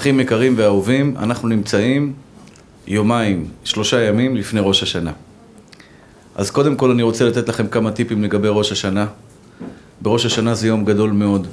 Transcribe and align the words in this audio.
אחים 0.00 0.20
יקרים 0.20 0.54
ואהובים, 0.56 1.14
אנחנו 1.18 1.48
נמצאים 1.48 2.12
יומיים, 2.86 3.48
שלושה 3.64 4.02
ימים 4.02 4.36
לפני 4.36 4.60
ראש 4.60 4.82
השנה. 4.82 5.12
אז 6.34 6.50
קודם 6.50 6.76
כל 6.76 6.90
אני 6.90 7.02
רוצה 7.02 7.24
לתת 7.24 7.48
לכם 7.48 7.66
כמה 7.66 7.90
טיפים 7.92 8.24
לגבי 8.24 8.48
ראש 8.50 8.72
השנה. 8.72 9.06
בראש 10.00 10.26
השנה 10.26 10.54
זה 10.54 10.66
יום 10.66 10.84
גדול 10.84 11.10
מאוד. 11.10 11.46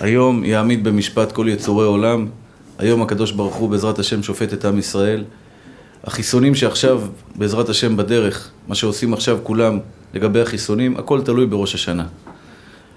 היום 0.00 0.44
יעמיד 0.44 0.84
במשפט 0.84 1.32
כל 1.32 1.46
יצורי 1.48 1.86
עולם. 1.86 2.26
היום 2.78 3.02
הקדוש 3.02 3.32
ברוך 3.32 3.54
הוא 3.54 3.70
בעזרת 3.70 3.98
השם 3.98 4.22
שופט 4.22 4.52
את 4.52 4.64
עם 4.64 4.78
ישראל. 4.78 5.24
החיסונים 6.04 6.54
שעכשיו 6.54 7.00
בעזרת 7.34 7.68
השם 7.68 7.96
בדרך, 7.96 8.50
מה 8.68 8.74
שעושים 8.74 9.12
עכשיו 9.12 9.38
כולם 9.42 9.78
לגבי 10.14 10.40
החיסונים, 10.40 10.96
הכל 10.96 11.22
תלוי 11.22 11.46
בראש 11.46 11.74
השנה. 11.74 12.06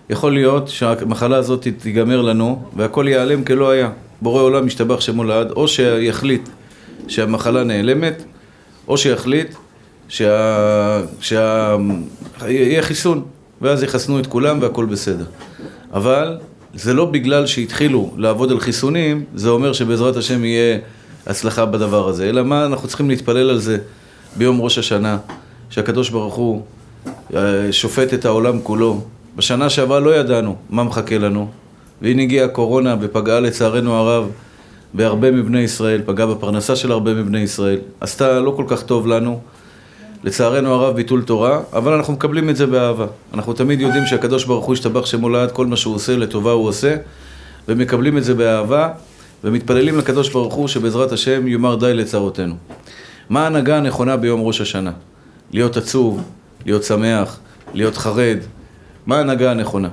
יכול 0.10 0.34
להיות 0.34 0.68
שהמחלה 0.68 1.38
הזאת 1.38 1.68
תיגמר 1.78 2.22
לנו 2.22 2.64
והכל 2.76 3.06
ייעלם 3.08 3.44
כלא 3.44 3.70
היה. 3.70 3.90
בורא 4.22 4.42
עולם 4.42 4.68
ישתבח 4.68 5.02
שמו 5.02 5.24
לעד, 5.24 5.52
או 5.52 5.68
שיחליט 5.68 6.50
שהמחלה 7.08 7.64
נעלמת, 7.64 8.24
או 8.88 8.98
שיחליט 8.98 9.56
שה... 10.10 11.02
שה... 11.20 11.76
חיסון, 12.82 13.24
ואז 13.62 13.84
יחסנו 13.84 14.20
את 14.20 14.28
כולם 14.28 14.62
והכל 14.62 14.86
בסדר. 14.86 15.26
אבל 15.94 16.38
זה 16.74 16.94
לא 16.94 17.06
בגלל 17.06 17.46
שהתחילו 17.46 18.12
לעבוד 18.18 18.52
על 18.52 18.60
חיסונים, 18.60 19.24
זה 19.36 19.50
אומר 19.50 19.74
שבעזרת 19.74 20.16
השם 20.16 20.46
יהיה 20.46 20.78
הצלחה 21.28 21.66
בדבר 21.66 22.08
הזה, 22.08 22.30
אלא 22.30 22.44
מה 22.44 22.66
אנחנו 22.66 22.88
צריכים 22.88 23.10
להתפלל 23.10 23.50
על 23.50 23.60
זה 23.60 23.78
ביום 24.38 24.62
ראש 24.62 24.78
השנה, 24.78 25.18
שהקדוש 25.70 26.10
ברוך 26.10 26.36
הוא 26.36 26.62
אה, 27.36 27.72
שופט 27.72 28.14
את 28.14 28.26
העולם 28.26 28.62
כולו. 28.62 29.02
בשנה 29.36 29.70
שעברה 29.70 30.00
לא 30.00 30.16
ידענו 30.16 30.56
מה 30.70 30.84
מחכה 30.84 31.18
לנו, 31.18 31.48
והנה 32.02 32.22
הגיעה 32.22 32.46
הקורונה 32.46 32.96
ופגעה 33.02 33.40
לצערנו 33.40 33.94
הרב 33.94 34.30
בהרבה 34.94 35.32
מבני 35.32 35.60
ישראל, 35.60 36.02
פגעה 36.06 36.28
בפרנסה 36.28 36.76
של 36.76 36.92
הרבה 36.92 37.14
מבני 37.14 37.40
ישראל, 37.40 37.80
עשתה 38.00 38.40
לא 38.40 38.54
כל 38.58 38.66
כך 38.68 38.84
טוב 38.84 39.08
לנו. 39.08 39.42
לצערנו 40.24 40.74
הרב 40.74 40.96
ביטול 40.96 41.22
תורה, 41.22 41.60
אבל 41.74 41.94
אנחנו 41.94 42.14
מקבלים 42.14 42.50
את 42.50 42.56
זה 42.56 42.68
באהבה. 42.68 43.06
אנחנו 43.34 43.54
תמיד 43.54 43.82
יודעים 43.82 44.06
שהקדוש 44.06 44.46
ברוך 44.46 44.66
הוא 44.66 44.74
השתבח 44.74 45.06
שמו 45.06 45.30
לעד, 45.30 45.52
כל 45.52 45.66
מה 45.66 45.78
שהוא 45.78 45.96
עושה 45.96 46.18
לטובה 46.18 46.52
הוא 46.52 46.68
עושה, 46.68 46.96
ומקבלים 47.68 48.18
את 48.18 48.24
זה 48.24 48.34
באהבה, 48.34 48.90
ומתפללים 49.44 49.98
לקדוש 49.98 50.30
ברוך 50.30 50.54
הוא 50.54 50.68
שבעזרת 50.68 51.12
השם 51.12 51.48
יאמר 51.48 51.76
די 51.76 51.94
לצרותינו. 51.94 52.56
מה 53.30 53.44
ההנהגה 53.44 53.78
הנכונה 53.78 54.18
ביום 54.18 54.42
ראש 54.42 54.62
השנה? 54.62 54.92
להיות 55.52 55.78
עצוב, 55.78 56.24
להיות 56.66 56.84
שמח, 56.84 57.40
להיות 57.74 57.98
חרד. 57.98 58.38
מה 59.06 59.18
ההנהגה 59.18 59.52
הנכונה? 59.52 59.90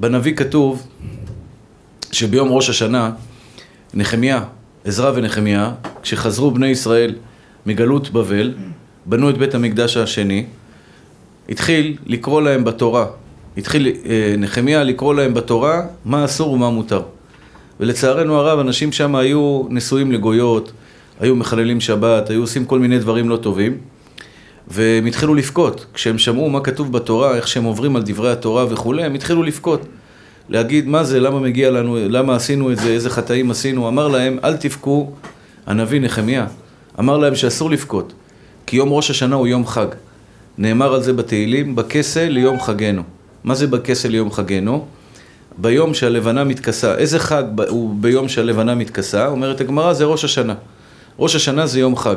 בנביא 0.00 0.34
כתוב 0.34 0.86
שביום 2.12 2.48
ראש 2.52 2.70
השנה, 2.70 3.10
נחמיה, 3.94 4.44
עזרא 4.84 5.12
ונחמיה, 5.14 5.72
כשחזרו 6.02 6.50
בני 6.50 6.66
ישראל 6.66 7.14
מגלות 7.66 8.10
בבל, 8.10 8.54
בנו 9.06 9.30
את 9.30 9.38
בית 9.38 9.54
המקדש 9.54 9.96
השני, 9.96 10.44
התחיל 11.48 11.96
לקרוא 12.06 12.42
להם 12.42 12.64
בתורה, 12.64 13.06
התחיל 13.56 13.86
אה, 13.86 14.34
נחמיה 14.38 14.84
לקרוא 14.84 15.14
להם 15.14 15.34
בתורה 15.34 15.82
מה 16.04 16.24
אסור 16.24 16.52
ומה 16.52 16.70
מותר. 16.70 17.02
ולצערנו 17.80 18.34
הרב, 18.36 18.58
אנשים 18.58 18.92
שם 18.92 19.16
היו 19.16 19.62
נשואים 19.68 20.12
לגויות, 20.12 20.72
היו 21.20 21.36
מחללים 21.36 21.80
שבת, 21.80 22.30
היו 22.30 22.40
עושים 22.40 22.64
כל 22.64 22.78
מיני 22.78 22.98
דברים 22.98 23.28
לא 23.28 23.36
טובים, 23.36 23.78
והם 24.70 25.06
התחילו 25.06 25.34
לבכות. 25.34 25.86
כשהם 25.94 26.18
שמעו 26.18 26.50
מה 26.50 26.60
כתוב 26.60 26.92
בתורה, 26.92 27.36
איך 27.36 27.48
שהם 27.48 27.64
עוברים 27.64 27.96
על 27.96 28.02
דברי 28.02 28.32
התורה 28.32 28.66
וכולי, 28.70 29.04
הם 29.04 29.14
התחילו 29.14 29.42
לבכות. 29.42 29.86
להגיד 30.48 30.88
מה 30.88 31.04
זה, 31.04 31.20
למה 31.20 31.40
מגיע 31.40 31.70
לנו, 31.70 31.98
למה 32.08 32.36
עשינו 32.36 32.72
את 32.72 32.78
זה, 32.78 32.88
איזה 32.88 33.10
חטאים 33.10 33.50
עשינו. 33.50 33.88
אמר 33.88 34.08
להם, 34.08 34.38
אל 34.44 34.56
תבכו, 34.56 35.10
הנביא 35.66 36.00
נחמיה, 36.00 36.46
אמר 36.98 37.16
להם 37.16 37.34
שאסור 37.34 37.70
לבכות. 37.70 38.12
כי 38.66 38.76
יום 38.76 38.92
ראש 38.92 39.10
השנה 39.10 39.36
הוא 39.36 39.46
יום 39.46 39.66
חג. 39.66 39.86
נאמר 40.58 40.94
על 40.94 41.02
זה 41.02 41.12
בתהילים, 41.12 41.76
בכסה 41.76 42.28
ליום 42.28 42.60
חגנו. 42.60 43.02
מה 43.44 43.54
זה 43.54 43.66
בכסה 43.66 44.08
ליום 44.08 44.32
חגנו? 44.32 44.86
ביום 45.58 45.94
שהלבנה 45.94 46.44
מתכסה. 46.44 46.94
איזה 46.94 47.18
חג 47.18 47.42
הוא 47.68 47.94
ביום 48.00 48.28
שהלבנה 48.28 48.74
מתכסה? 48.74 49.26
אומרת 49.26 49.60
הגמרא, 49.60 49.92
זה 49.92 50.04
ראש 50.04 50.24
השנה. 50.24 50.54
ראש 51.18 51.36
השנה 51.36 51.66
זה 51.66 51.80
יום 51.80 51.96
חג. 51.96 52.16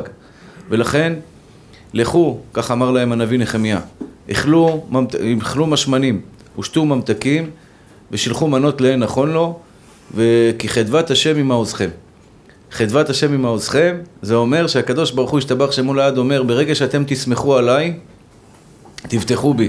ולכן, 0.70 1.12
לכו, 1.94 2.38
כך 2.52 2.70
אמר 2.70 2.90
להם 2.90 3.12
הנביא 3.12 3.38
נחמיה, 3.38 3.80
אכלו, 4.30 4.86
אכלו 5.42 5.66
משמנים 5.66 6.20
ושתו 6.58 6.84
ממתקים 6.84 7.50
ושילחו 8.10 8.48
מנות 8.48 8.80
לאין 8.80 9.00
נכון 9.00 9.32
לו, 9.32 9.58
וכי 10.14 10.68
חדבת 10.68 11.10
השם 11.10 11.36
עם 11.36 11.48
מעוזכם. 11.48 11.88
חדבת 12.70 13.10
השם 13.10 13.32
עם 13.32 13.42
מעוזכם, 13.42 13.96
זה 14.22 14.34
אומר 14.34 14.66
שהקדוש 14.66 15.10
ברוך 15.10 15.30
הוא 15.30 15.38
השתבח 15.38 15.72
שמו 15.72 15.94
לעד 15.94 16.18
אומר, 16.18 16.42
ברגע 16.42 16.74
שאתם 16.74 17.04
תסמכו 17.06 17.56
עליי, 17.56 17.94
תבטחו 19.08 19.54
בי, 19.54 19.68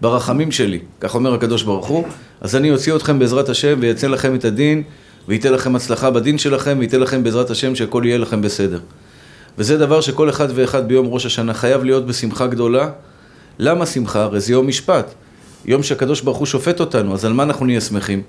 ברחמים 0.00 0.52
שלי, 0.52 0.78
כך 1.00 1.14
אומר 1.14 1.34
הקדוש 1.34 1.62
ברוך 1.62 1.86
הוא, 1.86 2.04
אז 2.40 2.56
אני 2.56 2.70
אוציא 2.70 2.96
אתכם 2.96 3.18
בעזרת 3.18 3.48
השם 3.48 3.78
ויצא 3.80 4.06
לכם 4.06 4.34
את 4.34 4.44
הדין, 4.44 4.82
וייתן 5.28 5.52
לכם 5.52 5.76
הצלחה 5.76 6.10
בדין 6.10 6.38
שלכם, 6.38 6.76
וייתן 6.78 7.00
לכם 7.00 7.22
בעזרת 7.22 7.50
השם 7.50 7.74
שהכל 7.74 8.02
יהיה 8.04 8.18
לכם 8.18 8.42
בסדר. 8.42 8.78
וזה 9.58 9.78
דבר 9.78 10.00
שכל 10.00 10.30
אחד 10.30 10.48
ואחד 10.54 10.88
ביום 10.88 11.06
ראש 11.06 11.26
השנה 11.26 11.54
חייב 11.54 11.84
להיות 11.84 12.06
בשמחה 12.06 12.46
גדולה. 12.46 12.90
למה 13.58 13.86
שמחה? 13.86 14.22
הרי 14.22 14.40
זה 14.40 14.52
יום 14.52 14.68
משפט. 14.68 15.14
יום 15.64 15.82
שהקדוש 15.82 16.20
ברוך 16.20 16.38
הוא 16.38 16.46
שופט 16.46 16.80
אותנו, 16.80 17.14
אז 17.14 17.24
על 17.24 17.32
מה 17.32 17.42
אנחנו 17.42 17.66
נהיה 17.66 17.80
שמחים? 17.80 18.22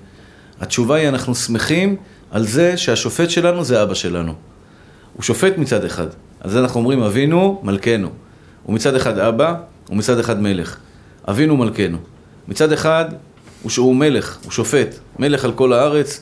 התשובה 0.60 0.96
היא, 0.96 1.08
אנחנו 1.08 1.34
שמחים 1.34 1.96
על 2.30 2.46
זה 2.46 2.76
שהשופט 2.76 3.30
שלנו 3.30 3.64
זה 3.64 3.82
אבא 3.82 3.94
שלנו. 3.94 4.34
הוא 5.12 5.22
שופט 5.22 5.58
מצד 5.58 5.84
אחד. 5.84 6.06
על 6.40 6.50
זה 6.50 6.58
אנחנו 6.58 6.80
אומרים 6.80 7.02
אבינו 7.02 7.60
מלכנו. 7.62 8.08
הוא 8.62 8.74
מצד 8.74 8.94
אחד 8.94 9.18
אבא, 9.18 9.54
הוא 9.88 9.96
מצד 9.96 10.18
אחד 10.18 10.40
מלך. 10.42 10.76
אבינו 11.28 11.56
מלכנו. 11.56 11.98
מצד 12.48 12.72
אחד 12.72 13.04
הוא 13.62 13.70
שהוא 13.70 13.96
מלך, 13.96 14.38
הוא 14.44 14.52
שופט. 14.52 14.98
מלך 15.18 15.44
על 15.44 15.52
כל 15.52 15.72
הארץ, 15.72 16.20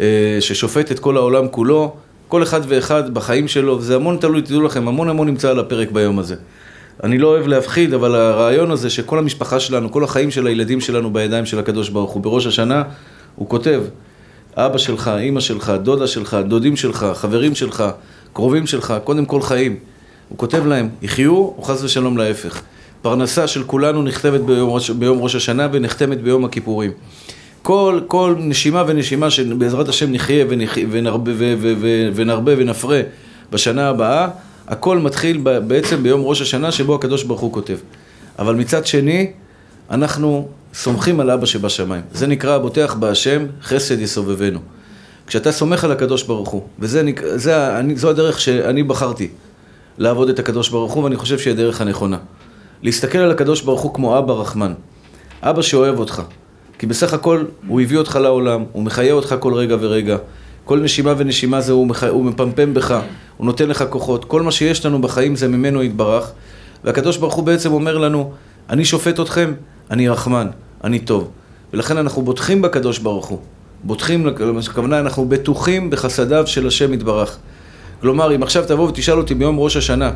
אה, 0.00 0.36
ששופט 0.40 0.92
את 0.92 0.98
כל 0.98 1.16
העולם 1.16 1.48
כולו. 1.48 1.96
כל 2.34 2.42
אחד 2.42 2.60
ואחד 2.68 3.14
בחיים 3.14 3.48
שלו, 3.48 3.78
וזה 3.78 3.94
המון 3.94 4.16
תלוי, 4.16 4.42
תדעו 4.42 4.62
לכם, 4.62 4.88
המון 4.88 5.08
המון 5.08 5.28
נמצא 5.28 5.50
על 5.50 5.58
הפרק 5.58 5.90
ביום 5.90 6.18
הזה. 6.18 6.34
אני 7.04 7.18
לא 7.18 7.28
אוהב 7.28 7.46
להפחיד, 7.46 7.94
אבל 7.94 8.14
הרעיון 8.14 8.70
הזה 8.70 8.90
שכל 8.90 9.18
המשפחה 9.18 9.60
שלנו, 9.60 9.92
כל 9.92 10.04
החיים 10.04 10.30
של 10.30 10.46
הילדים 10.46 10.80
שלנו 10.80 11.12
בידיים 11.12 11.46
של 11.46 11.58
הקדוש 11.58 11.88
ברוך 11.88 12.10
הוא. 12.10 12.22
בראש 12.22 12.46
השנה 12.46 12.82
הוא 13.36 13.48
כותב, 13.48 13.82
אבא 14.56 14.78
שלך, 14.78 15.10
אימא 15.18 15.40
שלך, 15.40 15.72
דודה 15.82 16.06
שלך, 16.06 16.36
דודים 16.48 16.76
שלך, 16.76 17.06
חברים 17.14 17.54
שלך, 17.54 17.84
קרובים 18.32 18.66
שלך, 18.66 18.94
קודם 19.04 19.24
כל 19.24 19.42
חיים. 19.42 19.76
הוא 20.28 20.38
כותב 20.38 20.66
להם, 20.66 20.88
יחיו 21.02 21.32
או 21.32 21.62
חס 21.62 21.82
ושלום 21.82 22.16
להפך. 22.16 22.62
פרנסה 23.02 23.46
של 23.46 23.64
כולנו 23.64 24.02
נכתבת 24.02 24.40
ביום 24.40 24.70
ראש, 24.70 24.90
ביום 24.90 25.18
ראש 25.22 25.34
השנה 25.34 25.68
ונחתמת 25.72 26.22
ביום 26.22 26.44
הכיפורים. 26.44 26.90
כל, 27.64 28.00
כל 28.06 28.34
נשימה 28.38 28.84
ונשימה 28.86 29.30
שבעזרת 29.30 29.88
השם 29.88 30.12
נחיה 30.12 30.44
ונרבה, 30.90 31.32
ונרבה 32.14 32.52
ונפרה 32.56 33.00
בשנה 33.50 33.88
הבאה, 33.88 34.28
הכל 34.68 34.98
מתחיל 34.98 35.40
בעצם 35.66 36.02
ביום 36.02 36.20
ראש 36.24 36.40
השנה 36.40 36.72
שבו 36.72 36.94
הקדוש 36.94 37.22
ברוך 37.24 37.40
הוא 37.40 37.52
כותב. 37.52 37.76
אבל 38.38 38.54
מצד 38.54 38.86
שני, 38.86 39.30
אנחנו 39.90 40.48
סומכים 40.74 41.20
על 41.20 41.30
אבא 41.30 41.46
שבשמיים. 41.46 42.02
זה 42.12 42.26
נקרא 42.26 42.58
בוטח 42.58 42.96
בהשם, 42.98 43.46
חסד 43.62 44.00
יסובבנו. 44.00 44.58
כשאתה 45.26 45.52
סומך 45.52 45.84
על 45.84 45.92
הקדוש 45.92 46.22
ברוך 46.22 46.48
הוא, 46.48 46.62
וזו 46.78 48.08
הדרך 48.10 48.40
שאני 48.40 48.82
בחרתי 48.82 49.28
לעבוד 49.98 50.28
את 50.28 50.38
הקדוש 50.38 50.68
ברוך 50.68 50.92
הוא, 50.92 51.04
ואני 51.04 51.16
חושב 51.16 51.38
שהיא 51.38 51.52
הדרך 51.52 51.80
הנכונה. 51.80 52.18
להסתכל 52.82 53.18
על 53.18 53.30
הקדוש 53.30 53.62
ברוך 53.62 53.80
הוא 53.80 53.94
כמו 53.94 54.18
אבא 54.18 54.32
רחמן. 54.32 54.72
אבא 55.42 55.62
שאוהב 55.62 55.98
אותך. 55.98 56.22
כי 56.84 56.88
בסך 56.88 57.14
הכל 57.14 57.44
הוא 57.66 57.80
הביא 57.80 57.98
אותך 57.98 58.18
לעולם, 58.22 58.64
הוא 58.72 58.82
מחיה 58.82 59.12
אותך 59.12 59.34
כל 59.40 59.54
רגע 59.54 59.76
ורגע. 59.80 60.16
כל 60.64 60.80
נשימה 60.80 61.14
ונשימה 61.16 61.60
זה 61.60 61.72
הוא, 61.72 61.86
מח... 61.86 62.04
הוא 62.04 62.24
מפמפם 62.24 62.74
בך, 62.74 63.00
הוא 63.36 63.46
נותן 63.46 63.68
לך 63.68 63.84
כוחות. 63.90 64.24
כל 64.24 64.42
מה 64.42 64.52
שיש 64.52 64.86
לנו 64.86 65.00
בחיים 65.00 65.36
זה 65.36 65.48
ממנו 65.48 65.82
יתברך. 65.82 66.32
והקדוש 66.84 67.16
ברוך 67.16 67.34
הוא 67.34 67.44
בעצם 67.44 67.72
אומר 67.72 67.98
לנו, 67.98 68.32
אני 68.70 68.84
שופט 68.84 69.20
אתכם, 69.20 69.52
אני 69.90 70.08
רחמן, 70.08 70.46
אני 70.84 70.98
טוב. 70.98 71.30
ולכן 71.72 71.96
אנחנו 71.96 72.22
בוטחים 72.22 72.62
בקדוש 72.62 72.98
ברוך 72.98 73.26
הוא. 73.26 73.38
בוטחים, 73.84 74.26
הכוונה, 74.70 74.98
אנחנו 74.98 75.28
בטוחים 75.28 75.90
בחסדיו 75.90 76.46
של 76.46 76.66
השם 76.66 76.94
יתברך. 76.94 77.36
כלומר, 78.00 78.34
אם 78.34 78.42
עכשיו 78.42 78.64
תבוא 78.66 78.88
ותשאל 78.88 79.18
אותי 79.18 79.34
ביום 79.34 79.58
ראש 79.58 79.76
השנה, 79.76 80.10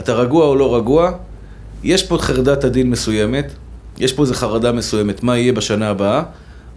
אתה 0.00 0.12
רגוע 0.14 0.46
או 0.46 0.56
לא 0.56 0.76
רגוע, 0.76 1.12
יש 1.84 2.06
פה 2.06 2.18
חרדת 2.18 2.64
הדין 2.64 2.90
מסוימת, 2.90 3.52
יש 3.98 4.12
פה 4.12 4.22
איזו 4.22 4.34
חרדה 4.34 4.72
מסוימת, 4.72 5.22
מה 5.22 5.38
יהיה 5.38 5.52
בשנה 5.52 5.88
הבאה, 5.88 6.22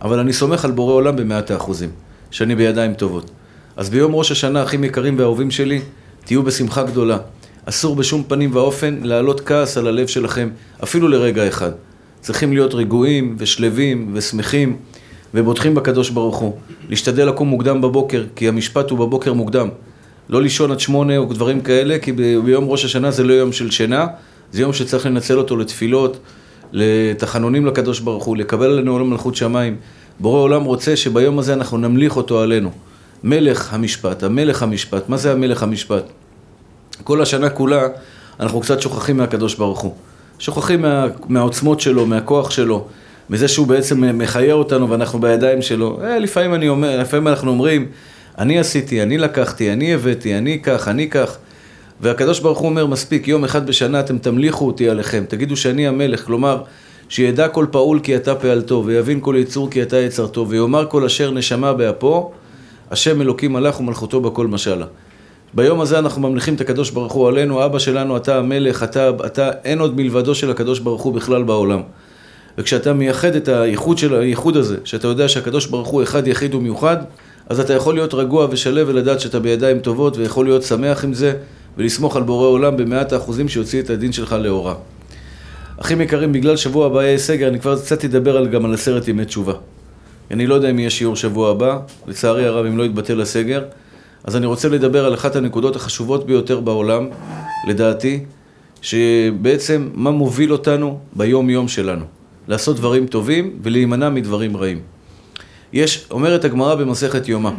אבל 0.01 0.19
אני 0.19 0.33
סומך 0.33 0.66
על 0.66 0.71
בורא 0.71 0.94
עולם 0.94 1.16
במאת 1.16 1.51
האחוזים, 1.51 1.89
שאני 2.31 2.56
בידיים 2.56 2.94
טובות. 2.94 3.31
אז 3.77 3.89
ביום 3.89 4.16
ראש 4.16 4.31
השנה, 4.31 4.63
אחים 4.63 4.83
יקרים 4.83 5.16
ואהובים 5.19 5.51
שלי, 5.51 5.81
תהיו 6.25 6.44
בשמחה 6.44 6.83
גדולה. 6.83 7.18
אסור 7.66 7.95
בשום 7.95 8.24
פנים 8.27 8.50
ואופן 8.54 9.00
להעלות 9.04 9.42
כעס 9.42 9.77
על 9.77 9.88
הלב 9.88 10.07
שלכם, 10.07 10.50
אפילו 10.83 11.07
לרגע 11.07 11.48
אחד. 11.48 11.71
צריכים 12.21 12.54
להיות 12.54 12.74
רגועים 12.74 13.36
ושלווים 13.39 14.12
ושמחים. 14.13 14.77
ובוטחים 15.33 15.75
בקדוש 15.75 16.10
ברוך 16.10 16.38
הוא. 16.38 16.56
להשתדל 16.89 17.27
לקום 17.27 17.48
מוקדם 17.48 17.81
בבוקר, 17.81 18.24
כי 18.36 18.48
המשפט 18.48 18.89
הוא 18.89 19.00
בבוקר 19.00 19.33
מוקדם. 19.33 19.69
לא 20.30 20.42
לישון 20.42 20.71
עד 20.71 20.80
שמונה 20.80 21.18
או 21.18 21.33
דברים 21.33 21.62
כאלה, 21.62 22.00
כי 22.00 22.12
ביום 22.44 22.66
ראש 22.68 22.86
השנה 22.86 23.12
זה 23.12 23.24
לא 23.24 23.33
יום 23.33 23.51
של 23.51 23.71
שינה, 23.71 24.07
זה 24.51 24.62
יום 24.62 24.74
שצריך 24.74 25.06
לנצל 25.06 25.38
אותו 25.38 25.57
לתפילות, 25.57 26.19
לתחנונים 26.71 27.66
לקדוש 27.66 28.00
ברוך 28.00 28.24
הוא, 28.24 28.38
לקבל 28.38 28.66
עלינו 28.66 28.92
עולם 28.92 29.10
מלכות 29.10 29.36
שמיים. 29.36 29.75
בורא 30.19 30.39
עולם 30.39 30.63
רוצה 30.63 30.95
שביום 30.95 31.39
הזה 31.39 31.54
אנחנו 31.54 31.77
נמליך 31.77 32.18
אותו 32.18 32.42
עלינו. 32.42 32.71
מלך 33.24 33.74
המשפט, 33.74 34.24
המלך 34.24 34.63
המשפט. 34.63 35.10
מה 35.10 35.18
זה 35.18 35.31
המלך 35.31 35.63
המשפט? 35.63 36.04
כל 37.04 37.21
השנה 37.21 37.50
כולה 37.50 37.88
אנחנו 38.39 38.60
קצת 38.60 38.81
שוכחים 38.81 39.18
מהקדוש 39.18 39.56
ברוך 39.56 39.80
הוא. 39.80 39.94
שוכחים 40.39 40.81
מה, 40.81 41.06
מהעוצמות 41.27 41.80
שלו, 41.80 42.06
מהכוח 42.06 42.51
שלו, 42.51 42.86
מזה 43.30 43.48
שהוא 43.48 43.68
בעצם 43.68 44.18
מחיה 44.18 44.54
אותנו 44.54 44.89
ואנחנו 44.89 45.19
בידיים 45.19 45.62
שלו. 45.62 46.00
אה, 46.04 46.19
לפעמים 46.19 46.54
אני 46.54 46.69
אומר, 46.69 47.00
לפעמים 47.00 47.27
אנחנו 47.27 47.51
אומרים, 47.51 47.86
אני 48.38 48.60
עשיתי, 48.60 49.04
אני 49.04 49.18
לקחתי, 49.18 49.74
אני 49.74 49.94
הבאתי, 49.94 50.38
אני 50.38 50.60
כך, 50.63 50.88
אני 50.88 51.10
כך. 51.10 51.38
והקדוש 52.01 52.40
ברוך 52.40 52.60
הוא 52.60 52.69
אומר, 52.69 52.86
מספיק, 52.86 53.28
יום 53.28 53.44
אחד 53.44 53.68
בשנה 53.68 54.00
אתם 54.00 54.18
תמליכו 54.18 54.68
אותי 54.68 54.90
עליכם, 54.90 55.24
תגידו 55.28 55.57
שאני 55.57 55.88
המלך, 55.88 56.25
כלומר, 56.25 56.62
שידע 57.10 57.48
כל 57.48 57.66
פעול 57.72 58.00
כי 58.00 58.16
אתה 58.16 58.36
פעלתו, 58.36 58.84
ויבין 58.86 59.19
כל 59.22 59.36
יצור 59.38 59.69
כי 59.72 59.81
אתה 59.81 59.98
יצרתו, 59.98 60.46
ויאמר 60.50 60.86
כל 60.90 61.04
אשר 61.04 61.31
נשמה 61.31 61.74
באפו, 61.74 62.31
השם 62.92 63.22
אלוקים 63.22 63.54
מלך 63.54 63.80
ומלכותו 63.80 64.22
בכל 64.22 64.48
משלה. 64.48 64.86
ביום 65.54 65.81
הזה 65.81 66.00
אנחנו 66.00 66.22
ממליכים 66.22 66.54
את 66.54 66.62
הקדוש 66.62 66.90
ברוך 66.90 67.13
הוא 67.13 67.28
עלינו, 67.28 67.66
אבא 67.66 67.80
שלנו, 67.80 68.18
אתה 68.18 68.38
המלך, 68.38 68.84
אתה, 68.84 69.10
אתה, 69.25 69.52
אין 69.63 69.80
עוד 69.80 69.95
מלבדו 69.95 70.36
של 70.36 70.52
הקדוש 70.52 70.80
ברוך 70.80 71.02
הוא 71.02 71.13
בכלל 71.13 71.44
בעולם. 71.44 71.81
וכשאתה 72.57 72.94
מייחד 72.94 73.36
את 73.36 73.48
הייחוד 73.48 73.98
של 73.98 74.16
הייחוד 74.16 74.57
הזה, 74.57 74.78
שאתה 74.84 75.07
יודע 75.07 75.28
שהקדוש 75.28 75.66
ברוך 75.66 75.88
הוא 75.88 76.04
אחד 76.04 76.28
יחיד 76.28 76.56
ומיוחד, 76.56 76.98
אז 77.50 77.60
אתה 77.60 77.74
יכול 77.74 77.94
להיות 77.94 78.13
רגוע 78.13 78.48
ושלב 78.52 78.88
ולדעת 78.90 79.19
שאתה 79.19 79.40
בידיים 79.40 79.80
טובות 79.80 80.18
ויכול 80.18 80.45
להיות 80.45 80.63
שמח 80.63 81.04
עם 81.04 81.13
זה 81.13 81.34
ולסמוך 81.77 82.16
על 82.16 82.24
בורא 82.24 82.48
עולם 82.48 82.77
במאת 82.77 83.13
האחוזים 83.13 83.50
שיוציא 83.50 83.81
את 83.81 83.89
הדין 83.89 84.12
שלך 84.12 84.33
לאורה. 84.33 84.75
אחים 85.77 86.01
יקרים, 86.01 86.31
בגלל 86.31 86.57
שבוע 86.57 86.86
הבא 86.86 87.04
יהיה 87.04 87.18
סגר, 87.18 87.48
אני 87.48 87.60
כבר 87.60 87.80
קצת 87.80 88.06
אדבר 88.06 88.38
על, 88.38 88.48
גם 88.48 88.66
על 88.66 88.74
עשרת 88.74 89.07
ימי 89.07 89.25
תשובה. 89.25 89.54
אני 90.31 90.48
לא 90.48 90.56
יודע 90.56 90.69
אם 90.69 90.80
יהיה 90.80 90.89
שיעור 90.89 91.16
שבוע 91.16 91.51
הבא, 91.51 91.80
לצערי 92.07 92.45
הרב 92.45 92.66
אם 92.66 92.77
לא 92.77 92.83
יתבטל 92.83 93.21
הסגר, 93.21 93.63
אז 94.24 94.36
אני 94.36 94.45
רוצה 94.45 94.69
לדבר 94.69 95.06
על 95.06 95.13
אחת 95.13 95.36
הנקודות 95.36 95.75
החשובות 95.75 96.25
ביותר 96.25 96.60
בעולם, 96.60 97.07
לדעתי, 97.68 98.19
שבעצם 98.81 99.89
מה 99.94 100.12
מוביל 100.12 100.51
אותנו 100.51 101.00
ביום-יום 101.13 101.68
שלנו. 101.68 102.06
לעשות 102.48 102.75
דברים 102.75 103.07
טובים 103.07 103.60
ולהימנע 103.63 104.10
מדברים 104.10 104.57
רעים. 104.57 104.80
יש, 105.74 106.06
אומרת 106.12 106.45
הגמרא 106.45 106.75
במסכת 106.75 107.27
יומא, 107.27 107.51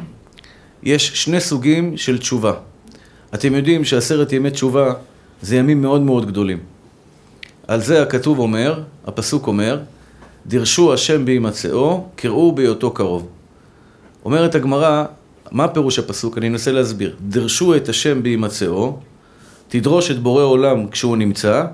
יש 0.82 1.24
שני 1.24 1.40
סוגים 1.40 1.96
של 1.96 2.18
תשובה. 2.18 2.52
אתם 3.34 3.54
יודעים 3.54 3.84
שעשרת 3.84 4.32
ימי 4.32 4.50
תשובה 4.50 4.92
זה 5.42 5.56
ימים 5.56 5.82
מאוד 5.82 6.00
מאוד 6.00 6.26
גדולים. 6.26 6.58
על 7.68 7.80
זה 7.80 8.02
הכתוב 8.02 8.38
אומר, 8.38 8.82
הפסוק 9.06 9.46
אומר, 9.46 9.80
דירשו 10.46 10.92
השם 10.92 11.24
בהימצאו, 11.24 12.04
קראו 12.16 12.52
בהיותו 12.52 12.90
קרוב. 12.90 13.28
אומרת 14.24 14.54
הגמרא, 14.54 15.04
מה 15.50 15.68
פירוש 15.68 15.98
הפסוק? 15.98 16.38
אני 16.38 16.48
אנסה 16.48 16.72
להסביר. 16.72 17.16
דירשו 17.20 17.76
את 17.76 17.88
השם 17.88 18.22
בהימצאו, 18.22 18.96
תדרוש 19.68 20.10
את 20.10 20.18
בורא 20.18 20.42
עולם 20.42 20.88
כשהוא 20.88 21.16
נמצא, 21.16 21.64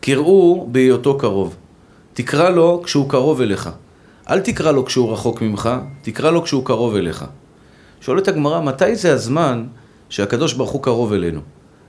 קראו 0.00 0.68
בהיותו 0.72 1.18
קרוב. 1.18 1.56
תקרא 2.12 2.50
לו 2.50 2.82
כשהוא 2.84 3.10
קרוב 3.10 3.40
אליך. 3.40 3.70
אל 4.30 4.40
תקרא 4.40 4.72
לו 4.72 4.84
כשהוא 4.84 5.12
רחוק 5.12 5.42
ממך, 5.42 5.70
תקרא 6.02 6.30
לו 6.30 6.42
כשהוא 6.42 6.64
קרוב 6.64 6.96
אליך. 6.96 7.24
שואלת 8.00 8.28
הגמרא, 8.28 8.60
מתי 8.60 8.96
זה 8.96 9.12
הזמן 9.12 9.64
שהקדוש 10.10 10.52
ברוך 10.52 10.70
הוא 10.70 10.82
קרוב 10.82 11.12
אלינו? 11.12 11.40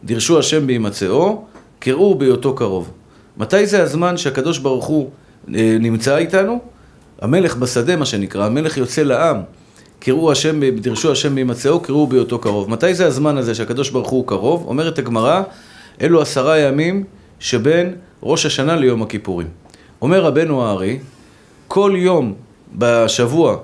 דירשו 0.04 0.40
השם 0.40 0.68
בהימצאו, 0.68 1.46
קראו 1.80 2.16
בהיותו 2.16 2.56
קרוב. 2.56 2.92
מתי 3.38 3.66
זה 3.66 3.84
הזמן 3.84 4.18
שהקדוש 4.18 4.58
ברוך 4.58 4.86
הוא 4.86 5.10
אה, 5.56 5.78
נמצא 5.80 6.18
איתנו? 6.18 6.60
המלך 7.22 7.56
בשדה, 7.56 7.96
מה 7.96 8.06
שנקרא, 8.06 8.46
המלך 8.46 8.78
יוצא 8.78 9.02
לעם. 9.02 9.38
קראו 10.00 10.32
השם, 10.32 10.76
דירשו 10.80 11.12
השם 11.12 11.36
בהימצאו, 11.36 11.80
קראו 11.80 12.08
בהיותו 12.08 12.40
קרוב. 12.40 12.70
מתי 12.70 12.94
זה 12.94 13.08
הזמן 13.08 13.38
הזה 13.38 13.56
שהקדוש 13.56 13.90
ברוך 13.90 14.10
הוא 14.10 14.28
קרוב? 14.28 14.66
אומרת 14.68 15.00
הגמרא, 15.00 15.42
אלו 16.02 16.22
עשרה 16.22 16.60
ימים 16.60 17.04
שבין 17.40 17.96
ראש 18.24 18.46
השנה 18.46 18.76
ליום 18.76 19.02
הכיפורים. 19.02 19.48
אומר 20.02 20.24
רבנו 20.24 20.66
הארי, 20.66 21.00
כל 21.68 21.94
יום 21.96 22.34
בשבוע, 22.78 23.58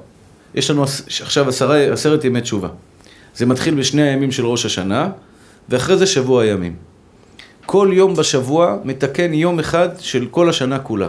יש 0.55 0.71
לנו 0.71 0.83
עכשיו 1.21 1.49
עשרה, 1.49 1.77
עשרת 1.77 2.25
ימי 2.25 2.41
תשובה. 2.41 2.67
זה 3.37 3.45
מתחיל 3.45 3.75
בשני 3.75 4.01
הימים 4.01 4.31
של 4.31 4.45
ראש 4.45 4.65
השנה, 4.65 5.09
ואחרי 5.69 5.97
זה 5.97 6.05
שבוע 6.05 6.43
הימים. 6.43 6.75
כל 7.65 7.89
יום 7.93 8.15
בשבוע 8.15 8.77
מתקן 8.83 9.33
יום 9.33 9.59
אחד 9.59 9.89
של 9.99 10.25
כל 10.31 10.49
השנה 10.49 10.79
כולה. 10.79 11.07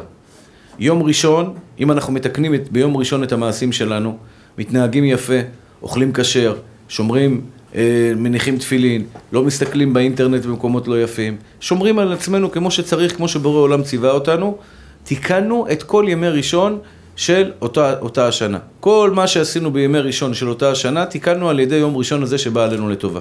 יום 0.78 1.02
ראשון, 1.02 1.54
אם 1.80 1.92
אנחנו 1.92 2.12
מתקנים 2.12 2.54
את, 2.54 2.72
ביום 2.72 2.96
ראשון 2.96 3.22
את 3.22 3.32
המעשים 3.32 3.72
שלנו, 3.72 4.18
מתנהגים 4.58 5.04
יפה, 5.04 5.38
אוכלים 5.82 6.12
כשר, 6.12 6.56
שומרים, 6.88 7.40
אה, 7.74 8.12
מניחים 8.16 8.58
תפילין, 8.58 9.04
לא 9.32 9.42
מסתכלים 9.42 9.92
באינטרנט 9.92 10.44
במקומות 10.44 10.88
לא 10.88 11.02
יפים, 11.02 11.36
שומרים 11.60 11.98
על 11.98 12.12
עצמנו 12.12 12.50
כמו 12.50 12.70
שצריך, 12.70 13.16
כמו 13.16 13.28
שבורא 13.28 13.60
עולם 13.60 13.82
ציווה 13.82 14.10
אותנו, 14.10 14.58
תיקנו 15.04 15.66
את 15.72 15.82
כל 15.82 16.04
ימי 16.08 16.28
ראשון 16.28 16.78
של 17.18 17.52
אותה, 17.62 17.94
אותה 18.00 18.28
השנה. 18.28 18.58
כל 18.80 19.10
מה 19.14 19.26
שעשינו 19.26 19.72
בימי 19.72 19.98
ראשון 19.98 20.34
של 20.34 20.48
אותה 20.48 20.70
השנה, 20.70 21.06
תיקנו 21.06 21.50
על 21.50 21.60
ידי 21.60 21.76
יום 21.76 21.96
ראשון 21.96 22.22
הזה 22.22 22.38
שבא 22.38 22.64
עלינו 22.64 22.88
לטובה. 22.88 23.20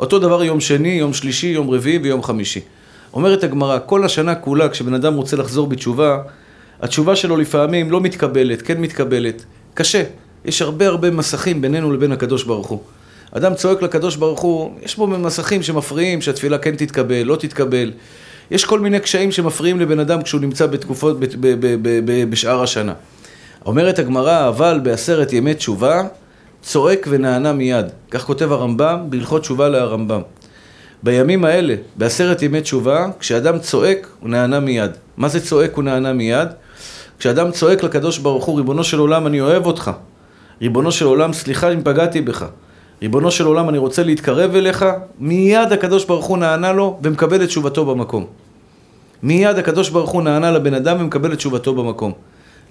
אותו 0.00 0.18
דבר 0.18 0.44
יום 0.44 0.60
שני, 0.60 0.88
יום 0.88 1.12
שלישי, 1.14 1.46
יום 1.46 1.70
רביעי 1.70 1.98
ויום 1.98 2.22
חמישי. 2.22 2.60
אומרת 3.14 3.44
הגמרא, 3.44 3.78
כל 3.86 4.04
השנה 4.04 4.34
כולה, 4.34 4.68
כשבן 4.68 4.94
אדם 4.94 5.14
רוצה 5.14 5.36
לחזור 5.36 5.66
בתשובה, 5.66 6.18
התשובה 6.80 7.16
שלו 7.16 7.36
לפעמים 7.36 7.90
לא 7.90 8.00
מתקבלת, 8.00 8.62
כן 8.62 8.80
מתקבלת. 8.80 9.44
קשה. 9.74 10.02
יש 10.44 10.62
הרבה 10.62 10.86
הרבה 10.86 11.10
מסכים 11.10 11.60
בינינו 11.60 11.92
לבין 11.92 12.12
הקדוש 12.12 12.44
ברוך 12.44 12.66
הוא. 12.66 12.80
אדם 13.32 13.54
צועק 13.54 13.82
לקדוש 13.82 14.16
ברוך 14.16 14.40
הוא, 14.40 14.70
יש 14.82 14.96
בו 14.96 15.06
מסכים 15.06 15.62
שמפריעים 15.62 16.20
שהתפילה 16.20 16.58
כן 16.58 16.76
תתקבל, 16.76 17.22
לא 17.22 17.36
תתקבל. 17.36 17.92
יש 18.50 18.64
כל 18.64 18.80
מיני 18.80 19.00
קשיים 19.00 19.32
שמפריעים 19.32 19.80
לבן 19.80 20.00
אדם 20.00 20.22
כשהוא 20.22 20.40
נמצא 20.40 20.66
בתקופות, 20.66 21.16
בשאר 22.30 22.62
השנה. 22.62 22.92
אומרת 23.66 23.98
הגמרא, 23.98 24.48
אבל 24.48 24.80
בעשרת 24.82 25.32
ימי 25.32 25.54
תשובה, 25.54 26.02
צועק 26.62 27.06
ונענה 27.10 27.52
מיד. 27.52 27.86
כך 28.10 28.24
כותב 28.24 28.52
הרמב"ם 28.52 29.00
בהלכות 29.08 29.42
תשובה 29.42 29.68
להרמב"ם. 29.68 30.20
בימים 31.02 31.44
האלה, 31.44 31.74
בעשרת 31.96 32.42
ימי 32.42 32.60
תשובה, 32.60 33.06
כשאדם 33.18 33.58
צועק, 33.58 34.08
הוא 34.20 34.30
נענה 34.30 34.60
מיד. 34.60 34.90
מה 35.16 35.28
זה 35.28 35.40
צועק 35.40 35.78
ונענה 35.78 36.12
מיד? 36.12 36.48
כשאדם 37.18 37.50
צועק 37.50 37.82
לקדוש 37.82 38.18
ברוך 38.18 38.44
הוא, 38.44 38.56
ריבונו 38.56 38.84
של 38.84 38.98
עולם, 38.98 39.26
אני 39.26 39.40
אוהב 39.40 39.66
אותך. 39.66 39.90
ריבונו 40.62 40.92
של 40.92 41.04
עולם, 41.04 41.32
סליחה 41.32 41.72
אם 41.72 41.82
פגעתי 41.84 42.20
בך. 42.20 42.46
ריבונו 43.02 43.30
של 43.30 43.46
עולם, 43.46 43.68
אני 43.68 43.78
רוצה 43.78 44.02
להתקרב 44.02 44.54
אליך, 44.54 44.84
מיד 45.18 45.72
הקדוש 45.72 46.04
ברוך 46.04 46.26
הוא 46.26 46.38
נענה 46.38 46.72
לו 46.72 46.98
ומקבל 47.02 47.42
את 47.42 47.48
תשובתו 47.48 47.84
במקום. 47.84 48.26
מיד 49.22 49.58
הקדוש 49.58 49.90
ברוך 49.90 50.10
הוא 50.10 50.22
נענה 50.22 50.50
לבן 50.50 50.74
אדם 50.74 50.96
ומקבל 51.00 51.32
את 51.32 51.38
תשובתו 51.38 51.74
במקום. 51.74 52.12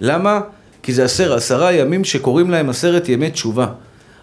למה? 0.00 0.40
כי 0.82 0.92
זה 0.92 1.04
עשר, 1.04 1.34
עשרה 1.34 1.72
ימים 1.72 2.04
שקוראים 2.04 2.50
להם 2.50 2.70
עשרת 2.70 3.08
ימי 3.08 3.30
תשובה. 3.30 3.66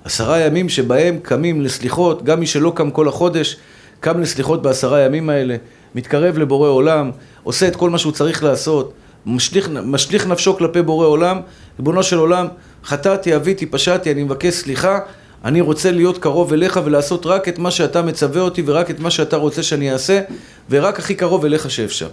עשרה 0.04 0.40
ימים 0.40 0.70
שבהם 0.70 1.20
קמים 1.22 1.62
לסליחות, 1.62 2.24
גם 2.24 2.40
מי 2.40 2.48
שלא 2.48 2.72
קם 2.76 2.92
כל 2.92 3.08
החודש, 3.08 3.58
קם 4.00 4.22
לסליחות 4.22 4.62
בעשרה 4.62 5.02
ימים 5.02 5.30
האלה, 5.30 5.56
מתקרב 5.96 6.38
לבורא 6.38 6.70
עולם, 6.70 7.12
עושה 7.44 7.68
את 7.68 7.76
כל 7.76 7.90
מה 7.90 7.98
שהוא 7.98 8.12
צריך 8.12 8.44
לעשות, 8.44 8.94
משליך, 9.26 9.70
משליך 9.70 10.28
נפשו 10.28 10.58
כלפי 10.58 10.82
בורא 10.82 11.08
עולם, 11.08 11.40
ריבונו 11.80 12.04
של 12.04 12.18
עולם, 12.18 12.48
חטאתי, 12.86 13.36
אביתי, 13.36 13.66
פשעתי, 13.66 14.12
אני 14.12 14.24
מבקש 14.24 14.54
סליחה, 14.54 15.00
אני 15.46 15.62
רוצה 15.62 15.92
להיות 15.92 16.18
קרוב 16.18 16.54
אליך 16.54 16.80
ולעשות 16.86 17.26
רק 17.26 17.48
את 17.48 17.60
מה 17.60 17.72
שאתה 17.72 18.02
מצווה 18.02 18.42
אותי 18.42 18.64
ורק 18.66 18.90
את 18.92 19.00
מה 19.00 19.12
שאתה 19.12 19.38
רוצה 19.38 19.64
שאני 19.64 19.92
אעשה 19.92 20.22
ורק 20.70 21.00
הכי 21.00 21.16
קרוב 21.16 21.46
אליך 21.46 21.72
שאפשר. 21.72 22.10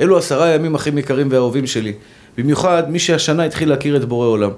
אלו 0.00 0.18
עשרה 0.18 0.48
ימים 0.48 0.74
הכי 0.74 0.90
יקרים 0.96 1.28
ואהובים 1.30 1.66
שלי. 1.66 1.92
במיוחד 2.38 2.90
מי 2.90 2.98
שהשנה 2.98 3.44
התחיל 3.44 3.68
להכיר 3.68 3.96
את 3.96 4.04
בורא 4.04 4.26
עולם. 4.26 4.50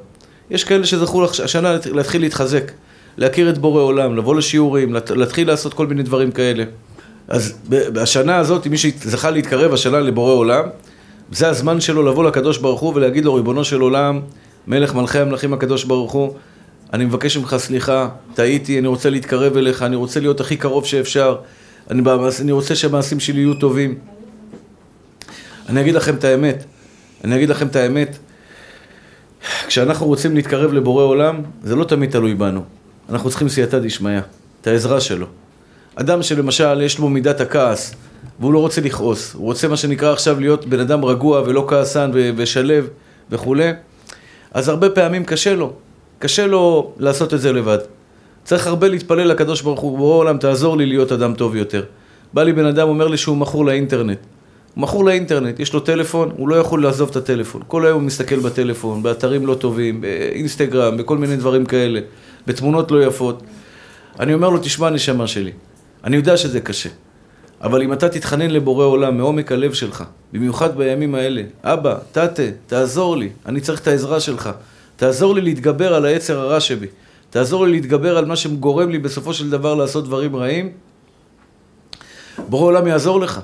יש 0.50 0.64
כאלה 0.64 0.86
שזכו 0.86 1.24
השנה 1.44 1.76
להתחיל 1.92 2.20
להתחזק, 2.20 2.72
להכיר 3.16 3.50
את 3.50 3.58
בורא 3.58 3.82
עולם, 3.82 4.16
לבוא 4.16 4.34
לשיעורים, 4.34 4.96
להתחיל 5.10 5.48
לעשות 5.48 5.74
כל 5.74 5.86
מיני 5.86 6.02
דברים 6.02 6.32
כאלה. 6.32 6.64
אז 7.28 7.54
בשנה 7.68 8.36
הזאת, 8.36 8.66
מי 8.66 8.78
שזכה 8.78 9.30
להתקרב 9.30 9.72
השנה 9.72 10.00
לבורא 10.00 10.32
עולם, 10.32 10.64
זה 11.32 11.48
הזמן 11.48 11.80
שלו 11.80 12.02
לבוא 12.02 12.24
לקדוש 12.24 12.58
ברוך 12.58 12.80
הוא 12.80 12.92
ולהגיד 12.94 13.24
לו, 13.24 13.34
ריבונו 13.34 13.64
של 13.64 13.80
עולם, 13.80 14.20
מלך 14.66 14.94
מלכי 14.94 15.18
המלכים 15.18 15.52
הקדוש 15.52 15.84
ברוך 15.84 16.12
הוא, 16.12 16.34
אני 16.92 17.04
מבקש 17.04 17.36
ממך 17.36 17.56
סליחה, 17.58 18.08
טעיתי, 18.34 18.78
אני 18.78 18.86
רוצה 18.86 19.10
להתקרב 19.10 19.56
אליך, 19.56 19.82
אני 19.82 19.96
רוצה 19.96 20.20
להיות 20.20 20.40
הכי 20.40 20.56
קרוב 20.56 20.86
שאפשר, 20.86 21.36
אני, 21.90 22.52
רוצה 22.52 22.74
שהמעשים 22.74 23.20
שלי 23.20 23.40
יהיו 23.40 23.54
טובים. 23.54 23.94
אני 25.68 25.80
אגיד 25.80 25.94
לכם 25.94 26.14
את 26.14 26.24
האמת, 26.24 26.64
אני 27.24 27.36
אגיד 27.36 27.48
לכם 27.48 27.66
את 27.66 27.76
האמת, 27.76 28.18
כשאנחנו 29.66 30.06
רוצים 30.06 30.34
להתקרב 30.34 30.72
לבורא 30.72 31.04
עולם, 31.04 31.42
זה 31.62 31.76
לא 31.76 31.84
תמיד 31.84 32.10
תלוי 32.10 32.34
בנו. 32.34 32.60
אנחנו 33.10 33.30
צריכים 33.30 33.48
סייעתא 33.48 33.78
דשמיא, 33.78 34.20
את 34.60 34.66
העזרה 34.66 35.00
שלו. 35.00 35.26
אדם 35.94 36.22
שלמשל 36.22 36.80
יש 36.82 36.98
לו 36.98 37.08
מידת 37.08 37.40
הכעס, 37.40 37.94
והוא 38.40 38.52
לא 38.52 38.58
רוצה 38.58 38.80
לכעוס, 38.80 39.34
הוא 39.34 39.44
רוצה 39.44 39.68
מה 39.68 39.76
שנקרא 39.76 40.12
עכשיו 40.12 40.40
להיות 40.40 40.66
בן 40.66 40.80
אדם 40.80 41.04
רגוע 41.04 41.42
ולא 41.46 41.66
כעסן 41.68 42.10
ושלב 42.36 42.88
וכולי, 43.30 43.72
אז 44.52 44.68
הרבה 44.68 44.90
פעמים 44.90 45.24
קשה 45.24 45.54
לו, 45.54 45.72
קשה 46.18 46.46
לו 46.46 46.92
לעשות 46.98 47.34
את 47.34 47.40
זה 47.40 47.52
לבד. 47.52 47.78
צריך 48.44 48.66
הרבה 48.66 48.88
להתפלל 48.88 49.28
לקדוש 49.28 49.62
ברוך 49.62 49.80
הוא, 49.80 49.98
בורא 49.98 50.16
עולם 50.16 50.38
תעזור 50.38 50.76
לי 50.76 50.86
להיות 50.86 51.12
אדם 51.12 51.34
טוב 51.34 51.56
יותר. 51.56 51.84
בא 52.34 52.42
לי 52.42 52.52
בן 52.52 52.66
אדם, 52.66 52.88
אומר 52.88 53.08
לי 53.08 53.16
שהוא 53.16 53.36
מכור 53.36 53.64
לאינטרנט. 53.64 54.18
הוא 54.74 54.82
מכור 54.82 55.04
לאינטרנט, 55.04 55.60
יש 55.60 55.72
לו 55.72 55.80
טלפון, 55.80 56.30
הוא 56.36 56.48
לא 56.48 56.54
יכול 56.54 56.82
לעזוב 56.82 57.08
את 57.10 57.16
הטלפון. 57.16 57.62
כל 57.68 57.86
היום 57.86 58.00
הוא 58.00 58.06
מסתכל 58.06 58.38
בטלפון, 58.38 59.02
באתרים 59.02 59.46
לא 59.46 59.54
טובים, 59.54 60.00
באינסטגרם, 60.00 60.96
בכל 60.96 61.18
מיני 61.18 61.36
דברים 61.36 61.66
כאלה, 61.66 62.00
בתמונות 62.46 62.90
לא 62.90 63.04
יפות. 63.04 63.42
אני 64.20 64.34
אומר 64.34 64.50
לו, 64.50 64.58
תשמע 64.58 64.90
נשמה 64.90 65.26
שלי, 65.26 65.52
אני 66.04 66.16
יודע 66.16 66.36
שזה 66.36 66.60
קשה, 66.60 66.88
אבל 67.62 67.82
אם 67.82 67.92
אתה 67.92 68.08
תתחנן 68.08 68.50
לבורא 68.50 68.84
עולם 68.84 69.16
מעומק 69.16 69.52
הלב 69.52 69.72
שלך, 69.72 70.04
במיוחד 70.32 70.76
בימים 70.76 71.14
האלה, 71.14 71.42
אבא, 71.64 71.96
תתה, 72.12 72.42
תעזור 72.66 73.16
לי, 73.16 73.28
אני 73.46 73.60
צריך 73.60 73.80
את 73.80 73.86
העזרה 73.86 74.20
שלך. 74.20 74.50
תעזור 74.96 75.34
לי 75.34 75.40
להתגבר 75.40 75.94
על 75.94 76.04
היצר 76.04 76.40
הרע 76.40 76.60
שבי. 76.60 76.86
תעזור 77.30 77.66
לי 77.66 77.72
להתגבר 77.72 78.18
על 78.18 78.24
מה 78.24 78.36
שגורם 78.36 78.90
לי 78.90 78.98
בסופו 78.98 79.34
של 79.34 79.50
דבר 79.50 79.74
לעשות 79.74 80.04
דברים 80.04 80.36
רעים. 80.36 80.72
בורא 82.48 82.64
עולם 82.64 82.86
יעזור 82.86 83.20
לך. 83.20 83.40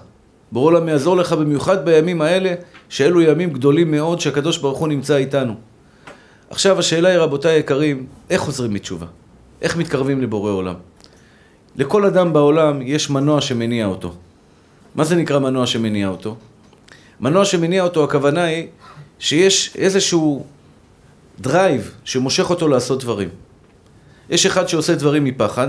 בורא 0.53 0.67
עולם 0.67 0.89
יעזור 0.89 1.17
לך 1.17 1.33
במיוחד 1.33 1.85
בימים 1.85 2.23
האלה, 2.23 2.55
שאלו 2.89 3.21
ימים 3.21 3.51
גדולים 3.51 3.91
מאוד 3.91 4.21
שהקדוש 4.21 4.59
ברוך 4.59 4.79
הוא 4.79 4.89
נמצא 4.89 5.17
איתנו. 5.17 5.55
עכשיו 6.51 6.79
השאלה 6.79 7.09
היא, 7.09 7.19
רבותיי 7.19 7.53
היקרים, 7.53 8.07
איך 8.31 8.41
חוזרים 8.41 8.75
מתשובה? 8.75 9.07
איך 9.63 9.77
מתקרבים 9.77 10.23
לבורא 10.23 10.51
עולם? 10.53 10.75
לכל 11.77 12.05
אדם 12.05 12.33
בעולם 12.33 12.83
יש 12.83 13.11
מנוע 13.11 13.41
שמניע 13.41 13.87
אותו. 13.87 14.15
מה 14.95 15.05
זה 15.05 15.17
נקרא 15.17 15.39
מנוע 15.39 15.67
שמניע 15.67 16.09
אותו? 16.09 16.37
מנוע 17.21 17.45
שמניע 17.45 17.83
אותו, 17.83 18.05
הכוונה 18.05 18.45
היא 18.45 18.67
שיש 19.19 19.77
איזשהו 19.77 20.45
drive 21.41 21.95
שמושך 22.05 22.51
אותו 22.51 22.69
לעשות 22.69 23.01
דברים. 23.01 23.29
יש 24.31 24.47
אחד 24.47 24.69
שעושה 24.69 24.95
דברים 24.95 25.25
מפחד, 25.25 25.69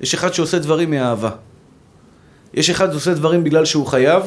יש 0.00 0.14
אחד 0.14 0.34
שעושה 0.34 0.58
דברים 0.58 0.90
מאהבה. 0.90 1.30
יש 2.54 2.70
אחד 2.70 2.92
שעושה 2.92 3.14
דברים 3.14 3.44
בגלל 3.44 3.64
שהוא 3.64 3.86
חייב, 3.86 4.22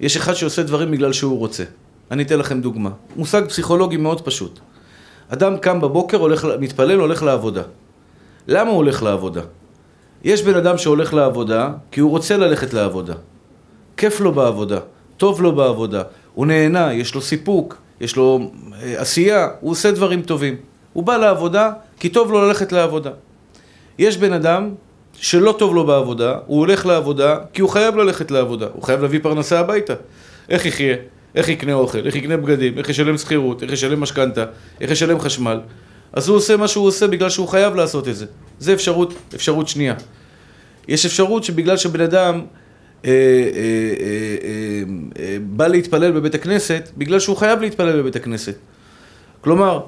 יש 0.00 0.16
אחד 0.16 0.34
שעושה 0.34 0.62
דברים 0.62 0.90
בגלל 0.90 1.12
שהוא 1.12 1.38
רוצה. 1.38 1.64
אני 2.10 2.22
אתן 2.22 2.38
לכם 2.38 2.60
דוגמה. 2.60 2.90
מושג 3.16 3.42
פסיכולוגי 3.48 3.96
מאוד 3.96 4.20
פשוט. 4.20 4.60
אדם 5.28 5.58
קם 5.58 5.80
בבוקר, 5.80 6.16
הולך, 6.16 6.46
מתפלל, 6.60 6.98
הולך 6.98 7.22
לעבודה. 7.22 7.62
למה 8.48 8.70
הוא 8.70 8.76
הולך 8.76 9.02
לעבודה? 9.02 9.40
יש 10.24 10.42
בן 10.42 10.54
אדם 10.54 10.78
שהולך 10.78 11.14
לעבודה 11.14 11.70
כי 11.90 12.00
הוא 12.00 12.10
רוצה 12.10 12.36
ללכת 12.36 12.74
לעבודה. 12.74 13.14
כיף 13.96 14.20
לו 14.20 14.32
בעבודה, 14.32 14.78
טוב 15.16 15.42
לו 15.42 15.54
בעבודה, 15.54 16.02
הוא 16.34 16.46
נהנה, 16.46 16.92
יש 16.92 17.14
לו 17.14 17.22
סיפוק, 17.22 17.76
יש 18.00 18.16
לו 18.16 18.50
אה, 18.82 19.00
עשייה, 19.00 19.48
הוא 19.60 19.70
עושה 19.70 19.90
דברים 19.90 20.22
טובים. 20.22 20.56
הוא 20.92 21.04
בא 21.04 21.16
לעבודה 21.16 21.72
כי 22.00 22.08
טוב 22.08 22.32
לו 22.32 22.46
ללכת 22.48 22.72
לעבודה. 22.72 23.10
יש 23.98 24.16
בן 24.16 24.32
אדם 24.32 24.70
שלא 25.20 25.54
טוב 25.58 25.74
לו 25.74 25.86
בעבודה, 25.86 26.38
הוא 26.46 26.58
הולך 26.58 26.86
לעבודה 26.86 27.38
כי 27.52 27.62
הוא 27.62 27.70
חייב 27.70 27.96
ללכת 27.96 28.30
לעבודה, 28.30 28.66
הוא 28.72 28.82
חייב 28.82 29.02
להביא 29.02 29.20
פרנסה 29.22 29.60
הביתה. 29.60 29.94
איך 30.48 30.66
יחיה? 30.66 30.96
איך 31.34 31.48
יקנה 31.48 31.72
אוכל? 31.72 32.06
איך 32.06 32.16
יקנה 32.16 32.36
בגדים? 32.36 32.78
איך 32.78 32.88
ישלם 32.88 33.18
שכירות? 33.18 33.62
איך 33.62 33.72
ישלם 33.72 34.00
משכנתה? 34.00 34.44
איך 34.80 34.90
ישלם 34.90 35.20
חשמל? 35.20 35.60
אז 36.12 36.28
הוא 36.28 36.36
עושה 36.36 36.56
מה 36.56 36.68
שהוא 36.68 36.86
עושה 36.86 37.06
בגלל 37.06 37.30
שהוא 37.30 37.48
חייב 37.48 37.74
לעשות 37.74 38.08
את 38.08 38.16
זה. 38.16 38.26
זה 38.58 38.72
אפשרות, 38.72 39.14
אפשרות 39.34 39.68
שנייה. 39.68 39.94
יש 40.88 41.06
אפשרות 41.06 41.44
שבגלל 41.44 41.76
שבן 41.76 42.00
אדם 42.00 42.40
אה, 43.04 43.10
אה, 43.10 43.12
אה, 45.18 45.36
בא 45.40 45.66
להתפלל 45.66 46.12
בבית 46.12 46.34
הכנסת, 46.34 46.90
בגלל 46.96 47.20
שהוא 47.20 47.36
חייב 47.36 47.60
להתפלל 47.60 48.00
בבית 48.00 48.16
הכנסת. 48.16 48.54
כלומר, 49.40 49.80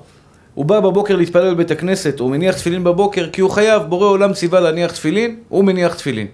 הוא 0.57 0.65
בא 0.65 0.81
בבוקר 0.81 1.17
להתפלל 1.17 1.55
בבית 1.55 1.71
הכנסת, 1.71 2.21
הוא 2.21 2.31
מניח 2.31 2.55
תפילין 2.55 2.85
בבוקר, 2.85 3.29
כי 3.33 3.41
הוא 3.41 3.51
חייב, 3.51 3.83
בורא 3.83 4.07
עולם 4.07 4.33
ציווה 4.33 4.61
להניח 4.61 4.93
תפילין, 4.93 5.37
הוא 5.49 5.65
מניח 5.65 5.95
תפילין. 5.95 6.27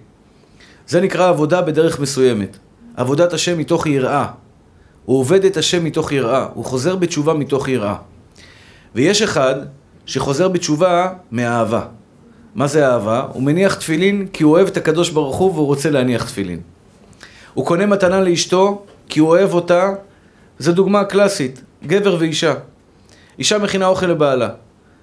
זה 0.87 1.01
נקרא 1.01 1.29
עבודה 1.29 1.61
בדרך 1.61 1.99
מסוימת. 1.99 2.57
עבודת 2.97 3.33
השם 3.33 3.57
מתוך 3.57 3.85
יראה. 3.85 4.27
הוא 5.05 5.19
עובד 5.19 5.45
את 5.45 5.57
השם 5.57 5.83
מתוך 5.83 6.11
יראה, 6.11 6.47
הוא 6.53 6.65
חוזר 6.65 6.95
בתשובה 6.95 7.33
מתוך 7.33 7.67
יראה. 7.67 7.95
ויש 8.95 9.21
אחד 9.21 9.55
שחוזר 10.05 10.47
בתשובה 10.47 11.09
מאהבה. 11.31 11.85
מה 12.55 12.67
זה 12.67 12.87
אהבה? 12.87 13.27
הוא 13.33 13.43
מניח 13.43 13.75
תפילין 13.75 14.27
כי 14.33 14.43
הוא 14.43 14.51
אוהב 14.51 14.67
את 14.67 14.77
הקדוש 14.77 15.09
ברוך 15.09 15.35
הוא 15.35 15.53
והוא 15.53 15.67
רוצה 15.67 15.89
להניח 15.89 16.25
תפילין. 16.25 16.59
הוא 17.53 17.65
קונה 17.65 17.85
מתנה 17.85 18.21
לאשתו 18.21 18.85
כי 19.09 19.19
הוא 19.19 19.29
אוהב 19.29 19.53
אותה, 19.53 19.89
זו 20.59 20.71
דוגמה 20.71 21.03
קלאסית, 21.03 21.61
גבר 21.87 22.17
ואישה. 22.19 22.53
אישה 23.39 23.57
מכינה 23.57 23.85
אוכל 23.87 24.05
לבעלה. 24.05 24.49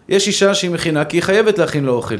יש 0.09 0.27
אישה 0.27 0.55
שהיא 0.55 0.71
מכינה 0.71 1.05
כי 1.05 1.17
היא 1.17 1.23
חייבת 1.23 1.59
להכין 1.59 1.85
לו 1.85 1.93
אוכל. 1.93 2.17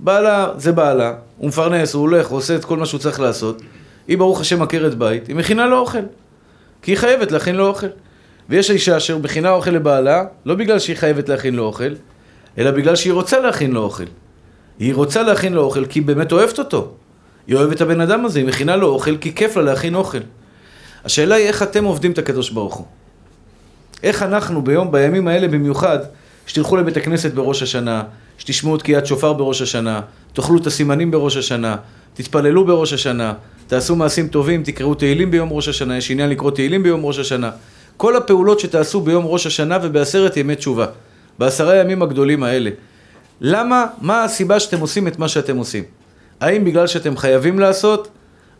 בעלה 0.00 0.48
זה 0.56 0.72
בעלה, 0.72 1.14
הוא 1.36 1.48
מפרנס, 1.48 1.94
הוא 1.94 2.00
הולך, 2.00 2.26
הוא 2.26 2.38
עושה 2.38 2.56
את 2.56 2.64
כל 2.64 2.76
מה 2.76 2.86
שהוא 2.86 3.00
צריך 3.00 3.20
לעשות. 3.20 3.62
היא 4.08 4.18
ברוך 4.18 4.40
השם 4.40 4.62
עקרת 4.62 4.94
בית, 4.94 5.26
היא 5.26 5.36
מכינה 5.36 5.66
לו 5.66 5.78
אוכל. 5.78 5.98
כי 6.82 6.90
היא 6.90 6.98
חייבת 6.98 7.32
להכין 7.32 7.54
לו 7.54 7.66
אוכל. 7.66 7.86
ויש 8.48 8.70
אישה 8.70 8.96
אשר 8.96 9.18
מכינה 9.18 9.50
אוכל 9.50 9.70
לבעלה, 9.70 10.24
לא 10.46 10.54
בגלל 10.54 10.78
שהיא 10.78 10.96
חייבת 10.96 11.28
להכין 11.28 11.54
לו 11.54 11.64
אוכל, 11.64 11.94
אלא 12.58 12.70
בגלל 12.70 12.96
שהיא 12.96 13.12
רוצה 13.12 13.40
להכין 13.40 13.72
לו 13.72 13.82
אוכל. 13.82 14.04
היא 14.78 14.94
רוצה 14.94 15.22
להכין 15.22 15.52
לו 15.52 15.62
אוכל 15.62 15.86
כי 15.86 15.98
היא 15.98 16.06
באמת 16.06 16.32
אוהבת 16.32 16.58
אותו. 16.58 16.92
היא 17.46 17.56
אוהבת 17.56 17.76
את 17.76 17.80
הבן 17.80 18.00
אדם 18.00 18.24
הזה, 18.24 18.38
היא 18.38 18.46
מכינה 18.46 18.76
לו 18.76 18.88
אוכל 18.88 19.16
כי 19.16 19.34
כיף 19.34 19.56
לה 19.56 19.62
להכין 19.62 19.94
אוכל. 19.94 20.18
השאלה 21.04 21.34
היא 21.34 21.46
איך 21.46 21.62
אתם 21.62 21.84
עובדים 21.84 22.12
את 22.12 22.18
הקדוש 22.18 22.50
ברוך 22.50 22.74
הוא. 22.74 22.86
איך 24.02 24.22
אנחנו 24.22 24.62
ביום, 24.62 24.92
בימים 24.92 25.28
האלה 25.28 25.48
במיוחד, 25.48 25.98
שתלכו 26.46 26.76
לבית 26.76 26.96
הכנסת 26.96 27.34
בראש 27.34 27.62
השנה, 27.62 28.02
שתשמעו 28.38 28.76
תקיעת 28.76 29.06
שופר 29.06 29.32
בראש 29.32 29.62
השנה, 29.62 30.00
תאכלו 30.32 30.58
את 30.58 30.66
הסימנים 30.66 31.10
בראש 31.10 31.36
השנה, 31.36 31.76
תתפללו 32.14 32.64
בראש 32.64 32.92
השנה, 32.92 33.34
תעשו 33.66 33.96
מעשים 33.96 34.28
טובים, 34.28 34.62
תקראו 34.62 34.94
תהילים 34.94 35.30
ביום 35.30 35.48
ראש 35.52 35.68
השנה, 35.68 35.96
יש 35.96 36.10
עניין 36.10 36.30
לקרוא 36.30 36.50
תהילים 36.50 36.82
ביום 36.82 37.06
ראש 37.06 37.18
השנה. 37.18 37.50
כל 37.96 38.16
הפעולות 38.16 38.60
שתעשו 38.60 39.00
ביום 39.00 39.26
ראש 39.26 39.46
השנה 39.46 39.78
ובעשרת 39.82 40.36
ימי 40.36 40.56
תשובה, 40.56 40.86
בעשרה 41.38 41.76
ימים 41.76 42.02
הגדולים 42.02 42.42
האלה. 42.42 42.70
למה, 43.40 43.86
מה 44.00 44.24
הסיבה 44.24 44.60
שאתם 44.60 44.80
עושים 44.80 45.08
את 45.08 45.18
מה 45.18 45.28
שאתם 45.28 45.56
עושים? 45.56 45.84
האם 46.40 46.64
בגלל 46.64 46.86
שאתם 46.86 47.16
חייבים 47.16 47.58
לעשות, 47.58 48.08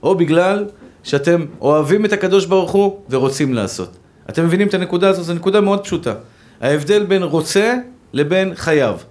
או 0.02 0.14
בגלל 0.14 0.64
שאתם 1.02 1.44
אוהבים 1.60 2.04
את 2.04 2.12
הקדוש 2.12 2.46
ברוך 2.46 2.70
הוא 2.70 3.00
ורוצים 3.10 3.54
לעשות? 3.54 3.96
אתם 4.28 4.44
מבינים 4.44 4.68
את 4.68 4.74
הנקודה 4.74 5.08
הזו? 5.08 5.22
זו 5.22 5.34
נקודה 5.34 5.60
מאוד 5.60 5.84
פשוטה. 5.84 6.14
ההבדל 6.60 7.04
בין 7.04 7.22
רוצה 7.22 7.74
לבין 8.12 8.54
חייב. 8.54 9.04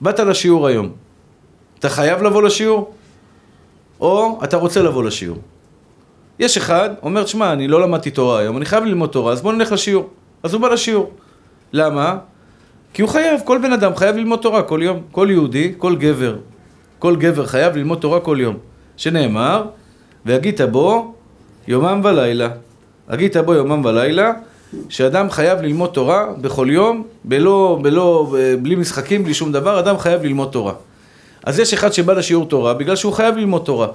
באת 0.00 0.20
לשיעור 0.20 0.66
היום. 0.66 0.92
אתה 1.78 1.88
חייב 1.88 2.22
לבוא 2.22 2.42
לשיעור? 2.42 2.94
או 4.00 4.40
אתה 4.44 4.56
רוצה 4.56 4.82
לבוא 4.82 5.04
לשיעור? 5.04 5.38
יש 6.38 6.56
אחד, 6.56 6.90
אומר, 7.02 7.26
שמע, 7.26 7.52
אני 7.52 7.68
לא 7.68 7.82
למדתי 7.82 8.10
תורה 8.10 8.38
היום, 8.38 8.56
אני 8.56 8.64
חייב 8.64 8.84
ללמוד 8.84 9.10
תורה, 9.10 9.32
אז 9.32 9.42
בוא 9.42 9.52
נלך 9.52 9.72
לשיעור. 9.72 10.08
אז 10.42 10.54
הוא 10.54 10.62
בא 10.62 10.68
לשיעור. 10.68 11.12
למה? 11.72 12.18
כי 12.94 13.02
הוא 13.02 13.10
חייב, 13.10 13.40
כל 13.44 13.58
בן 13.62 13.72
אדם 13.72 13.96
חייב 13.96 14.16
ללמוד 14.16 14.38
תורה 14.38 14.62
כל 14.62 14.80
יום. 14.82 15.02
כל 15.10 15.28
יהודי, 15.30 15.74
כל 15.78 15.96
גבר, 15.96 16.36
כל 16.98 17.16
גבר 17.16 17.46
חייב 17.46 17.76
ללמוד 17.76 17.98
תורה 17.98 18.20
כל 18.20 18.36
יום. 18.40 18.56
שנאמר, 18.96 19.64
והגית 20.26 20.60
בו 20.60 21.14
יומם 21.68 22.00
ולילה. 22.04 22.48
הגית 23.10 23.36
בו 23.36 23.54
יומם 23.54 23.84
ולילה, 23.84 24.32
שאדם 24.88 25.30
חייב 25.30 25.60
ללמוד 25.60 25.90
תורה 25.90 26.26
בכל 26.40 26.68
יום, 26.70 27.02
בלא, 27.24 27.78
בלא, 27.82 28.34
בלי 28.62 28.74
משחקים, 28.74 29.24
בלי 29.24 29.34
שום 29.34 29.52
דבר, 29.52 29.78
אדם 29.78 29.98
חייב 29.98 30.22
ללמוד 30.22 30.48
תורה. 30.52 30.72
אז 31.44 31.58
יש 31.58 31.74
אחד 31.74 31.92
שבא 31.92 32.12
לשיעור 32.12 32.46
תורה 32.46 32.74
בגלל 32.74 32.96
שהוא 32.96 33.12
חייב 33.12 33.36
ללמוד 33.36 33.62
תורה. 33.64 33.86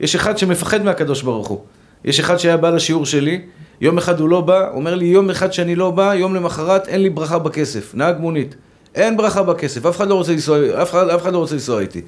יש 0.00 0.14
אחד 0.14 0.38
שמפחד 0.38 0.84
מהקדוש 0.84 1.22
ברוך 1.22 1.48
הוא. 1.48 1.60
יש 2.04 2.20
אחד 2.20 2.36
שהיה 2.36 2.56
בא 2.56 2.70
לשיעור 2.70 3.06
שלי, 3.06 3.40
יום 3.80 3.98
אחד 3.98 4.20
הוא 4.20 4.28
לא 4.28 4.40
בא, 4.40 4.70
אומר 4.74 4.94
לי 4.94 5.04
יום 5.04 5.30
אחד 5.30 5.52
שאני 5.52 5.74
לא 5.74 5.90
בא, 5.90 6.14
יום 6.14 6.34
למחרת 6.34 6.88
אין 6.88 7.02
לי 7.02 7.10
ברכה 7.10 7.38
בכסף, 7.38 7.94
נהג 7.94 8.16
מונית. 8.20 8.54
אין 8.94 9.16
ברכה 9.16 9.42
בכסף, 9.42 9.86
אף 9.86 9.96
אחד 9.96 10.08
לא 10.08 10.14
רוצה 10.14 10.32
לנסוע, 10.32 10.82
אף 10.82 10.90
אחד, 10.90 11.08
אף 11.08 11.22
אחד 11.22 11.32
לא 11.32 11.38
רוצה 11.38 11.54
לנסוע 11.54 11.80
איתי. 11.80 12.00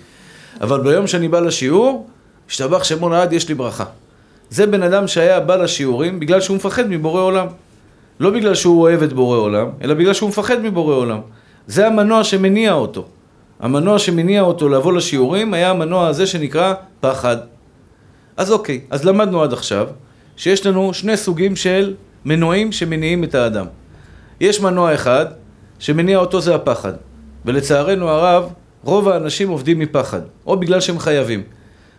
אבל 0.61 0.81
ביום 0.81 1.07
שאני 1.07 1.29
בא 1.29 1.41
לשיעור, 1.41 2.07
השתבח 2.49 2.85
שמו 2.85 3.09
נעד, 3.09 3.33
יש 3.33 3.49
לי 3.49 3.55
ברכה. 3.55 3.85
זה 4.51 4.67
בן 4.67 4.83
אדם 4.83 5.07
שהיה 5.07 5.41
בא 5.41 5.57
לשיעורים 5.57 6.21
בגלל 6.21 6.41
שהוא 6.41 6.57
מפחד 6.57 6.91
מבורא 6.91 7.23
עולם. 7.23 7.47
לא 8.21 8.31
בגלל 8.31 8.55
שהוא 8.55 8.81
אוהב 8.81 9.03
את 9.03 9.13
בורא 9.13 9.39
עולם, 9.39 9.67
אלא 9.83 9.95
בגלל 9.95 10.13
שהוא 10.13 10.29
מפחד 10.29 10.61
מבורא 10.63 10.95
עולם. 10.95 11.21
זה 11.67 11.87
המנוע 11.87 12.25
שמניע 12.25 12.73
אותו. 12.73 13.05
המנוע 13.61 13.99
שמניע 13.99 14.43
אותו 14.43 14.69
לבוא 14.69 14.93
לשיעורים 14.93 15.55
היה 15.55 15.71
המנוע 15.71 16.07
הזה 16.07 16.27
שנקרא 16.27 16.75
פחד. 17.01 17.37
אז 18.37 18.53
אוקיי, 18.53 18.81
אז 18.91 19.05
למדנו 19.05 19.43
עד 19.43 19.53
עכשיו 19.53 19.89
שיש 20.37 20.67
לנו 20.67 20.95
שני 20.95 21.17
סוגים 21.17 21.57
של 21.57 21.95
מנועים 22.25 22.73
שמניעים 22.73 23.25
את 23.25 23.35
האדם. 23.35 23.67
יש 24.41 24.61
מנוע 24.61 24.95
אחד 24.95 25.27
שמניע 25.79 26.19
אותו 26.19 26.41
זה 26.41 26.55
הפחד. 26.55 26.93
ולצערנו 27.45 28.09
הרב, 28.09 28.53
רוב 28.85 29.09
האנשים 29.09 29.49
עובדים 29.49 29.79
מפחד, 29.79 30.21
או 30.47 30.57
בגלל 30.57 30.81
שהם 30.81 30.99
חייבים. 30.99 31.43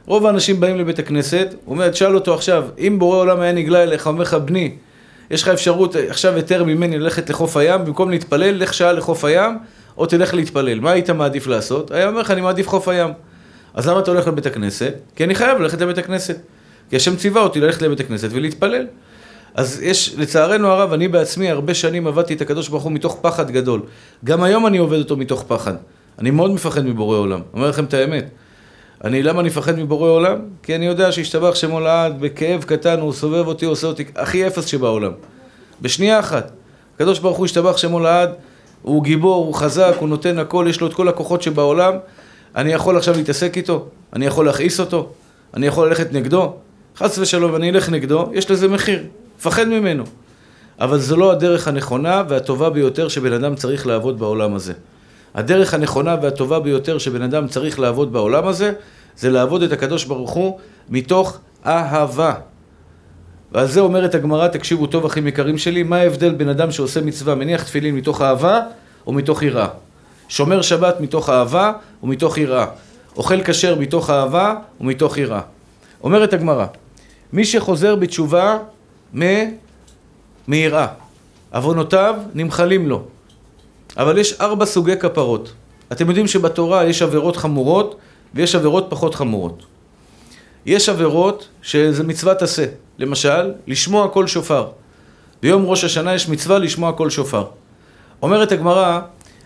רוב 0.10 0.25
האנשים 0.25 0.60
באים 0.60 0.78
לבית 0.78 1.00
הכנסת, 1.00 1.56
הוא 1.66 1.74
אומר, 1.74 1.89
תשאל 1.89 2.16
אותו 2.16 2.34
עכשיו, 2.34 2.66
אם 2.80 3.00
בורא 3.00 3.18
עולם 3.18 3.39
היה 3.39 3.51
נגלה 3.51 3.84
אליך, 3.84 4.08
אומר 4.08 4.22
לך, 4.22 4.34
בני, 4.34 4.75
יש 5.32 5.44
לך 5.44 5.48
אפשרות 5.48 5.96
עכשיו 5.96 6.36
היתר 6.36 6.63
ממני 6.63 7.00
ללכת 7.00 7.30
לחוף 7.30 7.58
הים, 7.58 7.86
במקום 7.86 8.10
להתפלל, 8.10 8.56
לך 8.56 8.74
שעה 8.74 8.94
לחוף 8.94 9.25
הים, 9.25 9.58
או 9.98 10.06
תלך 10.06 10.34
להתפלל. 10.34 10.80
מה 10.80 10.92
היית 10.92 11.10
מעדיף 11.10 11.48
לעשות? 11.48 11.92
היה 11.92 12.08
אומר 12.08 12.22
לך, 12.22 12.32
אני 12.32 12.42
מעדיף 12.42 12.68
חוף 12.68 12.88
הים. 12.88 13.10
אז 13.74 13.88
למה 13.88 14.00
אתה 14.00 14.12
הולך 14.12 14.28
לבית 14.28 14.46
הכנסת? 14.46 14.94
כי 15.16 15.24
אני 15.24 15.36
חייב 15.36 15.60
ללכת 15.60 15.82
לבית 15.82 15.98
הכנסת. 15.98 16.38
כי 16.89 16.96
השם 16.96 17.16
ציווה 17.16 17.42
אותי 17.42 17.60
ללכת 17.60 17.82
לבית 17.82 18.00
הכנסת 18.00 18.30
ולהתפלל. 18.32 18.88
אז 19.56 19.82
יש, 19.82 20.16
לצערנו 20.18 20.68
הרב, 20.68 20.94
אני 20.94 21.08
בעצמי 21.08 21.50
הרבה 21.50 21.74
שנים 21.74 22.08
עבדתי 22.08 22.34
את 22.34 22.42
הקדוש 22.42 22.70
ברוך 22.70 22.84
הוא 22.84 22.92
מתוך 22.92 23.18
פחד 23.22 23.51
גדול. 23.51 23.82
גם 24.25 24.44
היום 24.44 24.68
אני 24.68 24.78
עובד 24.78 24.98
אותו 24.98 25.18
מתוך 25.18 25.44
פחד. 25.48 25.74
אני 26.20 26.32
מאוד 26.32 26.51
מפחד 26.51 26.86
מבורא 26.86 27.18
עולם. 27.18 27.42
אומר 27.54 27.70
לכם 27.70 27.84
את 27.84 27.94
האמת. 27.94 28.30
אני, 29.03 29.24
למה 29.24 29.39
אני 29.39 29.50
מפחד 29.50 29.79
מבורא 29.79 30.10
עולם? 30.10 30.39
כי 30.63 30.75
אני 30.75 30.86
יודע 30.86 31.12
שהשתבח 31.12 31.56
שמו 31.56 31.79
לעד, 31.79 32.20
בכאב 32.20 32.63
קטן, 32.63 33.00
הוא 33.00 33.13
סובב 33.13 33.48
אותי, 33.48 33.65
עושה 33.65 33.88
אותי 33.88 34.06
הכי 34.15 34.48
אפס 34.48 34.65
שבעולם. 34.65 35.12
בשנייה 35.82 36.20
אחת. 36.20 36.51
הקדוש 36.96 37.20
ברוך 37.20 37.38
הוא 37.38 37.46
השתבח 37.46 37.77
שמו 37.77 38.00
לעד, 38.00 38.29
הוא 38.82 39.03
גיבור, 39.03 39.46
הוא 39.46 39.53
חזק, 39.53 39.96
הוא 40.00 40.10
נותן 40.10 40.39
הכל, 40.39 40.65
יש 40.70 40.82
לו 40.82 40.88
את 40.88 40.94
כל 40.94 41.08
הכוחות 41.08 41.41
שבעולם. 41.41 41.94
אני 42.56 42.74
יכול 42.74 42.98
עכשיו 42.98 43.15
להתעסק 43.15 43.58
איתו? 43.58 43.86
אני 44.13 44.25
יכול 44.25 44.46
להכעיס 44.46 44.79
אותו? 44.79 45.10
אני 45.53 45.68
יכול 45.68 45.88
ללכת 45.88 46.13
נגדו? 46.13 46.53
חס 46.98 47.18
ושלום, 47.18 47.56
אני 47.56 47.70
אלך 47.70 47.89
נגדו, 47.89 48.29
יש 48.34 48.51
לזה 48.51 48.68
מחיר. 48.68 49.03
מפחד 49.38 49.68
ממנו. 49.68 50.03
אבל 50.79 51.00
זו 51.00 51.18
לא 51.18 51.32
הדרך 51.32 51.68
הנכונה 51.68 52.24
והטובה 52.29 52.70
ביותר 52.70 53.08
שבן 53.08 53.34
אדם 53.34 53.56
צריך 53.56 53.88
לעבוד 53.88 54.20
בעולם 54.20 54.56
הזה. 54.56 54.74
הדרך 55.36 55.74
הנכונה 55.74 56.15
והטובה 56.21 56.59
ביותר 56.59 56.98
שבן 56.98 57.21
אדם 57.21 57.48
צריך 57.48 57.79
לעבוד 57.79 58.13
בעולם 58.13 58.48
הזה, 58.48 58.71
זה 59.17 59.29
לעבוד 59.29 59.63
את 59.63 59.71
הקדוש 59.71 60.05
ברוך 60.05 60.31
הוא 60.31 60.59
מתוך 60.89 61.38
אהבה. 61.65 62.33
ועל 63.51 63.67
זה 63.67 63.79
אומרת 63.79 64.15
הגמרא, 64.15 64.48
תקשיבו 64.48 64.88
טוב 64.88 65.05
אחים 65.05 65.27
יקרים 65.27 65.57
שלי, 65.57 65.83
מה 65.83 65.98
ההבדל 65.98 66.33
בין 66.33 66.50
אדם 66.50 66.71
שעושה 66.71 67.01
מצווה, 67.01 67.36
מניח 67.36 67.63
תפילין 67.63 67.95
מתוך 67.95 68.21
אהבה 68.21 68.59
או 69.07 69.13
מתוך 69.13 69.43
יראה? 69.43 69.67
שומר 70.29 70.62
שבת 70.62 71.01
מתוך 71.01 71.29
אהבה 71.29 71.71
ומתוך 72.03 72.38
יראה. 72.38 72.65
אוכל 73.17 73.43
כשר 73.43 73.75
מתוך 73.75 74.09
אהבה 74.09 74.55
ומתוך 74.81 75.17
יראה. 75.17 75.41
אומרת 76.03 76.33
הגמרא, 76.33 76.65
מי 77.33 77.45
שחוזר 77.45 77.95
בתשובה 77.95 78.57
מ... 79.19 79.24
מיראה, 80.48 80.88
עוונותיו 81.53 82.15
נמחלים 82.33 82.89
לו. 82.89 83.03
אבל 83.98 84.17
יש 84.17 84.34
ארבע 84.41 84.65
סוגי 84.65 84.98
כפרות. 84.98 85.53
אתם 85.91 86.08
יודעים 86.08 86.27
שבתורה 86.27 86.86
יש 86.86 87.01
עבירות 87.01 87.38
חמורות 87.38 87.96
ויש 88.34 88.55
עבירות 88.55 88.86
פחות 88.89 89.15
חמורות. 89.15 89.63
יש 90.65 90.89
עבירות 90.89 91.48
שזה 91.62 92.03
מצוות 92.03 92.41
עשה. 92.41 92.65
למשל, 92.98 93.53
לשמוע 93.67 94.08
קול 94.08 94.27
שופר. 94.27 94.67
ביום 95.41 95.65
ראש 95.65 95.84
השנה 95.84 96.15
יש 96.15 96.29
מצווה 96.29 96.60
לשמוע 96.60 96.91
קול 96.91 97.10
שופר. 97.10 97.46
אומרת 98.22 98.51
הגמרא, 98.51 99.00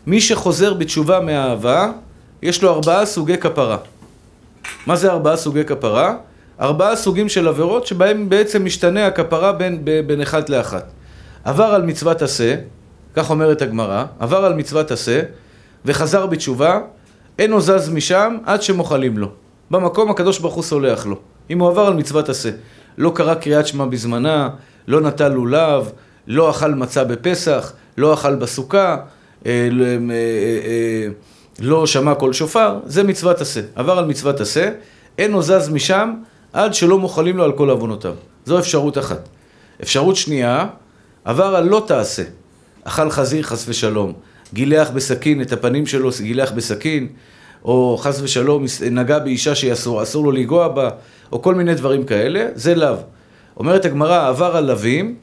מי 0.07 0.21
שחוזר 0.21 0.73
בתשובה 0.73 1.19
מאהבה, 1.19 1.91
יש 2.41 2.63
לו 2.63 2.69
ארבעה 2.69 3.05
סוגי 3.05 3.37
כפרה. 3.37 3.77
מה 4.87 4.95
זה 4.95 5.11
ארבעה 5.11 5.37
סוגי 5.37 5.63
כפרה? 5.63 6.15
ארבעה 6.61 6.95
סוגים 6.95 7.29
של 7.29 7.47
עבירות 7.47 7.87
שבהם 7.87 8.29
בעצם 8.29 8.65
משתנה 8.65 9.05
הכפרה 9.07 9.51
בין, 9.51 9.85
בין 10.07 10.21
אחד 10.21 10.49
לאחת. 10.49 10.91
עבר 11.43 11.63
על 11.63 11.81
מצוות 11.81 12.21
עשה, 12.21 12.55
כך 13.15 13.29
אומרת 13.29 13.61
הגמרא, 13.61 14.05
עבר 14.19 14.45
על 14.45 14.53
מצוות 14.53 14.91
עשה 14.91 15.21
וחזר 15.85 16.25
בתשובה, 16.25 16.79
אינו 17.39 17.61
זז 17.61 17.89
משם 17.89 18.37
עד 18.45 18.61
שמוחלים 18.61 19.17
לו. 19.17 19.27
במקום 19.71 20.11
הקדוש 20.11 20.39
ברוך 20.39 20.53
הוא 20.53 20.63
סולח 20.63 21.05
לו. 21.05 21.15
אם 21.49 21.59
הוא 21.59 21.69
עבר 21.69 21.85
על 21.85 21.93
מצוות 21.93 22.29
עשה. 22.29 22.49
לא 22.97 23.11
קרא 23.15 23.33
קריאת 23.33 23.67
שמע 23.67 23.85
בזמנה, 23.85 24.49
לא 24.87 25.01
נטל 25.01 25.27
לולב, 25.27 25.91
לא 26.27 26.49
אכל 26.49 26.73
מצה 26.73 27.03
בפסח, 27.03 27.73
לא 27.97 28.13
אכל 28.13 28.35
בסוכה, 28.35 28.97
אה, 29.45 29.51
אה, 29.51 29.97
אה, 30.11 31.07
לא 31.59 31.87
שמע 31.87 32.15
קול 32.15 32.33
שופר, 32.33 32.79
זה 32.85 33.03
מצוות 33.03 33.41
עשה. 33.41 33.61
עבר 33.75 33.97
על 33.97 34.05
מצוות 34.05 34.41
עשה, 34.41 34.69
אינו 35.17 35.41
זז 35.41 35.69
משם 35.69 36.13
עד 36.53 36.73
שלא 36.73 36.99
מוחלים 36.99 37.37
לו 37.37 37.43
על 37.43 37.51
כל 37.51 37.69
עוונותיו. 37.69 38.13
זו 38.45 38.59
אפשרות 38.59 38.97
אחת. 38.97 39.29
אפשרות 39.83 40.15
שנייה, 40.15 40.67
עבר 41.25 41.55
על 41.55 41.63
לא 41.63 41.83
תעשה. 41.87 42.23
אכל 42.83 43.09
חזיר 43.09 43.43
חס 43.43 43.65
ושלום, 43.67 44.13
גילח 44.53 44.89
בסכין 44.89 45.41
את 45.41 45.51
הפנים 45.51 45.85
שלו, 45.85 46.09
גילח 46.21 46.51
בסכין, 46.51 47.07
או 47.65 47.97
חס 48.01 48.21
ושלום 48.21 48.65
נגע 48.91 49.19
באישה 49.19 49.55
שאסור 49.55 50.03
אסור 50.03 50.23
לו 50.23 50.31
לנגוע 50.31 50.67
בה, 50.67 50.89
או 51.31 51.41
כל 51.41 51.55
מיני 51.55 51.75
דברים 51.75 52.03
כאלה, 52.03 52.47
זה 52.55 52.75
לאו. 52.75 52.95
אומרת 53.57 53.85
הגמרא, 53.85 54.27
עבר 54.27 54.57
על 54.57 54.65
לווים, 54.65 55.15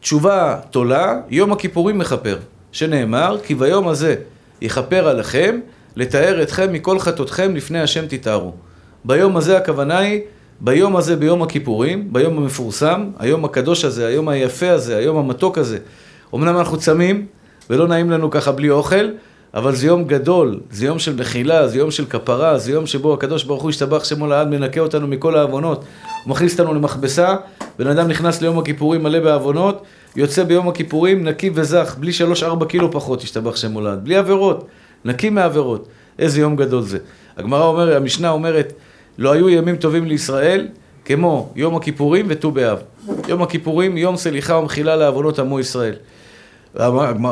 תשובה 0.00 0.56
תולה, 0.70 1.20
יום 1.30 1.52
הכיפורים 1.52 1.98
מכפר, 1.98 2.38
שנאמר, 2.72 3.36
כי 3.42 3.54
ביום 3.54 3.88
הזה 3.88 4.14
יכפר 4.60 5.08
עליכם, 5.08 5.60
לתאר 5.96 6.42
אתכם 6.42 6.72
מכל 6.72 6.98
חטאותכם 6.98 7.56
לפני 7.56 7.80
השם 7.80 8.06
תתארו. 8.06 8.52
ביום 9.04 9.36
הזה 9.36 9.56
הכוונה 9.56 9.98
היא, 9.98 10.20
ביום 10.60 10.96
הזה, 10.96 11.16
ביום 11.16 11.42
הכיפורים, 11.42 12.12
ביום 12.12 12.36
המפורסם, 12.38 13.10
היום 13.18 13.44
הקדוש 13.44 13.84
הזה, 13.84 14.06
היום 14.06 14.28
היפה 14.28 14.70
הזה, 14.70 14.96
היום 14.96 15.16
המתוק 15.16 15.58
הזה, 15.58 15.78
אמנם 16.34 16.58
אנחנו 16.58 16.78
צמים, 16.78 17.26
ולא 17.70 17.88
נעים 17.88 18.10
לנו 18.10 18.30
ככה 18.30 18.52
בלי 18.52 18.70
אוכל, 18.70 19.08
אבל 19.54 19.74
זה 19.74 19.86
יום 19.86 20.04
גדול, 20.04 20.60
זה 20.70 20.86
יום 20.86 20.98
של 20.98 21.16
מחילה, 21.16 21.68
זה 21.68 21.78
יום 21.78 21.90
של 21.90 22.04
כפרה, 22.06 22.58
זה 22.58 22.72
יום 22.72 22.86
שבו 22.86 23.14
הקדוש 23.14 23.44
ברוך 23.44 23.62
הוא 23.62 23.70
השתבח 23.70 24.04
שמו 24.04 24.26
לעד 24.26 24.48
מנקה 24.48 24.80
אותנו 24.80 25.06
מכל 25.06 25.36
העוונות. 25.36 25.84
הוא 26.24 26.30
מכניס 26.30 26.60
אותנו 26.60 26.74
למכבסה, 26.74 27.36
בן 27.78 27.86
אדם 27.86 28.08
נכנס 28.08 28.42
ליום 28.42 28.58
הכיפורים 28.58 29.02
מלא 29.02 29.20
בעוונות, 29.20 29.82
יוצא 30.16 30.44
ביום 30.44 30.68
הכיפורים 30.68 31.28
נקי 31.28 31.50
וזך, 31.54 31.96
בלי 32.00 32.12
שלוש 32.12 32.42
ארבע 32.42 32.66
קילו 32.66 32.92
פחות 32.92 33.22
השתבח 33.22 33.56
שמו 33.56 33.80
לעד, 33.80 34.04
בלי 34.04 34.16
עבירות, 34.16 34.66
נקי 35.04 35.30
מעבירות. 35.30 35.88
איזה 36.18 36.40
יום 36.40 36.56
גדול 36.56 36.82
זה. 36.82 36.98
הגמרא 37.36 37.64
אומרת, 37.64 37.96
המשנה 37.96 38.30
אומרת, 38.30 38.72
לא 39.18 39.32
היו 39.32 39.48
ימים 39.48 39.76
טובים 39.76 40.04
לישראל 40.04 40.68
כמו 41.04 41.52
יום 41.56 41.76
הכיפורים 41.76 42.26
וט"ו 42.28 42.50
באב. 42.50 42.78
יום 43.28 43.42
הכיפורים, 43.42 43.96
יום 43.96 44.16
סליחה 44.16 44.54
ומחילה 44.54 44.96
לעוונות 44.96 45.38
עמו 45.38 45.60
ישראל. 45.60 45.94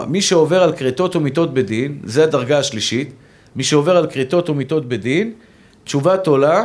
מי 0.08 0.20
שעובר 0.20 0.62
על 0.62 0.72
כריתות 0.72 1.16
ומיתות 1.16 1.54
בדין, 1.54 1.98
זה 2.04 2.24
הדרגה 2.24 2.58
השלישית, 2.58 3.12
מי 3.56 3.64
שעובר 3.64 3.96
על 3.96 4.06
כריתות 4.06 4.50
ומיתות 4.50 4.88
בדין, 4.88 5.32
תשובה 5.84 6.16
תולה, 6.16 6.64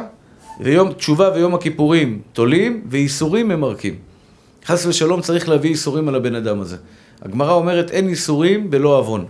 ויום, 0.62 0.94
תשובה 0.94 1.30
ויום 1.36 1.54
הכיפורים 1.56 2.22
תולים, 2.34 2.82
ואיסורים 2.90 3.48
ממרקים. 3.48 3.96
חס 4.66 4.86
ושלום 4.86 5.22
צריך 5.22 5.50
להביא 5.50 5.70
איסורים 5.70 6.08
על 6.08 6.16
הבן 6.16 6.36
אדם 6.36 6.62
הזה. 6.62 6.78
הגמרא 7.22 7.54
אומרת 7.54 7.92
אין 7.92 8.10
איסורים 8.10 8.70
בלא 8.70 8.98
עוון. 8.98 9.26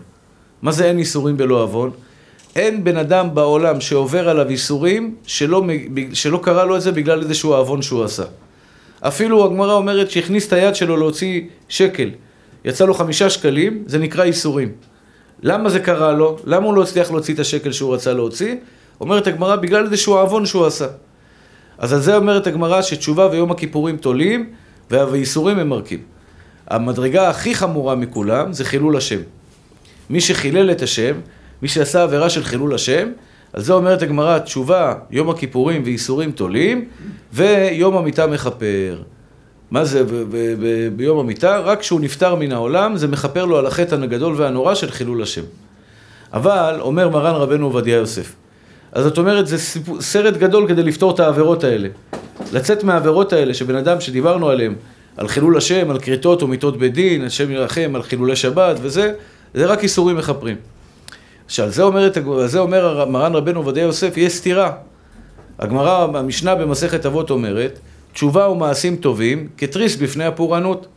מה 0.62 0.72
זה 0.72 0.86
אין 0.86 0.98
איסורים 0.98 1.38
בלא 1.38 1.64
עוון? 1.64 1.92
אין 2.56 2.84
בן 2.84 2.98
אדם 2.98 3.36
בעולם 3.36 3.82
שעובר 3.82 4.30
עליו 4.30 4.50
איסורים 4.50 5.16
שלא, 5.26 5.64
שלא 6.14 6.40
קרה 6.44 6.66
לו 6.66 6.76
את 6.76 6.82
זה 6.82 6.92
בגלל 6.92 7.22
איזשהו 7.22 7.54
עוון 7.54 7.82
שהוא 7.82 8.04
עשה. 8.04 8.24
אפילו 9.02 9.46
הגמרא 9.46 9.74
אומרת 9.74 10.12
שהכניס 10.12 10.48
את 10.48 10.54
היד 10.54 10.76
שלו 10.76 10.98
להוציא 10.98 11.42
שקל. 11.70 12.10
יצא 12.66 12.86
לו 12.86 12.94
חמישה 12.94 13.30
שקלים, 13.30 13.84
זה 13.88 14.00
נקרא 14.00 14.24
איסורים. 14.24 14.72
למה 15.44 15.70
זה 15.70 15.80
קרה 15.80 16.12
לו? 16.12 16.38
למה 16.46 16.66
הוא 16.66 16.74
לא 16.74 16.82
הצליח 16.82 17.12
להוציא 17.12 17.34
את 17.34 17.40
השקל 17.40 17.72
שהוא 17.72 17.94
רצה 17.94 18.14
להוציא? 18.14 18.56
אומרת 19.02 19.28
הגמרא, 19.28 19.56
בגלל 19.56 19.86
איזשהו 19.86 20.18
עוון 20.18 20.46
שהוא 20.46 20.66
עשה. 20.66 20.88
אז 21.78 21.94
על 21.94 22.00
זה 22.00 22.16
אומרת 22.16 22.48
הגמרא 22.48 22.82
שתשובה 22.82 23.28
ויום 23.32 23.52
הכיפורים 23.52 23.98
תולים 23.98 24.50
והאיסורים 24.92 25.60
הם 25.60 25.70
מרקים. 25.70 26.00
המדרגה 26.68 27.30
הכי 27.30 27.56
חמורה 27.56 27.96
מכולם 27.96 28.54
זה 28.54 28.66
חילול 28.66 28.98
השם. 28.98 29.20
מי 30.10 30.22
שחילל 30.22 30.72
את 30.72 30.82
השם, 30.82 31.16
מי 31.62 31.68
שעשה 31.68 32.04
עבירה 32.04 32.30
של 32.30 32.44
חילול 32.44 32.76
השם, 32.76 33.10
על 33.54 33.62
זה 33.62 33.74
אומרת 33.74 34.02
הגמרא, 34.02 34.40
תשובה, 34.40 34.94
יום 35.12 35.30
הכיפורים 35.30 35.82
ואיסורים 35.86 36.32
תולים, 36.32 36.86
ויום 37.34 37.98
המיטה 37.98 38.28
מכפר. 38.28 39.02
מה 39.72 39.86
זה 39.86 40.04
ביום 40.96 41.20
המיטה? 41.20 41.60
רק 41.60 41.80
כשהוא 41.80 42.02
נפטר 42.02 42.36
מן 42.36 42.52
העולם, 42.52 42.98
זה 42.98 43.08
מכפר 43.08 43.46
לו 43.46 43.58
על 43.58 43.66
החטא 43.66 43.96
הגדול 43.96 44.34
והנורא 44.38 44.76
של 44.76 44.92
חילול 44.92 45.24
השם. 45.24 45.42
אבל, 46.34 46.78
אומר 46.80 47.10
מרן 47.10 47.36
רבנו 47.36 47.66
עובדיה 47.66 47.96
יוסף, 47.96 48.34
אז 48.92 49.04
זאת 49.04 49.18
אומרת, 49.18 49.48
זה 49.48 49.58
סרט 50.00 50.38
גדול 50.38 50.68
כדי 50.68 50.84
לפתור 50.84 51.12
את 51.12 51.20
העבירות 51.20 51.64
האלה. 51.64 51.88
לצאת 52.54 52.84
מהעבירות 52.84 53.34
האלה, 53.34 53.54
שבן 53.54 53.76
אדם 53.76 54.02
שדיברנו 54.02 54.50
עליהם, 54.50 54.76
על 55.18 55.28
חילול 55.28 55.58
השם, 55.58 55.90
על 55.90 56.00
כריתות 56.00 56.44
ומיתות 56.44 56.78
בדין, 56.78 57.26
השם 57.26 57.52
ירחם, 57.52 57.92
על 57.96 58.04
חילולי 58.04 58.36
שבת 58.36 58.78
וזה, 58.82 59.14
זה 59.54 59.66
רק 59.66 59.84
איסורים 59.84 60.18
מכפרים. 60.18 60.56
שעל 61.48 61.70
זה, 61.70 61.84
אומרת, 61.84 62.18
זה 62.46 62.60
אומר 62.60 63.06
מרן 63.06 63.36
רבנו 63.36 63.60
עובדיה 63.60 63.84
יוסף, 63.84 64.18
יש 64.18 64.34
סתירה. 64.34 64.72
הגמרא, 65.60 66.08
המשנה 66.18 66.56
במסכת 66.56 67.06
אבות 67.06 67.30
אומרת, 67.30 67.80
תשובה 68.14 68.50
ומעשים 68.50 68.96
טובים 68.96 69.48
כתריס 69.58 69.96
בפני 69.96 70.26
הפורענות. 70.26 70.88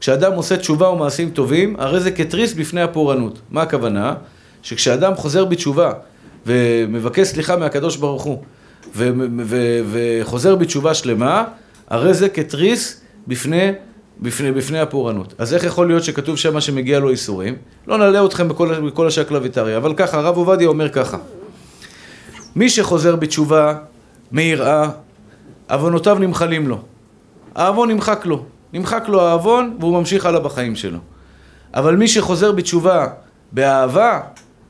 כשאדם 0.00 0.32
עושה 0.32 0.56
תשובה 0.56 0.88
ומעשים 0.88 1.30
טובים, 1.30 1.76
הרי 1.78 2.00
זה 2.00 2.10
כתריס 2.10 2.52
בפני 2.52 2.82
הפורענות. 2.82 3.38
מה 3.50 3.62
הכוונה? 3.62 4.14
שכשאדם 4.62 5.14
חוזר 5.14 5.44
בתשובה 5.44 5.92
ומבקש 6.46 7.26
סליחה 7.26 7.56
מהקדוש 7.56 7.96
ברוך 7.96 8.22
הוא 8.22 8.42
ו- 8.94 9.10
ו- 9.44 9.80
וחוזר 9.92 10.56
בתשובה 10.56 10.94
שלמה, 10.94 11.44
הרי 11.88 12.14
זה 12.14 12.28
כתריס 12.28 13.00
בפני, 13.26 13.72
בפני, 14.20 14.52
בפני 14.52 14.80
הפורענות. 14.80 15.34
אז 15.38 15.54
איך 15.54 15.64
יכול 15.64 15.86
להיות 15.86 16.04
שכתוב 16.04 16.36
שמה 16.36 16.60
שמגיע 16.60 17.00
לו 17.00 17.10
איסורים? 17.10 17.56
לא 17.86 17.98
נעלה 17.98 18.24
אתכם 18.24 18.48
בכל, 18.48 18.80
בכל 18.90 19.06
השקלא 19.06 19.40
וטריא, 19.42 19.76
אבל 19.76 19.94
ככה, 19.94 20.18
הרב 20.18 20.36
עובדיה 20.36 20.68
אומר 20.68 20.88
ככה: 20.88 21.18
מי 22.56 22.70
שחוזר 22.70 23.16
בתשובה 23.16 23.74
מיראה, 24.32 24.88
עוונותיו 25.70 26.18
נמחלים 26.18 26.68
לו. 26.68 26.78
העוון 27.54 27.90
נמחק 27.90 28.26
לו. 28.26 28.44
נמחק 28.72 29.04
לו 29.08 29.20
העוון 29.20 29.76
והוא 29.80 29.98
ממשיך 29.98 30.26
הלאה 30.26 30.40
בחיים 30.40 30.76
שלו. 30.76 30.98
אבל 31.74 31.96
מי 31.96 32.08
שחוזר 32.08 32.52
בתשובה 32.52 33.06
באהבה, 33.52 34.20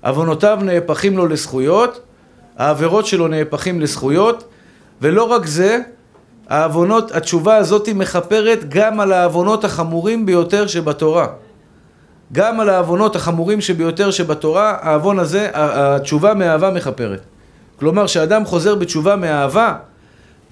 עוונותיו 0.03 0.59
נהפכים 0.63 1.17
לו 1.17 1.27
לזכויות, 1.27 2.01
העבירות 2.57 3.07
שלו 3.07 3.29
נהפכים 3.29 3.81
לזכויות, 3.81 4.45
ולא 5.01 5.23
רק 5.23 5.47
זה, 5.47 5.81
העוונות, 6.49 7.13
התשובה 7.13 7.57
הזאת 7.57 7.89
מכפרת 7.89 8.69
גם 8.69 9.01
על 9.01 9.13
העוונות 9.13 9.65
החמורים 9.65 10.27
ביותר 10.27 10.67
שבתורה. 10.67 11.27
גם 12.33 12.61
על 12.61 12.71
העוונות 12.71 13.17
החמורים 13.17 13.61
שביותר 13.61 14.11
שבתורה, 14.11 14.77
העוון 14.81 15.19
הזה, 15.19 15.51
התשובה 15.55 16.35
מאהבה 16.35 16.71
מכפרת. 16.71 17.21
כלומר, 17.79 18.07
כשאדם 18.07 18.45
חוזר 18.45 18.75
בתשובה 18.75 19.17
מאהבה, 19.17 19.75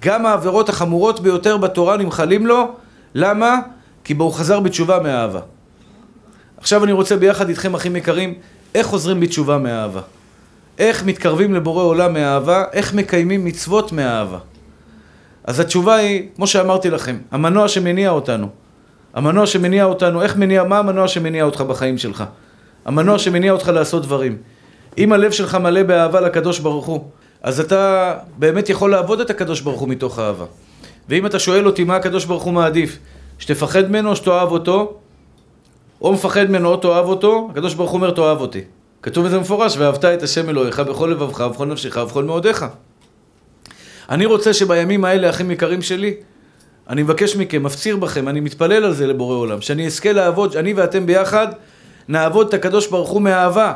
גם 0.05 0.27
העבירות 0.27 0.69
החמורות 0.69 1.21
ביותר 1.21 1.57
בתורה 1.57 1.97
נמחלים 1.97 2.47
לו, 2.47 2.73
למה? 3.15 3.59
כי 4.05 4.15
הוא 4.19 4.33
חזר 4.33 4.61
בתשובה 4.61 4.99
מאהבה. 4.99 5.41
עכשיו 6.57 6.85
אני 6.85 6.93
רוצה 6.93 7.17
ביחד 7.17 7.49
איתכם, 7.49 7.75
אחים 7.75 7.97
יקרים, 7.97 8.35
איך 8.75 8.87
חוזרים 8.87 9.21
בתשובה 9.21 9.59
מאהבה? 9.59 10.01
איך 10.79 11.05
מתקרבים 11.05 11.55
לבורא 11.55 11.83
עולם 11.83 12.13
מאהבה? 12.13 12.65
איך 12.73 12.95
מקיימים 12.95 13.45
מצוות 13.45 13.93
מאהבה? 13.93 14.39
אז 15.45 15.61
התשובה 15.61 15.95
היא, 15.95 16.29
כמו 16.37 16.47
שאמרתי 16.47 16.91
לכם, 16.91 17.19
המנוע 17.31 17.69
שמניע 17.69 18.11
אותנו. 18.11 18.49
המנוע 19.15 19.47
שמניע 19.47 19.85
אותנו, 19.85 20.23
איך 20.23 20.37
מניע, 20.37 20.65
מה 20.65 20.79
המנוע 20.79 21.09
שמניע 21.09 21.45
אותך 21.45 21.61
בחיים 21.61 21.99
שלך? 21.99 22.25
המנוע 22.85 23.19
שמניע 23.19 23.53
אותך 23.53 23.69
לעשות 23.69 24.03
דברים. 24.03 24.37
אם 24.99 25.13
הלב 25.13 25.31
שלך 25.31 25.55
מלא 25.55 25.83
באהבה 25.83 26.21
לקדוש 26.21 26.59
ברוך 26.59 26.87
הוא, 26.87 27.05
אז 27.45 27.61
אתה 27.61 28.15
באמת 28.39 28.69
יכול 28.69 28.91
לעבוד 28.91 29.21
את 29.21 29.31
הקדוש 29.31 29.61
ברוך 29.61 29.81
הוא 29.81 29.89
מתוך 29.89 30.19
אהבה. 30.19 30.45
ואם 31.09 31.27
אתה 31.27 31.39
שואל 31.39 31.67
אותי 31.67 31.85
מה 31.85 31.97
הקדוש 31.97 32.25
ברוך 32.25 32.43
הוא 32.43 32.53
מעדיף, 32.53 32.99
שתפחד 33.39 33.91
ממנו 33.91 34.11
או 34.11 34.17
שתאהב 34.17 34.51
אותו, 34.53 34.95
או 36.01 36.13
מפחד 36.13 36.51
ממנו 36.51 36.69
או 36.69 36.77
תאהב 36.77 37.07
אותו, 37.07 37.49
הקדוש 37.51 37.75
ברוך 37.75 37.91
הוא 37.91 37.97
אומר 37.97 38.11
תאהב 38.11 38.41
אותי. 38.41 38.61
כתוב 39.03 39.27
בזה 39.27 39.39
מפורש, 39.39 39.77
ואהבת 39.77 40.05
את 40.05 40.23
השם 40.23 40.49
אלוהיך 40.49 40.81
בכל 40.81 41.07
לבבך 41.07 41.41
ובכל 41.41 41.67
נפשך 41.67 41.97
ובכל 42.03 42.25
מאודיך. 42.25 42.67
אני 44.11 44.27
רוצה 44.27 44.55
שבימים 44.55 45.05
האלה, 45.05 45.31
אחים 45.31 45.51
יקרים 45.51 45.83
שלי, 45.83 46.15
אני 46.89 47.03
מבקש 47.03 47.37
מכם, 47.37 47.63
מפציר 47.63 47.97
בכם, 47.97 48.29
אני 48.29 48.41
מתפלל 48.41 48.85
על 48.85 48.93
זה 48.93 49.07
לבורא 49.07 49.37
עולם, 49.37 49.61
שאני 49.61 49.87
אזכה 49.87 50.13
לעבוד, 50.13 50.57
אני 50.57 50.73
ואתם 50.73 51.07
ביחד 51.07 51.47
נעבוד 52.09 52.49
את 52.49 52.55
הקדוש 52.55 52.87
ברוך 52.87 53.11
הוא 53.11 53.23
מאהבה, 53.23 53.73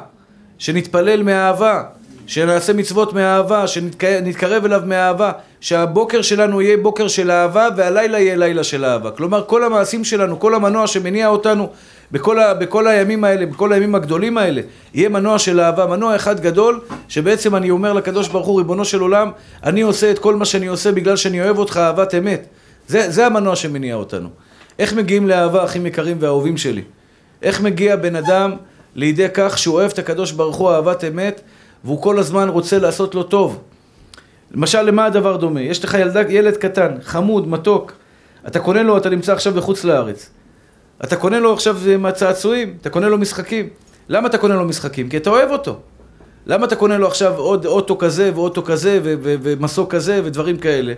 שנתפלל 0.58 1.22
מאהבה, 1.22 1.82
שנעשה 2.28 2.72
מצוות 2.72 3.12
מאהבה, 3.12 3.66
שנתקרב 3.66 4.64
אליו 4.64 4.82
מאהבה, 4.86 5.32
שהבוקר 5.60 6.22
שלנו 6.22 6.62
יהיה 6.62 6.76
בוקר 6.76 7.08
של 7.08 7.30
אהבה 7.30 7.68
והלילה 7.76 8.20
יהיה 8.20 8.36
לילה 8.36 8.64
של 8.64 8.84
אהבה. 8.84 9.10
כלומר, 9.10 9.44
כל 9.46 9.64
המעשים 9.64 10.04
שלנו, 10.04 10.40
כל 10.40 10.54
המנוע 10.54 10.86
שמניע 10.86 11.28
אותנו 11.28 11.68
בכל, 12.12 12.38
ה, 12.38 12.54
בכל 12.54 12.86
הימים 12.86 13.24
האלה, 13.24 13.46
בכל 13.46 13.72
הימים 13.72 13.94
הגדולים 13.94 14.38
האלה, 14.38 14.60
יהיה 14.94 15.08
מנוע 15.08 15.38
של 15.38 15.60
אהבה, 15.60 15.86
מנוע 15.86 16.16
אחד 16.16 16.40
גדול, 16.40 16.80
שבעצם 17.08 17.56
אני 17.56 17.70
אומר 17.70 17.92
לקדוש 17.92 18.28
ברוך 18.28 18.46
הוא, 18.46 18.58
ריבונו 18.58 18.84
של 18.84 19.00
עולם, 19.00 19.30
אני 19.64 19.80
עושה 19.80 20.10
את 20.10 20.18
כל 20.18 20.34
מה 20.34 20.44
שאני 20.44 20.66
עושה 20.66 20.92
בגלל 20.92 21.16
שאני 21.16 21.42
אוהב 21.42 21.58
אותך 21.58 21.76
אהבת 21.76 22.14
אמת. 22.14 22.46
זה, 22.88 23.10
זה 23.10 23.26
המנוע 23.26 23.56
שמניע 23.56 23.94
אותנו. 23.94 24.28
איך 24.78 24.94
מגיעים 24.94 25.28
לאהבה, 25.28 25.64
אחים 25.64 25.86
יקרים 25.86 26.16
ואהובים 26.20 26.56
שלי? 26.56 26.82
איך 27.42 27.60
מגיע 27.60 27.96
בן 27.96 28.16
אדם 28.16 28.52
לידי 28.94 29.26
כך 29.34 29.58
שהוא 29.58 29.74
אוהב 29.74 29.90
את 29.90 29.98
הקדוש 29.98 30.32
ברוך 30.32 30.56
הוא 30.56 30.70
אהבת 30.70 31.04
אמת, 31.04 31.40
והוא 31.84 32.02
כל 32.02 32.18
הזמן 32.18 32.48
רוצה 32.48 32.78
לעשות 32.78 33.14
לו 33.14 33.22
טוב? 33.22 33.62
למשל, 34.50 34.82
למה 34.82 35.04
הדבר 35.04 35.36
דומה? 35.36 35.60
יש 35.60 35.84
לך 35.84 35.94
ילד, 35.94 36.30
ילד 36.30 36.56
קטן, 36.56 36.92
חמוד, 37.02 37.48
מתוק, 37.48 37.92
אתה 38.46 38.60
קונה 38.60 38.82
לו, 38.82 38.96
אתה 38.96 39.10
נמצא 39.10 39.32
עכשיו 39.32 39.54
בחוץ 39.54 39.84
לארץ. 39.84 40.30
אתה 41.04 41.16
קונה 41.16 41.40
לו 41.40 41.52
עכשיו 41.52 41.76
מהצעצועים, 41.98 42.76
אתה 42.80 42.90
קונה 42.90 43.08
לו 43.08 43.18
משחקים. 43.18 43.68
למה 44.08 44.28
אתה 44.28 44.38
קונה 44.38 44.54
לו 44.54 44.64
משחקים? 44.64 45.08
כי 45.08 45.16
אתה 45.16 45.30
אוהב 45.30 45.50
אותו. 45.50 45.78
למה 46.46 46.66
אתה 46.66 46.76
קונה 46.76 46.98
לו 46.98 47.06
עכשיו 47.06 47.36
עוד 47.36 47.66
אוטו 47.66 47.98
כזה 47.98 48.30
ואוטו 48.34 48.62
כזה 48.64 49.00
ומסוק 49.22 49.94
כזה 49.94 50.20
ודברים 50.24 50.58
כאלה? 50.58 50.92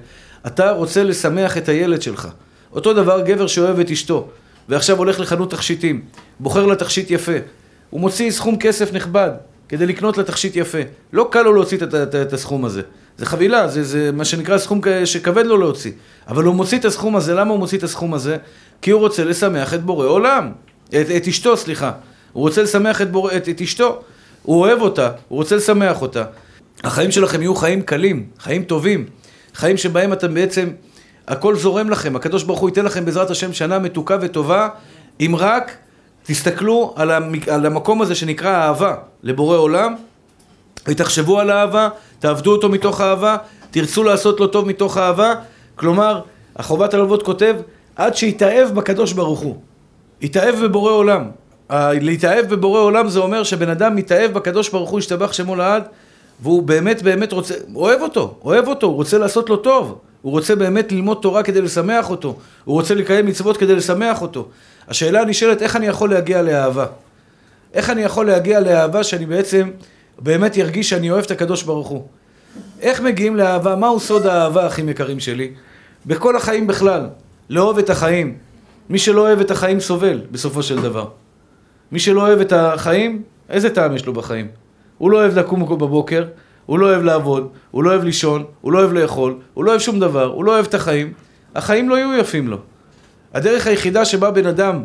אתה 0.47 0.71
רוצה 0.71 1.03
לשמח 1.03 1.57
את 1.57 1.69
הילד 1.69 2.03
שלך. 2.03 2.29
אותו 2.73 2.93
דבר 2.93 3.21
גבר 3.21 3.47
שאוהב 3.47 3.79
את 3.79 3.91
אשתו, 3.91 4.29
ועכשיו 4.69 4.99
הולך 4.99 5.21
לחנות 5.21 5.51
תכשיטים, 5.51 6.03
בוחר 6.41 6.67
לה 6.67 6.77
תכשיט 6.77 7.11
יפה. 7.11 7.33
הוא 7.91 8.01
מוציא 8.01 8.31
סכום 8.31 8.57
כסף 8.57 8.93
נכבד 8.93 9.31
כדי 9.71 9.87
לקנות 9.87 10.19
לה 10.19 10.25
תכשיט 10.25 10.57
יפה. 10.57 10.79
לא 11.13 11.29
קל 11.31 11.43
לו 11.43 11.53
להוציא 11.53 11.79
את, 11.79 11.95
את, 11.95 12.15
את 12.15 12.33
הסכום 12.33 12.65
הזה. 12.65 12.83
זה 13.19 13.27
חבילה, 13.27 13.69
זה, 13.69 13.85
זה 13.85 14.11
מה 14.13 14.25
שנקרא 14.25 14.59
סכום 14.59 14.81
שכבד 15.05 15.47
לו 15.47 15.57
להוציא. 15.57 15.93
אבל 16.29 16.45
הוא 16.45 16.55
מוציא 16.55 16.79
את 16.79 16.85
הסכום 16.85 17.17
הזה, 17.17 17.35
למה 17.35 17.51
הוא 17.51 17.59
מוציא 17.59 17.79
את 17.79 17.83
הסכום 17.83 18.15
הזה? 18.15 18.37
כי 18.83 18.91
הוא 18.91 19.01
רוצה 19.01 19.25
לשמח 19.25 19.75
את 19.75 19.85
בורא 19.85 20.07
עולם. 20.07 20.53
את, 20.89 21.07
את 21.17 21.29
אשתו, 21.29 21.57
סליחה. 21.57 21.93
הוא 22.33 22.43
רוצה 22.43 22.63
לשמח 22.63 23.03
את, 23.03 23.11
בור... 23.11 23.37
את, 23.37 23.49
את 23.49 23.61
אשתו. 23.61 24.03
הוא 24.43 24.61
אוהב 24.61 24.81
אותה, 24.81 25.11
הוא 25.29 25.37
רוצה 25.39 25.57
לשמח 25.57 26.03
אותה. 26.03 26.25
החיים 26.85 27.11
שלכם 27.11 27.43
יהיו 27.43 27.55
חיים 27.55 27.83
קלים, 27.83 28.27
חיים 28.39 28.63
טובים. 28.63 29.07
חיים 29.55 29.77
שבהם 29.77 30.13
אתם 30.13 30.35
בעצם, 30.35 30.69
הכל 31.29 31.57
זורם 31.57 31.91
לכם. 31.91 32.17
הקדוש 32.17 32.43
ברוך 32.43 32.61
הוא 32.61 32.69
ייתן 32.69 32.85
לכם 32.85 33.05
בעזרת 33.05 33.31
השם 33.31 33.53
שנה 33.53 33.79
מתוקה 33.79 34.17
וטובה, 34.21 34.69
אם 35.21 35.35
רק 35.39 35.77
תסתכלו 36.31 36.93
על, 36.97 37.11
על 37.51 37.67
המקום 37.67 38.03
הזה 38.03 38.15
שנקרא 38.15 38.51
אהבה 38.51 38.95
לבורא 39.23 39.57
עולם, 39.57 39.95
ותחשבו 40.89 41.41
על 41.41 41.51
אהבה, 41.51 41.89
תעבדו 42.19 42.53
אותו 42.53 42.69
מתוך 42.69 43.01
אהבה, 43.01 43.37
תרצו 43.71 44.05
לעשות 44.05 44.41
לו 44.41 44.47
טוב 44.47 44.69
מתוך 44.69 44.99
אהבה. 44.99 45.35
כלומר, 45.75 46.21
החובת 46.57 46.95
הלוות 46.95 47.23
כותב, 47.23 47.57
עד 47.97 48.17
שיתאהב 48.17 48.75
בקדוש 48.75 49.13
ברוך 49.13 49.41
הוא. 49.41 49.57
יתאהב 50.21 50.65
בבורא 50.65 50.93
עולם. 50.93 51.31
להתאהב 51.71 52.47
בבורא 52.47 52.81
עולם 52.81 53.09
זה 53.09 53.19
אומר 53.19 53.43
שבן 53.43 53.69
אדם 53.69 53.97
מתאהב 53.97 54.33
בקדוש 54.33 54.69
ברוך 54.69 54.91
הוא, 54.91 54.99
ישתבח 54.99 55.33
שמו 55.33 55.57
לעד, 55.57 55.83
והוא 56.43 56.63
באמת 56.63 57.03
באמת 57.03 57.33
רוצה, 57.33 57.55
אוהב 57.75 58.03
אותו, 58.03 58.35
אוהב 58.45 58.69
אותו, 58.69 58.87
הוא 58.87 58.95
רוצה 58.95 59.19
לעשות 59.19 59.51
לו 59.51 59.57
טוב. 59.57 59.99
הוא 60.23 60.33
רוצה 60.33 60.57
באמת 60.57 60.93
ללמוד 60.93 61.19
תורה 61.23 61.43
כדי 61.43 61.61
לשמח 61.61 62.11
אותו. 62.11 62.37
הוא 62.65 62.75
רוצה 62.75 62.95
לקיים 62.95 63.27
מצוות 63.27 63.57
כדי 63.57 63.75
לשמח 63.75 64.23
אותו. 64.23 64.49
השאלה 64.91 65.21
הנשאלת, 65.21 65.63
איך 65.63 65.77
אני 65.77 65.87
יכול 65.87 66.11
להגיע 66.11 66.43
לאהבה? 66.43 66.87
איך 67.75 67.91
אני 67.91 68.03
יכול 68.03 68.27
להגיע 68.27 68.61
לאהבה 68.61 69.05
שאני 69.05 69.27
בעצם 69.27 69.71
באמת 70.19 70.57
ירגיש 70.57 70.91
שאני 70.91 71.11
אוהב 71.11 71.25
את 71.25 71.31
הקדוש 71.31 71.63
ברוך 71.63 71.89
הוא? 71.89 72.07
איך 72.81 73.01
מגיעים 73.01 73.37
לאהבה? 73.37 73.77
מהו 73.77 74.01
סוד 74.01 74.27
האהבה, 74.27 74.67
אחים 74.67 74.89
יקרים 74.89 75.21
שלי? 75.21 75.51
בכל 76.07 76.37
החיים 76.37 76.67
בכלל. 76.67 77.07
לאהוב 77.51 77.79
את 77.79 77.91
החיים. 77.91 78.37
מי 78.91 78.99
שלא 78.99 79.21
אוהב 79.21 79.41
את 79.41 79.51
החיים 79.51 79.81
סובל, 79.81 80.21
בסופו 80.31 80.63
של 80.63 80.83
דבר. 80.83 81.09
מי 81.93 81.99
שלא 81.99 82.21
אוהב 82.21 82.41
את 82.41 82.53
החיים, 82.53 83.23
איזה 83.49 83.71
טעם 83.71 83.97
יש 83.97 84.07
לו 84.07 84.13
בחיים? 84.13 84.49
הוא 84.99 85.11
לא 85.11 85.17
אוהב 85.17 85.39
לקום 85.39 85.79
בבוקר, 85.79 86.25
הוא 86.67 86.79
לא 86.79 86.87
אוהב 86.87 87.03
לעבוד, 87.03 87.49
הוא 87.71 87.85
לא 87.85 87.91
אוהב 87.91 88.05
לישון, 88.05 88.45
הוא 88.61 88.73
לא 88.73 88.79
אוהב 88.79 88.93
לאכול, 88.93 89.39
הוא 89.55 89.65
לא 89.65 89.71
אוהב 89.71 89.81
שום 89.81 90.01
דבר, 90.01 90.25
הוא 90.25 90.45
לא 90.45 90.53
אוהב 90.53 90.67
את 90.67 90.75
החיים. 90.75 91.13
החיים 91.55 91.89
לא 91.89 91.95
יהיו 91.95 92.15
יפים 92.15 92.49
לו. 92.49 92.59
הדרך 93.35 93.67
היחידה 93.67 94.05
שבה 94.05 94.31
בן 94.31 94.47
אדם 94.47 94.83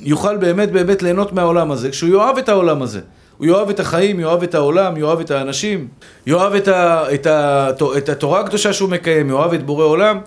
יוכל 0.00 0.36
באמת 0.36 0.72
באמת 0.72 1.02
ליהנות 1.02 1.32
מהעולם 1.32 1.70
הזה, 1.70 1.90
כשהוא 1.90 2.10
יאהב 2.10 2.38
את 2.38 2.48
העולם 2.48 2.82
הזה. 2.82 3.00
הוא 3.38 3.46
יאהב 3.46 3.70
את 3.70 3.80
החיים, 3.80 4.20
יאהב 4.20 4.42
את 4.42 4.54
העולם, 4.54 4.96
יאהב 4.96 5.20
את 5.20 5.30
האנשים, 5.30 5.88
יאהב 6.26 6.54
את, 6.54 6.68
ה, 6.68 7.04
את, 7.14 7.26
ה, 7.26 7.70
את 7.98 8.08
התורה 8.08 8.40
הקדושה 8.40 8.72
שהוא 8.72 8.90
מקיים, 8.90 9.30
יאהב 9.30 9.52
את 9.52 9.66
בורא 9.66 9.84
עולם. 9.84 10.20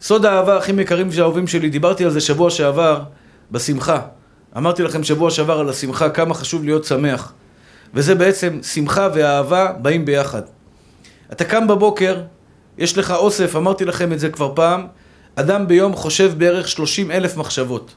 סוד 0.00 0.26
האהבה 0.26 0.56
הכי 0.56 0.72
יקרים 0.72 1.08
והאהובים 1.10 1.46
שלי, 1.46 1.70
דיברתי 1.70 2.04
על 2.04 2.10
זה 2.10 2.20
שבוע 2.20 2.50
שעבר 2.50 3.02
בשמחה. 3.50 4.00
אמרתי 4.56 4.82
לכם 4.82 5.04
שבוע 5.04 5.30
שעבר 5.30 5.58
על 5.58 5.68
השמחה, 5.68 6.10
כמה 6.10 6.34
חשוב 6.34 6.64
להיות 6.64 6.84
שמח. 6.84 7.32
וזה 7.94 8.14
בעצם, 8.14 8.58
שמחה 8.62 9.08
ואהבה 9.14 9.72
באים 9.82 10.04
ביחד. 10.04 10.42
אתה 11.32 11.44
קם 11.44 11.66
בבוקר, 11.66 12.20
יש 12.78 12.98
לך 12.98 13.10
אוסף, 13.10 13.56
אמרתי 13.56 13.84
לכם 13.84 14.12
את 14.12 14.20
זה 14.20 14.28
כבר 14.28 14.52
פעם, 14.54 14.86
אדם 15.40 15.68
ביום 15.68 15.94
חושב 15.94 16.32
בערך 16.38 16.68
30 16.68 17.10
אלף 17.10 17.36
מחשבות. 17.36 17.94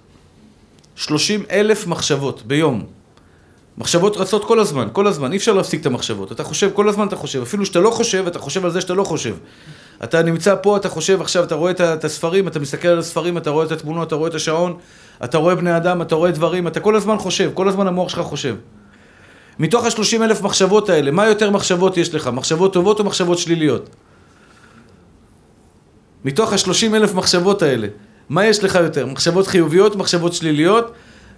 30 0.96 1.44
אלף 1.52 1.88
מחשבות 1.88 2.42
ביום. 2.46 2.86
מחשבות 3.78 4.18
רצות 4.18 4.46
כל 4.46 4.60
הזמן, 4.60 4.88
כל 4.92 5.08
הזמן, 5.08 5.32
אי 5.32 5.38
אפשר 5.38 5.54
להפסיק 5.54 5.82
את 5.82 5.86
המחשבות. 5.86 6.32
אתה 6.32 6.44
חושב, 6.44 6.70
כל 6.74 6.90
הזמן 6.90 7.08
אתה 7.08 7.16
חושב, 7.16 7.42
אפילו 7.42 7.66
שאתה 7.66 7.80
לא 7.80 7.92
חושב, 7.92 8.28
אתה 8.28 8.40
חושב 8.40 8.66
על 8.66 8.72
זה 8.72 8.82
שאתה 8.82 8.94
לא 8.94 9.04
חושב. 9.04 9.36
אתה 10.04 10.24
נמצא 10.24 10.56
פה, 10.62 10.78
אתה 10.78 10.90
חושב 10.90 11.22
עכשיו, 11.22 11.44
אתה 11.44 11.56
רואה 11.56 11.72
את 11.72 12.04
הספרים, 12.04 12.48
אתה 12.48 12.60
מסתכל 12.60 12.88
על 12.88 13.00
הספרים, 13.00 13.38
אתה 13.38 13.50
רואה 13.50 13.66
את 13.66 13.72
התמונות, 13.72 14.08
אתה 14.08 14.16
רואה 14.16 14.30
את 14.30 14.36
השעון, 14.36 14.78
אתה 15.24 15.38
רואה 15.38 15.56
בני 15.56 15.78
אדם, 15.78 16.02
אתה 16.02 16.16
רואה 16.16 16.32
דברים, 16.32 16.68
אתה 16.68 16.80
כל 16.80 16.96
הזמן 16.96 17.18
חושב, 17.18 17.52
כל 17.54 17.68
הזמן 17.68 17.88
המוח 17.88 18.10
שלך 18.10 18.20
חושב. 18.20 18.56
מתוך 19.60 19.86
השלושים 19.86 20.24
אלף 20.24 20.42
מחשבות 20.42 20.90
האלה, 20.90 21.12
מה 21.12 21.28
יותר 21.28 21.50
מחשבות 21.50 21.98
יש 21.98 22.14
לך? 22.14 22.28
מחשבות 22.28 22.74
טובות 22.74 23.00
או 23.00 23.04
מחשבות 23.04 23.38
שליליות? 23.38 23.90
מתוך 26.26 26.54
השלושים 26.54 26.96
אלף 26.96 27.14
מחשבות 27.14 27.62
האלה, 27.62 27.88
מה 28.30 28.46
יש 28.46 28.64
לך 28.64 28.76
יותר? 28.76 29.06
מחשבות 29.06 29.48
חיוביות, 29.48 29.96
מחשבות 29.96 30.34
שליליות? 30.34 30.92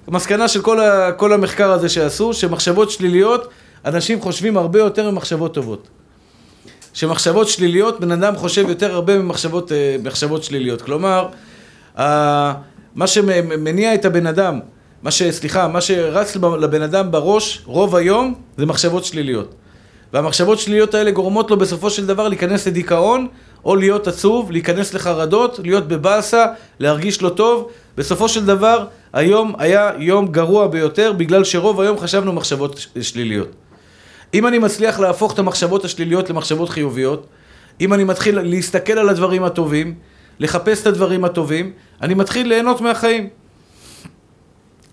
המסקנה 0.08 0.48
של 0.48 0.62
כל, 0.62 0.80
ה, 0.80 1.12
כל 1.12 1.34
המחקר 1.34 1.72
הזה 1.72 1.90
שעשו, 1.90 2.34
שמחשבות 2.34 2.92
שליליות, 2.92 3.48
אנשים 3.86 4.22
חושבים 4.22 4.58
הרבה 4.58 4.80
יותר 4.80 5.12
ממחשבות 5.12 5.54
טובות. 5.54 5.88
שמחשבות 6.94 7.48
שליליות, 7.48 8.00
בן 8.00 8.12
אדם 8.12 8.36
חושב 8.36 8.70
יותר 8.70 8.94
הרבה 8.94 9.20
ממחשבות 9.20 9.72
uh, 9.72 10.44
שליליות. 10.44 10.82
כלומר, 10.82 11.28
uh, 11.98 12.02
מה 12.96 13.08
שמניע 13.08 13.94
את 13.94 14.06
הבן 14.06 14.28
אדם, 14.28 14.60
מה 15.04 15.12
ש... 15.12 15.24
סליחה, 15.24 15.68
מה 15.68 15.82
שרץ 15.82 16.36
לבן 16.36 16.82
אדם 16.82 17.12
בראש 17.12 17.62
רוב 17.66 17.96
היום 17.96 18.34
זה 18.58 18.66
מחשבות 18.66 19.06
שליליות. 19.06 19.54
והמחשבות 20.14 20.60
שליליות 20.60 20.94
האלה 20.94 21.12
גורמות 21.12 21.52
לו 21.52 21.58
בסופו 21.58 21.90
של 21.90 22.06
דבר 22.06 22.28
להיכנס 22.28 22.68
לדיכאון, 22.68 23.28
או 23.66 23.76
להיות 23.76 24.08
עצוב, 24.08 24.52
להיכנס 24.52 24.94
לחרדות, 24.94 25.60
להיות 25.64 25.88
בבאסה, 25.88 26.46
להרגיש 26.80 27.22
לא 27.22 27.30
טוב. 27.30 27.70
בסופו 27.98 28.30
של 28.30 28.46
דבר, 28.46 28.86
היום 29.14 29.54
היה 29.58 29.92
יום 29.98 30.28
גרוע 30.28 30.68
ביותר, 30.68 31.14
בגלל 31.14 31.44
שרוב 31.44 31.82
היום 31.82 32.00
חשבנו 32.00 32.34
מחשבות 32.34 32.86
שליליות. 33.02 33.50
אם 34.34 34.48
אני 34.48 34.60
מצליח 34.60 35.00
להפוך 35.00 35.34
את 35.34 35.40
המחשבות 35.40 35.86
השליליות 35.86 36.30
למחשבות 36.30 36.70
חיוביות, 36.70 37.28
אם 37.82 37.94
אני 37.94 38.04
מתחיל 38.04 38.40
להסתכל 38.40 38.94
על 38.94 39.10
הדברים 39.10 39.44
הטובים, 39.44 39.96
לחפש 40.40 40.82
את 40.82 40.88
הדברים 40.88 41.26
הטובים, 41.26 41.72
אני 42.02 42.14
מתחיל 42.14 42.48
ליהנות 42.48 42.82
מהחיים. 42.82 43.30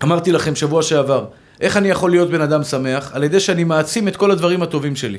אמרתי 0.03 0.31
לכם 0.31 0.55
שבוע 0.55 0.83
שעבר, 0.83 1.25
איך 1.61 1.77
אני 1.77 1.89
יכול 1.89 2.11
להיות 2.11 2.29
בן 2.29 2.41
אדם 2.41 2.63
שמח? 2.63 3.11
על 3.13 3.23
ידי 3.23 3.39
שאני 3.39 3.63
מעצים 3.63 4.07
את 4.07 4.15
כל 4.15 4.31
הדברים 4.31 4.61
הטובים 4.61 4.95
שלי. 4.95 5.17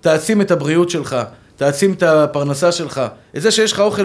תעצים 0.00 0.40
את 0.40 0.50
הבריאות 0.50 0.90
שלך, 0.90 1.16
תעצים 1.56 1.92
את 1.92 2.02
הפרנסה 2.02 2.72
שלך, 2.72 3.00
את 3.36 3.42
זה 3.42 3.50
שיש 3.50 3.72
לך 3.72 3.80
אוכל 3.80 4.02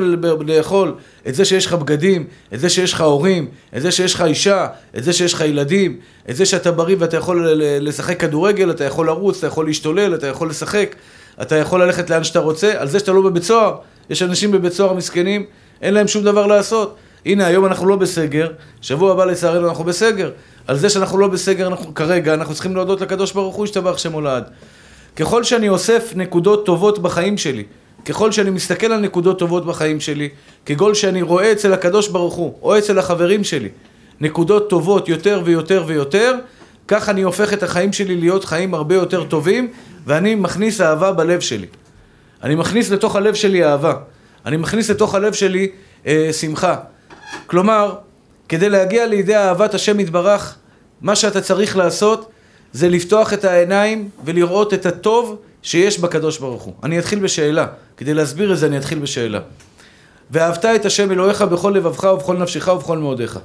לאכול, 0.48 0.96
את 1.28 1.36
זה 1.36 1.46
שיש 1.46 1.66
לך 1.66 1.74
בגדים, 1.74 2.28
את 2.54 2.60
זה 2.60 2.70
שיש 2.70 2.94
לך 2.94 3.02
הורים, 3.02 3.48
את 3.78 3.82
זה 3.82 3.92
שיש 3.92 4.14
לך 4.14 4.22
אישה, 4.22 4.68
את 4.98 5.04
זה 5.04 5.14
שיש 5.14 5.34
לך 5.34 5.42
ילדים, 5.42 5.98
את 6.30 6.36
זה 6.36 6.46
שאתה 6.46 6.72
בריא 6.72 6.96
ואתה 7.00 7.18
יכול 7.18 7.48
לשחק 7.58 8.20
כדורגל, 8.20 8.72
אתה 8.72 8.84
יכול 8.84 9.08
לרוץ, 9.08 9.38
אתה 9.38 9.48
יכול 9.48 9.66
להשתולל, 9.66 10.16
אתה 10.16 10.28
יכול 10.28 10.50
לשחק, 10.50 10.96
אתה 11.42 11.56
יכול 11.56 11.84
ללכת 11.84 12.10
לאן 12.10 12.24
שאתה 12.24 12.40
רוצה, 12.40 12.74
על 12.78 12.88
זה 12.88 13.00
שאתה 13.00 13.12
לא 13.12 13.22
בבית 13.22 13.44
סוהר. 13.44 13.76
יש 14.10 14.24
אנשים 14.24 14.52
בבית 14.52 14.74
סוהר 14.74 14.94
מסכנים, 14.94 15.46
אין 15.82 15.94
להם 15.94 16.08
שום 16.08 16.24
דבר 16.24 16.48
לעשות. 16.48 16.96
הנה, 17.26 17.46
היום 17.46 17.66
אנחנו 17.66 17.88
לא 17.88 17.96
בסגר, 17.96 18.52
שבוע 18.82 19.12
הבא 19.12 19.26
לצערנו 19.26 19.70
אנחנו 19.70 19.84
בסגר. 19.84 20.32
על 20.68 20.78
זה 20.78 20.90
שאנחנו 20.90 21.18
לא 21.18 21.28
בסגר 21.28 21.68
אנחנו, 21.68 21.94
כרגע, 21.94 22.34
אנחנו 22.34 22.54
צריכים 22.54 22.76
להודות 22.76 23.02
לקדוש 23.02 23.32
ברוך 23.32 23.56
הוא, 23.56 23.66
ישתבח 23.66 23.98
שמו 23.98 24.22
לעד. 24.22 24.44
ככל 25.16 25.44
שאני 25.44 25.70
אוסף 25.70 26.12
נקודות 26.16 26.66
טובות 26.66 27.00
בחיים 27.00 27.38
שלי, 27.38 27.64
ככל 28.06 28.32
שאני 28.32 28.50
מסתכל 28.50 28.92
על 28.92 29.00
נקודות 29.00 29.40
טובות 29.40 29.66
בחיים 29.66 30.00
שלי, 30.00 30.30
כגול 30.66 30.94
שאני 30.94 31.22
רואה 31.22 31.52
אצל 31.52 31.74
הקדוש 31.74 32.08
ברוך 32.08 32.34
הוא, 32.34 32.54
או 32.62 32.78
אצל 32.78 33.00
החברים 33.00 33.44
שלי, 33.44 33.70
נקודות 34.22 34.70
טובות 34.70 35.10
יותר 35.10 35.42
ויותר 35.46 35.84
ויותר, 35.88 36.36
כך 36.88 37.10
אני 37.10 37.22
הופך 37.22 37.54
את 37.54 37.64
החיים 37.64 37.94
שלי 37.94 38.16
להיות 38.16 38.46
חיים 38.46 38.74
הרבה 38.74 38.96
יותר 38.96 39.24
טובים, 39.24 39.72
ואני 40.06 40.36
מכניס 40.36 40.82
אהבה 40.82 41.12
בלב 41.12 41.40
שלי. 41.40 41.68
אני 42.44 42.56
מכניס 42.56 42.90
לתוך 42.90 43.16
הלב 43.16 43.34
שלי 43.34 43.66
אהבה. 43.66 43.94
אני 44.46 44.58
מכניס 44.58 44.90
לתוך 44.90 45.16
הלב 45.16 45.34
שלי 45.34 45.68
אה, 46.08 46.30
שמחה. 46.34 46.76
כלומר, 47.48 47.96
כדי 48.50 48.70
להגיע 48.70 49.06
לידי 49.08 49.36
אהבת 49.36 49.74
השם 49.74 50.00
יתברך, 50.00 50.56
מה 51.02 51.16
שאתה 51.16 51.42
צריך 51.42 51.78
לעשות 51.78 52.32
זה 52.74 52.90
לפתוח 52.90 53.34
את 53.34 53.46
העיניים 53.46 54.10
ולראות 54.26 54.74
את 54.74 54.86
הטוב 54.86 55.38
שיש 55.62 56.00
בקדוש 56.00 56.38
ברוך 56.38 56.64
הוא. 56.64 56.74
אני 56.84 57.00
אתחיל 57.00 57.20
בשאלה. 57.20 57.68
כדי 57.98 58.14
להסביר 58.14 58.54
את 58.54 58.58
זה 58.58 58.66
אני 58.66 58.78
אתחיל 58.78 59.00
בשאלה. 59.00 59.40
ואהבת 60.32 60.66
את 60.66 60.86
השם 60.86 61.12
אלוהיך 61.12 61.42
בכל 61.42 61.74
לבבך 61.76 62.04
ובכל 62.04 62.38
נפשך 62.38 62.68
ובכל 62.68 62.98
מאודיך. 62.98 63.40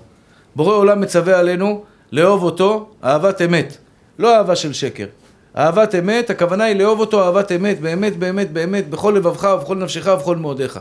בורא 0.57 0.75
עולם 0.75 1.01
מצווה 1.01 1.39
עלינו 1.39 1.85
לאהוב 2.13 2.43
אותו 2.43 2.89
אהבת 3.05 3.43
אמת, 3.43 3.77
לא 4.19 4.37
אהבה 4.37 4.57
של 4.57 4.73
שקר. 4.73 5.07
אהבת 5.57 5.95
אמת, 5.95 6.31
הכוונה 6.31 6.65
היא 6.65 6.77
לאהוב 6.77 7.01
אותו 7.01 7.25
אהבת 7.25 7.53
אמת, 7.53 7.81
באמת, 7.81 8.17
באמת, 8.17 8.53
באמת, 8.53 8.91
בכל 8.91 9.15
לבבך 9.17 9.49
ובכל 9.59 9.77
נפשך 9.77 10.07
ובכל 10.07 10.37
מאודיך. 10.37 10.81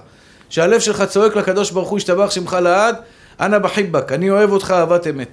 שהלב 0.49 0.79
שלך 0.79 1.03
צועק 1.03 1.36
לקדוש 1.36 1.71
ברוך 1.71 1.89
הוא, 1.89 1.97
ישתבח 1.97 2.31
שמך 2.31 2.53
לעד, 2.53 2.95
אנא 3.39 3.60
בחיבק, 3.60 4.12
אני 4.12 4.29
אוהב 4.29 4.51
אותך 4.51 4.71
אהבת 4.71 5.08
אמת. 5.08 5.27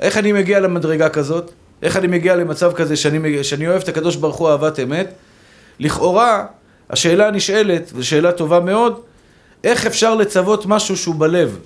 איך 0.00 0.18
אני 0.18 0.32
מגיע 0.32 0.60
למדרגה 0.60 1.08
כזאת? 1.08 1.50
איך 1.82 1.96
אני 1.96 2.06
מגיע 2.06 2.36
למצב 2.36 2.72
כזה 2.72 2.96
שאני, 2.96 3.44
שאני 3.44 3.68
אוהב 3.68 3.82
את 3.82 3.88
הקדוש 3.88 4.16
ברוך 4.16 4.36
הוא 4.36 4.48
אהבת 4.48 4.80
אמת? 4.80 5.14
לכאורה, 5.78 6.46
השאלה 6.90 7.28
הנשאלת, 7.28 7.86
זו 7.86 8.06
שאלה 8.06 8.32
טובה 8.32 8.60
מאוד, 8.60 9.00
איך 9.64 9.86
אפשר 9.86 10.14
לצוות 10.14 10.66
משהו 10.66 10.96
שהוא 10.96 11.14
בלב? 11.18 11.58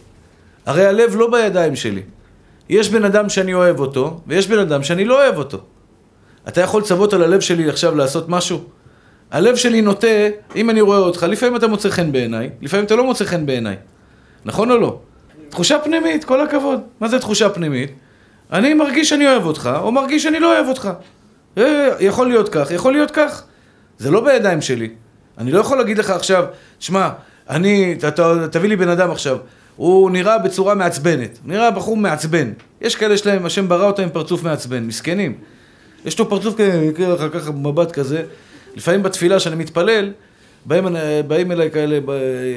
הרי 0.67 0.87
הלב 0.87 1.17
לא 1.17 1.31
בידיים 1.31 1.77
שלי. 1.77 2.03
יש 2.69 2.89
בן 2.89 3.05
אדם 3.05 3.29
שאני 3.29 3.55
אוהב 3.55 3.81
אותו, 3.81 4.21
ויש 4.27 4.49
בן 4.49 4.59
אדם 4.59 4.83
שאני 4.83 5.05
לא 5.05 5.25
אוהב 5.25 5.37
אותו. 5.39 5.59
אתה 6.49 6.61
יכול 6.61 6.83
לצוות 6.83 7.13
על 7.13 7.23
הלב 7.23 7.41
שלי 7.41 7.69
עכשיו 7.69 7.95
לעשות 7.95 8.29
משהו? 8.29 8.65
הלב 9.31 9.57
שלי 9.57 9.83
נוטה, 9.83 10.07
אם 10.57 10.71
אני 10.71 10.81
רואה 10.81 10.99
אותך, 10.99 11.23
לפעמים 11.23 11.57
אתה 11.57 11.67
מוצא 11.67 11.91
חן 11.91 12.13
בעיניי, 12.13 12.51
לפעמים 12.63 12.87
אתה 12.87 12.97
לא 12.97 13.05
מוצא 13.05 13.25
חן 13.25 13.47
בעיניי. 13.47 13.77
נכון 14.45 14.71
או 14.71 14.79
לא? 14.79 14.99
תחושה 15.49 15.79
פנימית, 15.79 16.25
כל 16.25 16.41
הכבוד. 16.41 16.81
מה 17.01 17.09
זה 17.09 17.19
תחושה 17.19 17.49
פנימית? 17.49 17.91
אני 18.53 18.75
מרגיש 18.75 19.09
שאני 19.09 19.27
אוהב 19.27 19.45
אותך, 19.45 19.71
או 19.81 19.93
מרגיש 19.93 20.23
שאני 20.23 20.41
לא 20.41 20.55
אוהב 20.57 20.69
אותך. 20.69 20.91
אה, 21.59 21.89
יכול 22.01 22.29
להיות 22.29 22.49
כך, 22.49 22.71
יכול 22.71 22.93
להיות 22.93 23.11
כך. 23.11 23.43
זה 23.99 24.11
לא 24.11 24.25
בידיים 24.25 24.61
שלי. 24.61 24.89
אני 25.39 25.53
לא 25.53 25.61
יכול 25.61 25.79
להגיד 25.79 25.99
לך 25.99 26.11
עכשיו, 26.11 26.45
שמע, 26.81 27.09
אני, 27.51 27.95
ת, 27.95 28.05
ת, 28.05 28.21
תביא 28.51 28.69
לי 28.69 28.77
בן 28.77 28.89
אדם 28.89 29.11
עכשיו, 29.11 29.37
הוא 29.77 30.11
נראה 30.11 30.39
בצורה 30.39 30.75
מעצבנת, 30.75 31.39
נראה 31.45 31.71
בחור 31.71 31.97
מעצבן. 31.97 32.53
יש 32.81 32.95
כאלה 32.97 33.17
שלהם, 33.17 33.47
השם 33.47 33.69
ברא 33.69 33.87
אותם 33.87 34.03
עם 34.03 34.11
פרצוף 34.11 34.43
מעצבן, 34.43 34.85
מסכנים. 34.85 35.35
יש 36.05 36.19
לו 36.19 36.29
פרצוף 36.29 36.55
ככה, 36.99 37.29
ככה 37.29 37.51
מבט 37.51 37.93
כזה. 37.93 38.23
לפעמים 38.77 39.03
בתפילה 39.03 39.41
שאני 39.41 39.57
מתפלל, 39.57 40.13
באים, 40.67 40.85
באים 41.27 41.53
אליי 41.53 41.71
כאלה, 41.71 41.99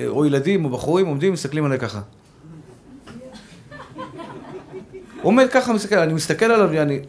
או 0.07 0.25
ילדים 0.25 0.65
או 0.65 0.69
בחורים, 0.69 1.07
עומדים, 1.07 1.33
מסתכלים 1.33 1.65
עליי 1.65 1.79
ככה. 1.79 1.99
עומד 5.21 5.47
ככה, 5.51 5.73
מסתכל, 5.73 5.97
אני 5.97 6.13
מסתכל 6.13 6.45
עליו, 6.45 6.81
אני 6.81 6.99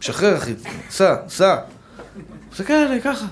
משחרר 0.00 0.36
אחי, 0.36 0.54
סע, 0.90 1.14
סע. 1.28 1.56
מסתכל 2.52 2.72
עליי 2.72 3.00
ככה. 3.00 3.26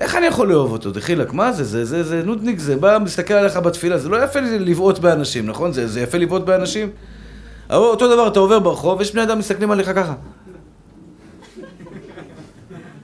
איך 0.00 0.16
אני 0.16 0.26
יכול 0.26 0.48
לאהוב 0.48 0.72
אותו? 0.72 0.90
דחילק, 0.90 1.32
מה 1.32 1.52
זה? 1.52 1.64
זה, 1.64 1.84
זה, 1.84 2.02
זה 2.02 2.22
נודניק, 2.24 2.58
זה 2.58 2.76
בא, 2.76 2.98
מסתכל 2.98 3.34
עליך 3.34 3.56
בתפילה, 3.56 3.98
זה 3.98 4.08
לא 4.08 4.24
יפה 4.24 4.40
לבעוט 4.40 4.98
באנשים, 4.98 5.46
נכון? 5.46 5.72
זה, 5.72 5.86
זה 5.86 6.00
יפה 6.00 6.18
לבעוט 6.18 6.42
באנשים? 6.42 6.90
אותו 7.70 8.14
דבר, 8.14 8.28
אתה 8.28 8.38
עובר 8.38 8.58
ברחוב, 8.58 9.00
יש 9.00 9.12
בני 9.12 9.22
אדם 9.22 9.38
מסתכלים 9.38 9.70
עליך 9.70 9.90
ככה. 9.94 10.14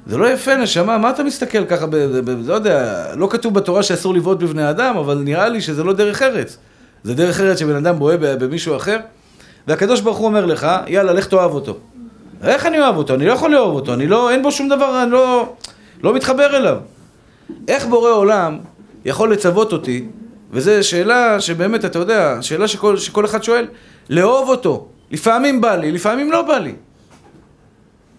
זה 0.07 0.16
לא 0.19 0.31
יפה, 0.31 0.57
נשמה, 0.57 0.99
מה 0.99 1.11
אתה 1.11 1.25
מסתכל 1.25 1.64
ככה, 1.64 1.87
ב, 1.87 1.97
ב, 1.97 2.31
ב, 2.31 2.49
לא 2.49 2.55
יודע, 2.55 3.05
לא 3.16 3.29
כתוב 3.31 3.55
בתורה 3.55 3.83
שאסור 3.83 4.14
לבעוט 4.14 4.38
בבני 4.38 4.71
אדם, 4.71 4.97
אבל 4.97 5.19
נראה 5.19 5.49
לי 5.49 5.61
שזה 5.61 5.85
לא 5.85 5.92
דרך 5.92 6.23
ארץ. 6.23 6.57
זה 7.05 7.14
דרך 7.14 7.40
ארץ 7.40 7.59
שבן 7.59 7.77
אדם 7.77 7.99
בוהה 7.99 8.16
במישהו 8.16 8.77
אחר. 8.77 8.99
והקדוש 9.66 10.00
ברוך 10.00 10.16
הוא 10.18 10.26
אומר 10.26 10.46
לך, 10.46 10.66
יאללה, 10.87 11.12
לך 11.12 11.26
תאהב 11.26 11.55
אותו. 11.55 11.76
איך 12.44 12.66
אני 12.66 12.81
אוהב 12.81 12.96
אותו? 12.96 13.14
אני 13.14 13.26
לא 13.26 13.33
יכול 13.33 13.52
לאהוב 13.52 13.74
אותו, 13.74 13.94
אני 13.94 14.07
לא, 14.07 14.31
אין 14.31 14.42
בו 14.42 14.52
שום 14.52 14.68
דבר, 14.68 15.02
אני 15.02 15.11
לא, 15.11 15.52
לא 16.02 16.14
מתחבר 16.14 16.57
אליו. 16.57 16.76
איך 17.68 17.87
בורא 17.87 18.11
עולם 18.11 18.59
יכול 19.05 19.33
לצוות 19.33 19.72
אותי, 19.72 20.05
וזו 20.50 20.70
שאלה 20.83 21.40
שבאמת, 21.40 21.85
אתה 21.85 21.98
יודע, 21.98 22.38
שאלה 22.40 22.68
שכל, 22.68 22.96
שכל 22.96 23.24
אחד 23.24 23.42
שואל, 23.42 23.66
לאהוב 24.11 24.48
אותו. 24.48 24.88
לפעמים 25.11 25.61
בא 25.61 25.76
לי, 25.76 25.92
לפעמים 25.92 26.33
לא 26.33 26.42
בא 26.42 26.59
לי. 26.59 26.74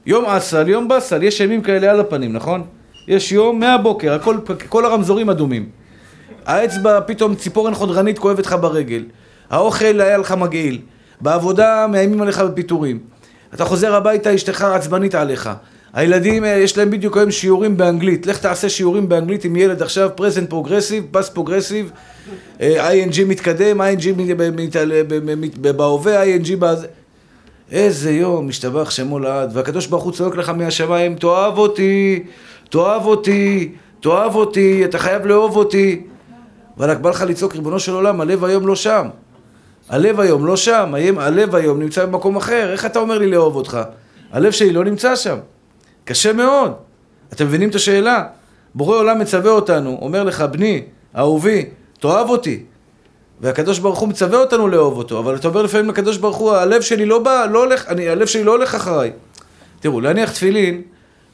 יום 0.05 0.25
אסל, 0.25 0.69
יום 0.69 0.87
באסל, 0.87 1.23
יש 1.23 1.39
ימים 1.39 1.61
כאלה 1.61 1.91
על 1.91 1.99
הפנים, 1.99 2.33
נכון? 2.33 2.63
יש 3.07 3.31
יום 3.31 3.59
מהבוקר, 3.59 4.13
הכל, 4.13 4.37
כל 4.69 4.85
הרמזורים 4.85 5.29
אדומים. 5.29 5.69
האצבע, 6.45 6.99
פתאום 7.01 7.35
ציפורן 7.35 7.73
חודרנית 7.73 8.19
כואבת 8.19 8.45
לך 8.45 8.55
ברגל. 8.61 9.03
האוכל 9.49 10.01
היה 10.01 10.17
לך 10.17 10.31
מגעיל. 10.31 10.81
בעבודה 11.21 11.87
מאיימים 11.91 12.21
עליך 12.21 12.39
בפיטורים. 12.39 12.99
אתה 13.53 13.65
חוזר 13.65 13.95
הביתה, 13.95 14.35
אשתך 14.35 14.61
עצבנית 14.61 15.15
עליך. 15.15 15.49
הילדים, 15.93 16.43
אה, 16.43 16.49
יש 16.49 16.77
להם 16.77 16.91
בדיוק 16.91 17.17
היום 17.17 17.31
שיעורים 17.31 17.77
באנגלית. 17.77 18.25
לך 18.25 18.39
תעשה 18.39 18.69
שיעורים 18.69 19.09
באנגלית 19.09 19.45
עם 19.45 19.55
ילד 19.55 19.81
עכשיו, 19.81 20.09
present 20.15 20.49
progressive, 20.49 21.03
past 21.11 21.29
progressive, 21.29 21.91
ING 22.59 23.25
מתקדם, 23.27 23.81
ING 23.81 24.21
בהווה, 25.61 26.23
ING 26.23 26.55
בזה. 26.59 26.87
איזה 27.71 28.11
יום, 28.11 28.47
משתבח 28.47 28.89
שמו 28.89 29.19
לעד. 29.19 29.49
והקדוש 29.53 29.87
ברוך 29.87 30.03
הוא 30.03 30.11
צועק 30.11 30.35
לך 30.35 30.49
מהשמיים, 30.49 31.15
תאהב 31.15 31.57
אותי, 31.57 32.23
תאהב 32.69 33.05
אותי, 33.05 33.71
תאהב 33.99 34.35
אותי, 34.35 34.85
אתה 34.85 34.97
חייב 34.97 35.25
לאהוב 35.25 35.55
אותי. 35.55 36.01
וואלכ, 36.77 36.97
בא 36.97 37.09
לך 37.09 37.21
לצעוק, 37.27 37.55
ריבונו 37.55 37.79
של 37.79 37.93
עולם, 37.93 38.21
הלב 38.21 38.43
היום 38.43 38.67
לא 38.67 38.75
שם. 38.75 39.07
הלב 39.89 40.19
היום 40.19 40.45
לא 40.45 40.57
שם, 40.57 40.93
הלב 41.17 41.55
היום 41.55 41.79
נמצא 41.79 42.05
במקום 42.05 42.35
אחר, 42.35 42.71
איך 42.71 42.85
אתה 42.85 42.99
אומר 42.99 43.17
לי 43.17 43.31
לאהוב 43.31 43.55
אותך? 43.55 43.79
הלב 44.31 44.51
שלי 44.51 44.73
לא 44.73 44.83
נמצא 44.83 45.15
שם. 45.15 45.37
קשה 46.05 46.33
מאוד. 46.33 46.73
אתם 47.33 47.45
מבינים 47.45 47.69
את 47.69 47.75
השאלה? 47.75 48.23
בורא 48.75 48.97
עולם 48.97 49.19
מצווה 49.19 49.51
אותנו, 49.51 49.97
אומר 50.01 50.23
לך, 50.23 50.41
בני, 50.41 50.83
אהובי, 51.17 51.65
תאהב 51.99 52.29
אותי. 52.29 52.63
והקדוש 53.41 53.79
ברוך 53.79 53.99
הוא 53.99 54.09
מצווה 54.09 54.39
אותנו 54.39 54.67
לאהוב 54.67 54.97
אותו, 54.97 55.19
אבל 55.19 55.35
אתה 55.35 55.47
אומר 55.47 55.61
לפעמים 55.61 55.89
לקדוש 55.89 56.17
ברוך 56.17 56.37
הוא, 56.37 56.51
הלב 56.51 56.81
שלי 56.81 57.05
לא 57.05 57.19
בא, 57.19 57.45
לא 57.51 57.63
הולך, 57.63 57.87
אני, 57.87 58.09
הלב 58.09 58.27
שלי 58.27 58.43
לא 58.43 58.51
הולך 58.51 58.75
אחריי. 58.75 59.11
תראו, 59.79 60.01
להניח 60.01 60.31
תפילין, 60.31 60.81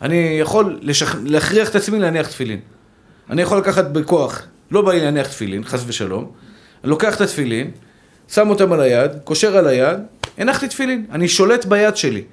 אני 0.01 0.37
יכול 0.41 0.79
לשכ... 0.81 1.15
להכריח 1.23 1.69
את 1.69 1.75
עצמי 1.75 1.99
להניח 1.99 2.27
תפילין. 2.27 2.59
אני 3.29 3.41
יכול 3.41 3.57
לקחת 3.57 3.85
בכוח, 3.85 4.41
לא 4.71 4.81
בא 4.81 4.93
לי 4.93 4.99
להניח 4.99 5.27
תפילין, 5.27 5.63
חס 5.63 5.83
ושלום, 5.87 6.31
אני 6.83 6.89
לוקח 6.89 7.15
את 7.15 7.21
התפילין, 7.21 7.71
שם 8.33 8.49
אותם 8.49 8.73
על 8.73 8.81
היד, 8.81 9.11
קושר 9.23 9.57
על 9.57 9.67
היד, 9.67 9.99
הנחתי 10.37 10.67
תפילין, 10.67 11.05
אני 11.11 11.27
שולט 11.27 11.65
ביד 11.65 11.97
שלי. 11.97 12.23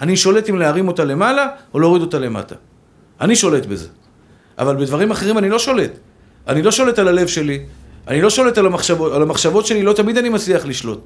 אני 0.00 0.16
שולט 0.16 0.50
אם 0.50 0.58
להרים 0.58 0.88
אותה 0.88 1.04
למעלה 1.04 1.46
או 1.74 1.80
להוריד 1.80 2.02
אותה 2.02 2.18
למטה. 2.18 2.54
אני 3.20 3.36
שולט 3.36 3.66
בזה. 3.66 3.88
אבל 4.58 4.76
בדברים 4.76 5.10
אחרים 5.10 5.38
אני 5.38 5.50
לא 5.50 5.58
שולט. 5.58 5.90
אני 6.48 6.62
לא 6.62 6.70
שולט 6.70 6.98
על 6.98 7.08
הלב 7.08 7.26
שלי, 7.26 7.60
אני 8.08 8.22
לא 8.22 8.30
שולט 8.30 8.58
על 8.58 8.66
המחשבות, 8.66 9.12
על 9.12 9.22
המחשבות 9.22 9.66
שלי, 9.66 9.82
לא 9.82 9.92
תמיד 9.92 10.16
אני 10.16 10.28
מצליח 10.28 10.66
לשלוט. 10.66 11.00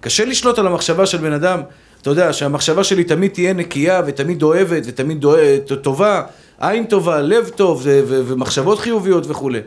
קשה 0.00 0.24
לשלוט 0.24 0.58
על 0.58 0.66
המחשבה 0.66 1.06
של 1.06 1.18
בן 1.18 1.32
אדם, 1.32 1.60
אתה 2.02 2.10
יודע, 2.10 2.32
שהמחשבה 2.32 2.84
שלי 2.84 3.04
תמיד 3.04 3.30
תהיה 3.30 3.52
נקייה 3.52 4.02
ותמיד 4.06 4.42
אוהבת 4.42 4.82
ותמיד 4.86 5.20
דואבת, 5.20 5.72
טובה, 5.82 6.22
עין 6.60 6.84
טובה, 6.84 7.20
לב 7.20 7.48
טוב 7.48 7.80
ו- 7.84 8.00
ו- 8.06 8.20
ומחשבות 8.26 8.78
חיוביות 8.78 9.24
וכולי. 9.28 9.60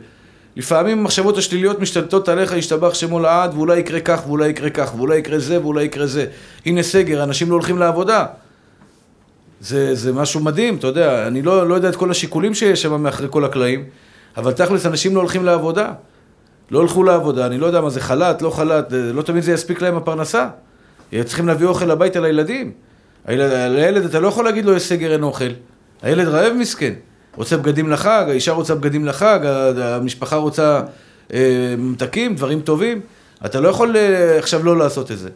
לפעמים 0.56 0.98
המחשבות 0.98 1.38
השליליות 1.38 1.80
משתלטות 1.80 2.28
עליך, 2.28 2.52
ישתבח 2.52 2.94
שמו 2.94 3.20
לעד, 3.20 3.54
ואולי 3.54 3.78
יקרה 3.78 4.00
כך, 4.00 4.22
ואולי 4.26 4.48
יקרה 4.48 4.70
כך, 4.70 4.92
ואולי 4.96 5.16
יקרה 5.18 5.38
זה, 5.38 5.60
ואולי 5.60 5.84
יקרה 5.84 6.06
זה. 6.06 6.26
הנה 6.66 6.82
סגר, 6.82 7.22
אנשים 7.22 7.48
לא 7.50 7.54
הולכים 7.54 7.78
לעבודה. 7.78 8.26
זה, 9.60 9.94
זה 9.94 10.12
משהו 10.12 10.40
מדהים, 10.40 10.76
אתה 10.76 10.86
יודע, 10.86 11.26
אני 11.26 11.42
לא, 11.42 11.68
לא 11.68 11.74
יודע 11.74 11.88
את 11.88 11.96
כל 11.96 12.10
השיקולים 12.10 12.54
שיש 12.54 12.82
שם 12.82 13.02
מאחורי 13.02 13.28
כל 13.30 13.44
הקלעים, 13.44 13.84
אבל 14.36 14.52
תכלס, 14.52 14.86
אנשים 14.86 15.14
לא 15.14 15.20
הולכים 15.20 15.44
לעבודה. 15.44 15.92
לא 16.70 16.80
הלכו 16.80 17.02
לעבודה, 17.02 17.46
אני 17.46 17.58
לא 17.58 17.66
יודע 17.66 17.80
מה 17.80 17.90
זה 17.90 18.00
חל"ת, 18.00 18.42
לא 18.42 18.50
חל"ת, 18.50 18.92
לא 19.14 19.22
תמיד 19.22 19.42
זה 19.42 19.52
יספיק 19.52 19.82
להם 19.82 19.96
הפרנסה. 19.96 20.48
צריכים 21.24 21.46
להביא 21.46 21.66
אוכל 21.66 21.90
הביתה 21.90 22.20
לילדים. 22.20 22.72
הילד, 23.24 23.52
לילד 23.52 24.04
אתה 24.04 24.20
לא 24.20 24.28
יכול 24.28 24.44
להגיד 24.44 24.64
לו 24.64 24.76
יש 24.76 24.82
סגר 24.82 25.12
אין 25.12 25.22
אוכל. 25.22 25.44
הילד 26.02 26.28
רעב 26.28 26.52
מסכן. 26.52 26.92
רוצה 27.36 27.56
בגדים 27.56 27.90
לחג, 27.90 28.24
האישה 28.28 28.52
רוצה 28.52 28.74
בגדים 28.74 29.04
לחג, 29.04 29.40
המשפחה 29.82 30.36
רוצה 30.36 30.82
אה, 31.32 31.74
ממתקים, 31.78 32.34
דברים 32.34 32.60
טובים. 32.60 33.00
אתה 33.44 33.60
לא 33.60 33.68
יכול 33.68 33.96
אה, 33.96 34.38
עכשיו 34.38 34.64
לא 34.64 34.78
לעשות 34.78 35.10
את 35.10 35.18
זה. 35.18 35.28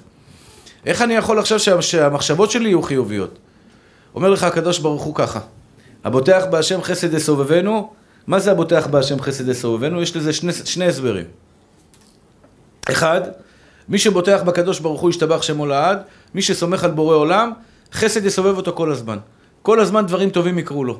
איך 0.86 1.02
אני 1.02 1.14
יכול 1.14 1.38
עכשיו 1.38 1.58
שה, 1.58 1.82
שהמחשבות 1.82 2.50
שלי 2.50 2.68
יהיו 2.68 2.82
חיוביות? 2.82 3.38
אומר 4.14 4.30
לך 4.30 4.42
הקדוש 4.42 4.78
ברוך 4.78 5.02
הוא 5.02 5.14
ככה, 5.14 5.40
הבוטח 6.04 6.44
בהשם 6.50 6.82
חסד 6.82 7.14
יסובבנו, 7.14 7.92
מה 8.26 8.38
זה 8.38 8.50
הבוטח 8.50 8.86
בהשם 8.86 9.20
חסד 9.20 9.48
יסובבנו? 9.48 10.02
יש 10.02 10.16
לזה 10.16 10.32
שני, 10.32 10.52
שני 10.52 10.86
הסברים. 10.86 11.24
אחד, 12.90 13.20
מי 13.88 13.98
שבוטח 13.98 14.42
בקדוש 14.44 14.80
ברוך 14.80 15.00
הוא 15.00 15.10
ישתבח 15.10 15.42
שמו 15.42 15.66
לעד, 15.66 15.98
מי 16.34 16.42
שסומך 16.42 16.84
על 16.84 16.90
בורא 16.90 17.16
עולם, 17.16 17.52
חסד 17.92 18.24
יסובב 18.24 18.56
אותו 18.56 18.72
כל 18.72 18.92
הזמן. 18.92 19.18
כל 19.62 19.80
הזמן 19.80 20.06
דברים 20.06 20.30
טובים 20.30 20.58
יקרו 20.58 20.84
לו. 20.84 20.98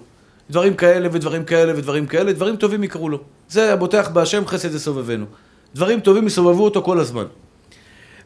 דברים 0.50 0.74
כאלה 0.74 1.08
ודברים 1.12 1.44
כאלה 1.44 1.72
ודברים 1.76 2.06
כאלה, 2.06 2.32
דברים 2.32 2.56
טובים 2.56 2.84
יקרו 2.84 3.08
לו. 3.08 3.18
זה 3.48 3.72
הבוטח 3.72 4.08
בהשם 4.12 4.46
חסד 4.46 4.74
יסובבנו. 4.74 5.26
דברים 5.74 6.00
טובים 6.00 6.26
יסובבו 6.26 6.64
אותו 6.64 6.82
כל 6.82 7.00
הזמן. 7.00 7.24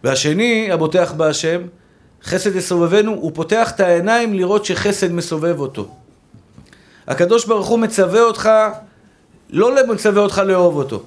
והשני, 0.05 0.73
הבוטח 0.73 1.13
בהשם, 1.17 1.61
חסד 2.25 2.57
יסובבנו, 2.57 3.13
הוא 3.13 3.33
פותח 3.35 3.71
את 3.71 3.81
העיניים 3.81 4.35
לראות 4.35 4.65
שחסד 4.65 5.13
מסובב 5.13 5.61
אותו. 5.61 5.89
הקדוש 7.07 7.45
ברוך 7.45 7.67
הוא 7.67 7.79
מצווה 7.79 8.23
אותך, 8.23 8.51
לא 9.51 9.87
מצווה 9.89 10.23
אותך 10.23 10.43
לאהוב 10.47 10.77
אותו. 10.77 11.03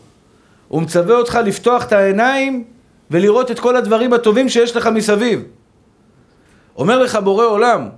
הוא 0.67 0.81
מצווה 0.81 1.15
אותך 1.15 1.39
לפתוח 1.45 1.83
את 1.83 1.91
העיניים 1.91 2.63
ולראות 3.11 3.51
את 3.51 3.59
כל 3.59 3.75
הדברים 3.75 4.13
הטובים 4.13 4.49
שיש 4.49 4.75
לך 4.75 4.87
מסביב. 4.87 5.43
אומר 6.75 6.99
לך 6.99 7.15
בורא 7.15 7.45
עולם, 7.45 7.89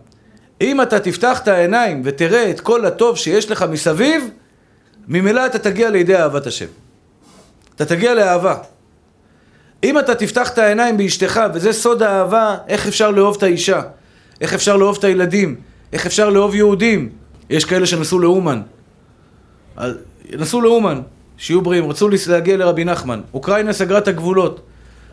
אם 0.62 0.82
אתה 0.82 1.00
תפתח 1.00 1.39
את 1.44 1.48
העיניים 1.48 2.02
ותראה 2.06 2.50
את 2.50 2.60
כל 2.60 2.86
הטוב 2.86 3.18
שיש 3.18 3.52
לך 3.52 3.65
מסביב, 3.70 4.30
ממילא 5.08 5.46
אתה 5.46 5.60
תגיע 5.60 5.89
לידי 5.89 6.15
אהבת 6.15 6.48
השם. 6.48 6.65
אתה 7.76 7.86
תגיע 7.86 8.13
לאהבה. 8.13 8.58
אם 9.84 10.00
אתה 10.00 10.15
תפתח 10.15 10.50
את 10.50 10.58
העיניים 10.58 10.98
באשתך, 10.98 11.41
וזה 11.54 11.74
סוד 11.74 12.04
האהבה, 12.04 12.58
איך 12.68 12.88
אפשר 12.88 13.12
לאהוב 13.12 13.36
את 13.38 13.44
האישה, 13.44 13.82
איך 14.41 14.54
אפשר 14.54 14.78
לאהוב 14.78 14.98
את 15.00 15.04
הילדים, 15.04 15.56
איך 15.94 16.06
אפשר 16.06 16.30
לאהוב 16.30 16.56
יהודים. 16.56 17.10
יש 17.50 17.65
כאלה 17.65 17.86
שנסעו 17.86 18.20
לאומן. 18.20 18.62
נסעו 20.32 20.62
לאומן, 20.62 21.02
שיהיו 21.38 21.62
בריאים, 21.62 21.89
רצו 21.89 22.10
להגיע 22.28 22.58
לרבי 22.58 22.86
נחמן. 22.86 23.22
אוקראינה 23.34 23.74
סגרה 23.74 23.98
את 23.98 24.08
הגבולות. 24.08 24.62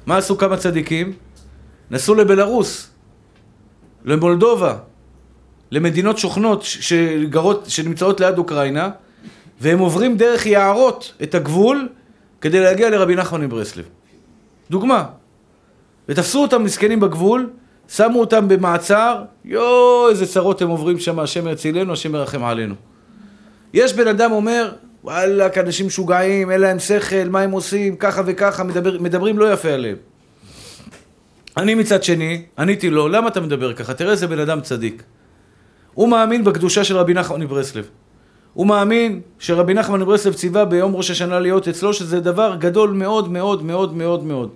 מה 0.07 0.17
עשו 0.17 0.39
כמה 0.39 0.57
צדיקים? 0.57 1.13
נסעו 1.91 2.15
לבלארוס, 2.15 2.89
למולדובה, 4.05 4.75
למדינות 5.73 6.19
שוכנות 6.19 6.63
שגרות, 6.63 7.65
שנמצאות 7.69 8.21
ליד 8.21 8.39
אוקראינה, 8.39 8.91
והם 9.61 9.79
עוברים 9.79 10.17
דרך 10.17 10.47
יערות 10.47 11.13
את 11.23 11.35
הגבול 11.35 11.89
כדי 12.41 12.61
להגיע 12.61 12.91
לרבי 12.91 13.15
נחמן 13.15 13.41
מברסלב. 13.41 13.85
דוגמה. 14.71 15.05
ותפסו 16.09 16.43
אותם 16.43 16.65
מסכנים 16.65 17.01
בגבול, 17.01 17.51
שמו 17.89 18.21
אותם 18.21 18.49
במעצר, 18.49 19.23
יואו, 19.45 20.09
איזה 20.11 20.27
צרות 20.27 20.63
הם 20.63 20.69
עוברים 20.69 20.99
שם, 20.99 21.19
השם 21.19 21.49
יצילנו, 21.49 21.93
השם 21.93 22.15
ירחם 22.15 22.45
עלינו. 22.45 22.75
יש 23.75 23.95
בן 23.95 24.09
אדם 24.09 24.33
אומר, 24.33 24.73
וואלכ, 25.05 25.59
אנשים 25.59 25.87
משוגעים, 25.87 26.51
אין 26.51 26.61
להם 26.61 26.79
שכל, 26.79 27.29
מה 27.31 27.41
הם 27.41 27.51
עושים, 27.51 27.97
ככה 27.97 28.23
וככה, 28.27 28.65
מדבר, 28.65 28.99
מדברים 29.01 29.39
לא 29.39 29.53
יפה 29.53 29.71
עליהם. 29.71 29.97
אני 31.57 31.75
מצד 31.75 32.03
שני, 32.03 32.43
עניתי 32.59 32.91
לו, 32.91 33.09
למה 33.09 33.29
אתה 33.29 33.41
מדבר 33.41 33.73
ככה? 33.73 33.95
תראה 33.95 34.11
איזה 34.11 34.27
בן 34.27 34.39
אדם 34.39 34.61
צדיק. 34.61 35.03
הוא 35.95 36.09
מאמין 36.09 36.45
בקדושה 36.45 36.85
של 36.85 36.97
רבי 36.97 37.15
נחמן 37.15 37.41
מברסלב. 37.41 37.89
הוא 38.55 38.67
מאמין 38.67 39.21
שרבי 39.39 39.75
נחמן 39.75 40.01
מברסלב 40.01 40.35
ציווה 40.35 40.65
ביום 40.65 40.97
ראש 40.97 41.11
השנה 41.11 41.41
להיות 41.41 41.69
אצלו, 41.69 41.95
שזה 41.95 42.21
דבר 42.21 42.57
גדול 42.59 42.91
מאוד 42.91 43.33
מאוד 43.33 43.63
מאוד 43.63 43.95
מאוד 43.95 44.25
מאוד. 44.25 44.51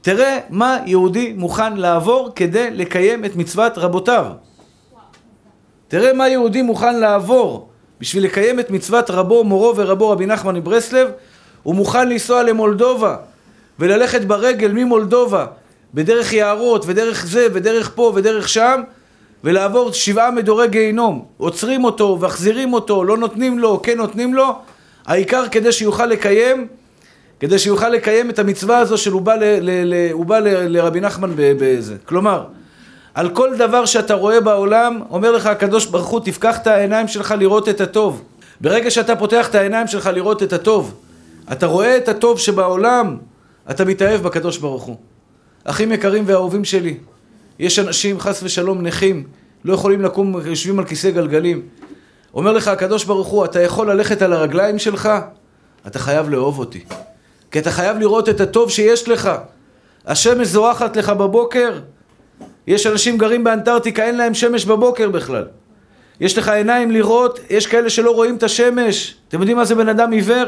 תראה 0.00 0.38
מה 0.50 0.78
יהודי 0.86 1.32
מוכן 1.36 1.76
לעבור 1.76 2.30
כדי 2.36 2.70
לקיים 2.70 3.24
את 3.24 3.36
מצוות 3.36 3.78
רבותיו. 3.78 4.26
תראה 5.88 6.12
מה 6.12 6.28
יהודי 6.28 6.62
מוכן 6.62 7.00
לעבור 7.00 7.68
בשביל 8.00 8.24
לקיים 8.24 8.60
את 8.60 8.70
מצוות 8.70 9.10
רבו, 9.10 9.44
מורו 9.44 9.76
ורבו 9.76 10.10
רבי 10.10 10.26
נחמן 10.26 10.56
מברסלב, 10.56 11.08
הוא 11.62 11.74
מוכן 11.74 12.08
לנסוע 12.08 12.42
למולדובה 12.42 13.16
וללכת 13.78 14.24
ברגל 14.24 14.72
ממולדובה 14.72 15.46
בדרך 15.94 16.32
יערות 16.32 16.84
ודרך 16.86 17.26
זה 17.26 17.46
ודרך 17.52 17.92
פה 17.94 18.12
ודרך 18.14 18.48
שם 18.48 18.82
ולעבור 19.44 19.92
שבעה 19.92 20.30
מדורי 20.30 20.68
גיהינום. 20.68 21.24
עוצרים 21.36 21.84
אותו 21.84 22.18
ומחזירים 22.20 22.72
אותו, 22.72 23.04
לא 23.04 23.16
נותנים 23.16 23.58
לו, 23.58 23.82
כן 23.82 23.96
נותנים 23.96 24.34
לו, 24.34 24.58
העיקר 25.06 25.48
כדי 25.50 25.72
שיוכל 25.72 26.06
לקיים, 26.06 26.66
כדי 27.40 27.58
שיוכל 27.58 27.88
לקיים 27.88 28.30
את 28.30 28.38
המצווה 28.38 28.78
הזו 28.78 28.98
של 28.98 29.12
הוא 29.12 29.22
בא, 29.22 29.34
ל, 29.34 29.44
ל, 29.44 29.94
ל, 29.94 30.12
הוא 30.12 30.26
בא 30.26 30.38
ל, 30.38 30.48
לרבי 30.48 31.00
נחמן 31.00 31.32
בזה. 31.36 31.96
כלומר, 32.04 32.44
על 33.14 33.28
כל 33.30 33.56
דבר 33.56 33.84
שאתה 33.84 34.14
רואה 34.14 34.40
בעולם, 34.40 35.00
אומר 35.10 35.32
לך 35.32 35.46
הקדוש 35.46 35.86
ברוך 35.86 36.06
הוא, 36.06 36.20
תפקח 36.20 36.58
את 36.58 36.66
העיניים 36.66 37.08
שלך 37.08 37.34
לראות 37.38 37.68
את 37.68 37.80
הטוב. 37.80 38.22
ברגע 38.60 38.90
שאתה 38.90 39.16
פותח 39.16 39.48
את 39.48 39.54
העיניים 39.54 39.86
שלך 39.86 40.10
לראות 40.14 40.42
את 40.42 40.52
הטוב, 40.52 40.94
אתה 41.52 41.66
רואה 41.66 41.96
את 41.96 42.08
הטוב 42.08 42.38
שבעולם, 42.38 43.16
אתה 43.70 43.84
מתאהב 43.84 44.22
בקדוש 44.22 44.58
ברוך 44.58 44.82
הוא. 44.82 44.96
אחים 45.64 45.92
יקרים 45.92 46.24
ואהובים 46.26 46.64
שלי, 46.64 46.96
יש 47.58 47.78
אנשים, 47.78 48.20
חס 48.20 48.42
ושלום, 48.42 48.82
נכים, 48.82 49.26
לא 49.64 49.74
יכולים 49.74 50.02
לקום, 50.02 50.40
יושבים 50.46 50.78
על 50.78 50.84
כיסא 50.84 51.10
גלגלים. 51.10 51.62
אומר 52.34 52.52
לך 52.52 52.68
הקדוש 52.68 53.04
ברוך 53.04 53.28
הוא, 53.28 53.44
אתה 53.44 53.62
יכול 53.62 53.90
ללכת 53.90 54.22
על 54.22 54.32
הרגליים 54.32 54.78
שלך? 54.78 55.08
אתה 55.86 55.98
חייב 55.98 56.28
לאהוב 56.28 56.58
אותי. 56.58 56.84
כי 57.50 57.58
אתה 57.58 57.70
חייב 57.70 57.98
לראות 57.98 58.28
את 58.28 58.40
הטוב 58.40 58.70
שיש 58.70 59.08
לך. 59.08 59.30
השמש 60.06 60.46
זורחת 60.46 60.96
לך 60.96 61.08
בבוקר, 61.08 61.80
יש 62.66 62.86
אנשים 62.86 63.18
גרים 63.18 63.44
באנטארקטיקה, 63.44 64.04
אין 64.04 64.16
להם 64.16 64.34
שמש 64.34 64.64
בבוקר 64.64 65.08
בכלל. 65.08 65.44
יש 66.20 66.38
לך 66.38 66.48
עיניים 66.48 66.90
לראות, 66.90 67.40
יש 67.50 67.66
כאלה 67.66 67.90
שלא 67.90 68.10
רואים 68.10 68.36
את 68.36 68.42
השמש. 68.42 69.16
אתם 69.28 69.38
יודעים 69.40 69.56
מה 69.56 69.64
זה 69.64 69.74
בן 69.74 69.88
אדם 69.88 70.12
עיוור? 70.12 70.46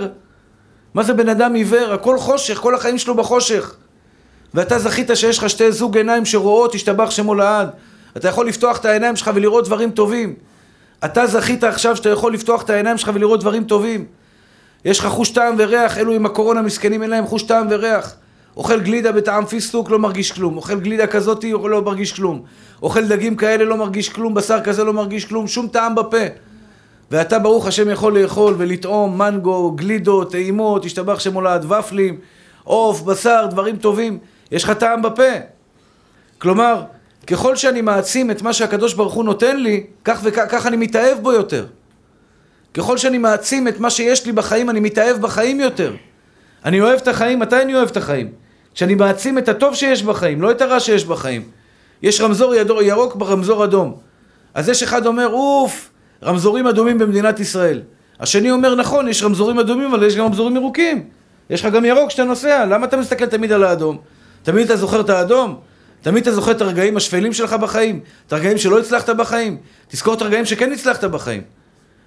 מה 0.95 1.03
זה 1.03 1.15
בן 1.15 1.29
אדם 1.29 1.55
עיוור? 1.55 1.93
הכל 1.93 2.19
חושך, 2.19 2.59
כל 2.59 2.75
החיים 2.75 2.99
שלו 2.99 3.15
בחושך. 3.15 3.77
ואתה 4.55 4.79
זכית 4.79 5.11
שיש 5.15 5.39
לך 5.39 5.51
שתי 5.51 5.73
זוג 5.73 5.97
עיניים 5.97 6.27
שרואות, 6.27 6.75
השתבח 6.75 7.11
שמו 7.11 7.35
לעד. 7.35 7.71
אתה 8.17 8.29
יכול 8.29 8.49
לפתוח 8.49 8.79
את 8.79 8.85
העיניים 8.85 9.17
שלך 9.17 9.31
ולראות 9.35 9.65
דברים 9.65 9.91
טובים. 9.91 10.35
אתה 11.05 11.27
זכית 11.27 11.65
עכשיו 11.65 11.97
שאתה 11.97 12.09
יכול 12.09 12.35
לפתוח 12.35 12.63
את 12.63 12.71
העיניים 12.71 12.99
שלך 12.99 13.11
ולראות 13.15 13.41
דברים 13.41 13.65
טובים. 13.65 14.05
יש 14.85 14.99
לך 14.99 15.07
חוש 15.07 15.31
טעם 15.31 15.55
וריח, 15.59 15.99
אלו 15.99 16.13
עם 16.13 16.27
הקורונה 16.27 16.63
מסכנים 16.63 17.03
אין 17.03 17.11
להם 17.11 17.27
חוש 17.27 17.43
טעם 17.43 17.67
וריח. 17.71 18.15
אוכל 18.57 18.81
גלידה 18.81 19.13
בטעם 19.13 19.45
פיסטוק, 19.45 19.91
לא 19.91 19.99
מרגיש 19.99 20.33
כלום. 20.33 20.57
אוכל 20.57 20.81
גלידה 20.81 21.07
כזאתי, 21.07 21.53
לא 21.53 21.83
מרגיש 21.83 22.13
כלום. 22.13 22.43
אוכל 22.83 23.09
דגים 23.09 23.37
כאלה, 23.37 23.65
לא 23.65 23.77
מרגיש 23.77 24.09
כלום. 24.09 24.35
בשר 24.35 24.61
כזה, 24.61 24.85
לא 24.85 24.93
מרגיש 24.93 25.25
כלום. 25.25 25.47
שום 25.47 25.69
טעם 25.69 25.95
בפה. 25.95 26.27
ואתה, 27.11 27.39
ברוך 27.39 27.67
השם, 27.67 27.91
יכול 27.91 28.19
לאכול 28.19 28.55
ולטעום 28.59 29.19
מנגו, 29.19 29.71
גלידות, 29.71 30.31
טעימות, 30.31 30.85
השתבח 30.85 31.21
שם 31.21 31.35
הולד, 31.35 31.73
ופלים, 31.73 32.19
עוף, 32.65 33.03
בשר, 33.03 33.47
דברים 33.51 33.77
טובים. 33.77 34.19
יש 34.53 34.65
לך 34.65 34.71
טעם 34.71 35.03
בפה. 35.03 35.33
כלומר, 36.39 36.83
ככל 37.27 37.57
שאני 37.57 37.81
מעצים 37.81 38.31
את 38.31 38.43
מה 38.43 38.53
שהקדוש 38.53 38.95
ברוך 38.95 39.15
הוא 39.15 39.25
נותן 39.25 39.57
לי, 39.57 39.85
כך 40.05 40.21
וכך 40.23 40.67
אני 40.67 40.77
מתאהב 40.77 41.19
בו 41.19 41.33
יותר. 41.33 41.67
ככל 42.75 42.99
שאני 42.99 43.19
מעצים 43.19 43.69
את 43.69 43.81
מה 43.81 43.91
שיש 43.91 44.27
לי 44.27 44.33
בחיים, 44.33 44.71
אני 44.71 44.81
מתאהב 44.81 45.21
בחיים 45.21 45.61
יותר. 45.61 45.95
אני 46.65 46.81
אוהב 46.81 47.01
את 47.01 47.09
החיים, 47.09 47.39
מתי 47.39 47.63
אני 47.63 47.75
אוהב 47.75 47.89
את 47.89 47.97
החיים? 47.97 48.33
כשאני 48.75 48.95
מעצים 48.95 49.39
את 49.39 49.49
הטוב 49.49 49.75
שיש 49.75 50.03
בחיים, 50.03 50.43
לא 50.43 50.51
את 50.51 50.61
הרע 50.61 50.81
שיש 50.81 51.05
בחיים. 51.05 51.43
יש 52.03 52.21
רמזור 52.21 52.55
ירוק 52.83 53.15
ברמזור 53.15 53.65
אדום. 53.65 53.97
אז 54.55 54.69
יש 54.69 54.83
אחד 54.83 55.07
אומר, 55.07 55.29
אוף, 55.29 55.91
רמזורים 56.23 56.67
אדומים 56.67 56.99
במדינת 56.99 57.41
ישראל. 57.41 57.83
השני 58.21 58.51
אומר, 58.51 58.75
נכון, 58.75 59.09
יש 59.09 59.23
רמזורים 59.23 59.59
אדומים, 59.59 59.95
אבל 59.95 60.03
יש 60.03 60.17
גם 60.17 60.25
רמזורים 60.25 60.57
ירוקים. 60.57 61.05
יש 61.51 61.65
לך 61.65 61.73
גם 61.73 61.85
ירוק 61.85 62.09
כשאתה 62.09 62.25
נוסע, 62.25 62.67
למה 62.67 62.87
אתה 62.87 62.97
מסתכל 62.97 63.27
תמיד 63.27 63.53
על 63.53 63.65
האדום? 63.65 63.99
תמיד 64.43 64.65
אתה 64.65 64.77
זוכר 64.77 65.01
את 65.01 65.11
האדום? 65.11 65.57
תמיד 66.03 66.23
אתה 66.23 66.33
זוכר 66.33 66.51
את 66.51 66.61
הרגעים 66.61 66.97
השפלים 66.97 67.33
שלך 67.33 67.53
בחיים? 67.53 68.01
את 68.27 68.33
הרגעים 68.33 68.59
שלא 68.59 68.81
הצלחת 68.81 69.11
בחיים? 69.11 69.57
תזכור 69.89 70.15
את 70.15 70.23
הרגעים 70.23 70.45
שכן 70.45 70.73
הצלחת 70.73 71.05
בחיים. 71.05 71.43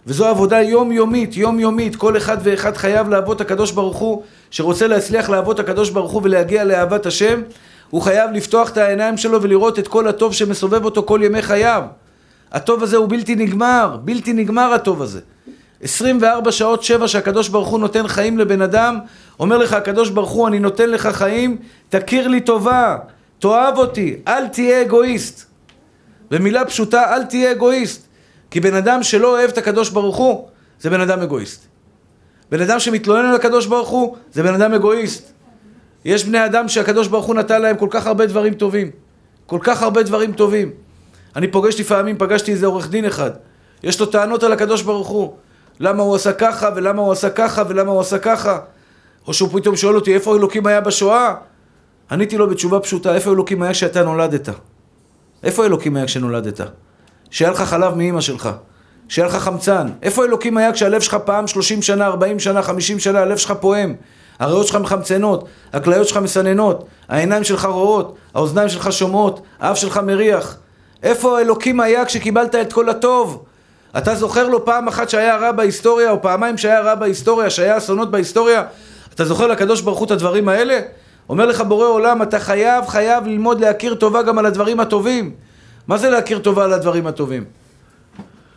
וזו 0.07 0.27
עבודה 0.27 0.61
יומיומית, 0.61 1.37
יומיומית. 1.37 1.95
כל 1.95 2.17
אחד 2.17 2.37
ואחד 2.43 2.77
חייב 2.77 3.09
לעבוד 3.09 3.35
את 3.35 3.41
הקדוש 3.41 3.71
ברוך 3.71 3.97
הוא, 3.97 4.23
שרוצה 4.51 4.87
להצליח 4.87 5.29
לעבוד 5.29 5.59
את 5.59 5.69
הקדוש 5.69 5.89
ברוך 5.89 6.11
הוא 6.11 6.21
ולהגיע 6.23 6.63
לאהבת 6.63 7.05
השם, 7.05 7.41
הוא 7.89 8.01
חייב 8.01 8.31
לפתוח 8.31 8.69
את 8.69 8.77
העיניים 8.77 9.17
שלו 9.17 9.41
ולראות 9.41 9.79
את 9.79 9.87
כל 9.87 10.07
הטוב 10.07 10.33
שמסובב 10.33 10.85
אותו 10.85 11.03
כל 11.03 11.19
ימי 11.23 11.41
חייו. 11.41 11.83
הטוב 12.51 12.83
הזה 12.83 12.97
הוא 12.97 13.09
בלתי 13.09 13.35
נגמר, 13.35 13.97
בלתי 14.03 14.33
נגמר 14.33 14.73
הטוב 14.73 15.01
הזה. 15.01 15.19
24 15.83 16.51
שעות 16.51 16.83
שבע 16.83 17.07
שהקדוש 17.07 17.49
ברוך 17.49 17.69
הוא 17.69 17.79
נותן 17.79 18.07
חיים 18.07 18.37
לבן 18.37 18.61
אדם, 18.61 18.99
אומר 19.39 19.57
לך 19.57 19.73
הקדוש 19.73 20.09
ברוך 20.09 20.29
הוא 20.29 20.47
אני 20.47 20.59
נותן 20.59 20.89
לך 20.89 21.07
חיים, 21.07 21.57
תכיר 21.89 22.27
לי 22.27 22.41
טובה, 22.41 22.97
תאהב 23.39 23.77
אותי, 23.77 24.15
אל 24.27 24.47
תהיה 24.47 24.81
אגואיסט. 24.81 25.45
במילה 26.31 26.65
פשוטה, 26.65 27.15
אל 27.15 27.23
תהיה 27.23 27.51
אגואיסט. 27.51 28.07
כי 28.51 28.59
בן 28.59 28.75
אדם 28.75 29.03
שלא 29.03 29.27
אוהב 29.27 29.49
את 29.49 29.57
הקדוש 29.57 29.89
ברוך 29.89 30.17
הוא, 30.17 30.47
זה 30.79 30.89
בן 30.89 31.01
אדם 31.01 31.21
אגואיסט. 31.21 31.65
בן 32.51 32.61
אדם 32.61 32.79
שמתלונן 32.79 33.25
על 33.25 33.35
הקדוש 33.35 33.65
ברוך 33.65 33.89
הוא, 33.89 34.15
זה 34.31 34.43
בן 34.43 34.53
אדם 34.53 34.73
אגואיסט. 34.73 35.31
יש 36.05 36.25
בני 36.25 36.45
אדם 36.45 36.67
שהקדוש 36.67 37.07
ברוך 37.07 37.25
הוא 37.25 37.35
נתן 37.35 37.61
להם 37.61 37.77
כל 37.77 37.87
כך 37.89 38.07
הרבה 38.07 38.25
דברים 38.25 38.53
טובים. 38.53 38.91
כל 39.45 39.59
כך 39.61 39.81
הרבה 39.81 40.03
דברים 40.03 40.31
טובים. 40.33 40.71
אני 41.35 41.47
פוגש 41.47 41.79
לפעמים, 41.79 42.17
פגשתי 42.17 42.51
איזה 42.51 42.65
עורך 42.65 42.89
דין 42.89 43.05
אחד. 43.05 43.31
יש 43.83 43.99
לו 43.99 44.05
טענות 44.05 44.43
על 44.43 44.53
הקדוש 44.53 44.81
ברוך 44.81 45.07
הוא. 45.07 45.33
למה 45.79 46.03
הוא 46.03 46.15
עשה 46.15 46.33
ככה, 46.33 46.69
ולמה 46.75 47.01
הוא 47.01 47.11
עשה 47.11 47.29
ככה, 47.29 47.63
ולמה 47.67 47.91
הוא 47.91 48.01
עשה 48.01 48.17
ככה. 48.17 48.59
או 49.27 49.33
שהוא 49.33 49.49
פתאום 49.59 49.75
שואל 49.75 49.95
אותי, 49.95 50.13
איפה 50.13 50.35
אלוקים 50.35 50.67
היה 50.67 50.81
בשואה? 50.81 51.33
עניתי 52.11 52.37
לו 52.37 52.49
בתשובה 52.49 52.79
פשוטה, 52.79 53.15
איפה 53.15 53.31
אלוקים 53.31 53.61
היה 53.61 53.71
כשאתה 53.71 54.03
נולדת? 54.03 54.49
איפה 55.43 55.65
אלוקים 55.65 55.95
היה 55.95 56.05
כשנולדת? 56.05 56.61
שהיה 57.29 57.51
לך 57.51 57.61
חלב 57.61 57.95
מאימא 57.95 58.21
שלך, 58.21 58.49
שהיה 59.07 59.27
לך 59.27 59.35
חמצן. 59.35 59.87
איפה 60.01 60.25
אלוקים 60.25 60.57
היה 60.57 60.73
כשהלב 60.73 61.01
שלך 61.01 61.17
פעם 61.25 61.47
30 61.47 61.81
שנה, 61.81 62.05
40 62.05 62.39
שנה, 62.39 62.61
50 62.61 62.99
שנה, 62.99 63.19
הלב 63.19 63.37
שלך 63.37 63.53
פועם, 63.59 63.95
הריאות 64.39 64.67
שלך 64.67 64.75
מחמצנות, 64.75 65.47
הכליות 65.73 66.07
שלך 66.07 66.17
מסננות, 66.17 66.85
העיניים 67.09 67.43
שלך 67.43 67.65
רואות, 67.65 68.15
האוזניים 68.33 68.69
שלך 68.69 68.91
שומעות, 68.91 69.41
האף 69.59 69.77
שלך 69.77 69.97
מריח. 69.97 70.57
איפה 71.03 71.39
אלוקים 71.39 71.79
היה 71.79 72.05
כשקיבלת 72.05 72.55
את 72.55 72.73
כל 72.73 72.89
הטוב? 72.89 73.43
אתה 73.97 74.15
זוכר 74.15 74.47
לו 74.47 74.65
פעם 74.65 74.87
אחת 74.87 75.09
שהיה 75.09 75.37
רע 75.37 75.51
בהיסטוריה, 75.51 76.11
או 76.11 76.21
פעמיים 76.21 76.57
שהיה 76.57 76.81
רע 76.81 76.95
בהיסטוריה, 76.95 77.49
שהיה 77.49 77.77
אסונות 77.77 78.11
בהיסטוריה? 78.11 78.63
אתה 79.15 79.25
זוכר 79.25 79.47
לקדוש 79.47 79.81
ברוך 79.81 79.99
הוא 79.99 80.05
את 80.05 80.11
הדברים 80.11 80.49
האלה? 80.49 80.79
אומר 81.29 81.45
לך 81.45 81.61
בורא 81.61 81.85
עולם, 81.85 82.21
אתה 82.21 82.39
חייב, 82.39 82.87
חייב 82.87 83.27
ללמוד 83.27 83.61
להכיר 83.61 83.95
טובה 83.95 84.21
גם 84.21 84.37
על 84.37 84.45
הדברים 84.45 84.79
הטובים. 84.79 85.31
מה 85.87 85.97
זה 85.97 86.09
להכיר 86.09 86.39
טובה 86.39 86.63
על 86.63 86.73
הדברים 86.73 87.07
הטובים? 87.07 87.43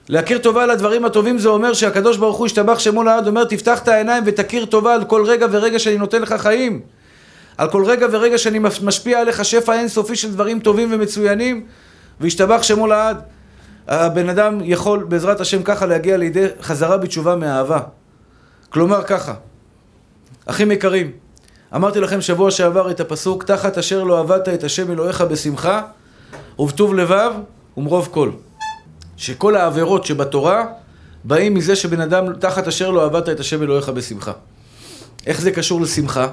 להכיר 0.08 0.38
טובה 0.38 0.62
על 0.62 0.70
הדברים 0.70 1.04
הטובים 1.04 1.38
זה 1.38 1.48
אומר 1.48 1.72
שהקדוש 1.72 2.16
ברוך 2.16 2.36
הוא 2.36 2.46
השתבח 2.46 2.78
שמו 2.78 3.02
לעד 3.02 3.26
אומר 3.26 3.44
תפתח 3.44 3.82
את 3.82 3.88
העיניים 3.88 4.22
ותכיר 4.26 4.64
טובה 4.64 4.94
על 4.94 5.04
כל 5.04 5.24
רגע 5.26 5.46
ורגע 5.50 5.78
שאני 5.78 5.98
נותן 5.98 6.22
לך 6.22 6.32
חיים 6.32 6.80
על 7.58 7.70
כל 7.70 7.84
רגע 7.84 8.06
ורגע 8.10 8.38
שאני 8.38 8.58
משפיע 8.82 9.20
עליך 9.20 9.44
שפע 9.44 9.74
אינסופי 9.74 10.16
של 10.16 10.32
דברים 10.32 10.60
טובים 10.60 10.88
ומצוינים 10.92 11.66
וישתבח 12.20 12.62
שמו 12.62 12.86
לעד 12.86 13.22
הבן 13.88 14.28
אדם 14.28 14.58
יכול 14.64 15.04
בעזרת 15.04 15.40
השם 15.40 15.62
ככה 15.62 15.86
להגיע 15.86 16.16
לידי 16.16 16.46
חזרה 16.62 16.96
בתשובה 16.96 17.36
מאהבה 17.36 17.80
כלומר 18.70 19.02
ככה 19.02 19.34
אחים 20.46 20.70
יקרים 20.70 21.10
אמרתי 21.74 22.00
לכם 22.00 22.20
שבוע 22.20 22.50
שעבר 22.50 22.90
את 22.90 23.00
הפסוק 23.00 23.44
תחת 23.44 23.78
אשר 23.78 24.04
לא 24.04 24.20
עבדת 24.20 24.48
את 24.48 24.64
השם 24.64 24.90
אלוהיך 24.90 25.20
בשמחה 25.20 25.82
ובטוב 26.58 26.94
לבב 26.94 27.32
ומרוב 27.76 28.08
כל. 28.12 28.30
שכל 29.16 29.56
העבירות 29.56 30.06
שבתורה 30.06 30.64
באים 31.24 31.54
מזה 31.54 31.76
שבן 31.76 32.00
אדם 32.00 32.32
תחת 32.32 32.68
אשר 32.68 32.90
לא 32.90 33.04
עבדת 33.04 33.28
את 33.28 33.40
השם 33.40 33.62
אלוהיך 33.62 33.88
בשמחה. 33.88 34.32
איך 35.26 35.40
זה 35.40 35.50
קשור 35.50 35.80
לשמחה? 35.80 36.28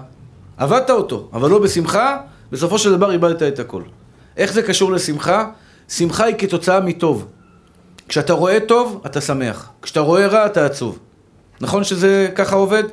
עבדת 0.58 0.90
אותו, 0.90 1.30
אבל 1.34 1.50
לא 1.50 1.60
בשמחה, 1.60 2.18
בסופו 2.52 2.80
של 2.80 2.92
דבר 2.92 3.12
איבדת 3.12 3.44
את 3.44 3.60
הכל. 3.60 3.82
איך 4.38 4.54
זה 4.54 4.62
קשור 4.62 4.92
לשמחה? 4.92 5.50
שמחה 5.90 6.24
היא 6.24 6.36
כתוצאה 6.38 6.80
מטוב. 6.80 7.26
כשאתה 8.08 8.34
רואה 8.34 8.60
טוב, 8.60 9.02
אתה 9.06 9.22
שמח. 9.22 9.70
כשאתה 9.82 10.00
רואה 10.00 10.28
רע, 10.28 10.46
אתה 10.46 10.66
עצוב. 10.66 11.00
נכון 11.62 11.84
שזה 11.84 12.30
ככה 12.36 12.56
עובד? 12.56 12.84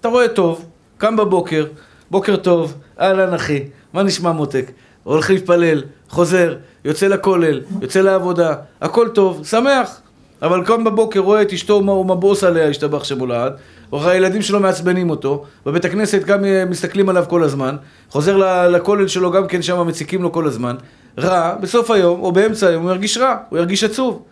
אתה 0.00 0.08
רואה 0.08 0.28
טוב, 0.28 0.64
קם 0.98 1.16
בבוקר, 1.16 1.66
בוקר 2.10 2.36
טוב, 2.36 2.74
אהלן 3.00 3.34
אחי, 3.34 3.64
מה 3.92 4.02
נשמע 4.02 4.32
מותק? 4.32 4.70
הולך 5.02 5.30
להתפלל, 5.30 5.82
חוזר, 6.08 6.56
יוצא 6.84 7.06
לכולל, 7.06 7.60
יוצא 7.80 8.00
לעבודה, 8.00 8.54
הכל 8.80 9.08
טוב, 9.08 9.46
שמח. 9.46 10.00
אבל 10.42 10.64
קם 10.64 10.84
בבוקר, 10.84 11.20
רואה 11.20 11.42
את 11.42 11.52
אשתו, 11.52 11.74
הוא 11.74 12.06
מבוס 12.06 12.44
עליה, 12.44 12.68
השתבח 12.68 13.04
שמולד, 13.04 13.52
הילדים 13.92 14.42
שלו 14.42 14.60
מעצבנים 14.60 15.10
אותו, 15.10 15.44
בבית 15.66 15.84
הכנסת 15.84 16.24
גם 16.24 16.44
אה, 16.44 16.64
מסתכלים 16.64 17.08
עליו 17.08 17.24
כל 17.28 17.42
הזמן, 17.42 17.76
חוזר 18.10 18.66
לכולל 18.68 19.08
שלו, 19.08 19.30
גם 19.30 19.46
כן 19.46 19.62
שם 19.62 19.86
מציקים 19.86 20.22
לו 20.22 20.32
כל 20.32 20.46
הזמן, 20.46 20.76
רע, 21.18 21.54
בסוף 21.60 21.90
היום, 21.90 22.20
או 22.20 22.32
באמצע 22.32 22.66
היום, 22.66 22.82
הוא 22.82 22.90
ירגיש 22.90 23.16
רע, 23.18 23.36
הוא 23.48 23.58
ירגיש 23.58 23.84
עצוב. 23.84 24.22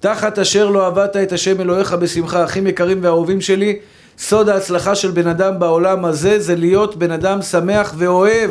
תחת 0.00 0.38
אשר 0.38 0.68
לא 0.68 0.86
עבדת 0.86 1.16
את 1.16 1.32
השם 1.32 1.60
אלוהיך 1.60 1.92
בשמחה, 1.92 2.44
אחים 2.44 2.66
יקרים 2.66 2.98
ואהובים 3.02 3.40
שלי, 3.40 3.78
סוד 4.18 4.48
ההצלחה 4.48 4.94
של 4.94 5.10
בן 5.10 5.26
אדם 5.26 5.58
בעולם 5.58 6.04
הזה 6.04 6.40
זה 6.40 6.56
להיות 6.56 6.96
בן 6.96 7.10
אדם 7.10 7.42
שמח 7.42 7.94
ואוהב. 7.98 8.50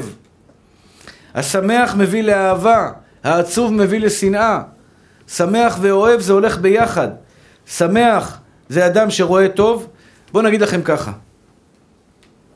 השמח 1.36 1.96
מביא 1.96 2.24
לאהבה, 2.24 2.90
העצוב 3.24 3.74
מביא 3.74 4.00
לשנאה. 4.00 4.62
שמח 5.28 5.78
ואוהב 5.82 6.20
זה 6.20 6.34
הולך 6.34 6.58
ביחד. 6.58 7.08
שמח 7.68 8.40
זה 8.70 8.86
אדם 8.86 9.10
שרואה 9.12 9.50
טוב. 9.50 9.88
בואו 10.32 10.44
נגיד 10.44 10.62
לכם 10.62 10.82
ככה, 10.82 11.12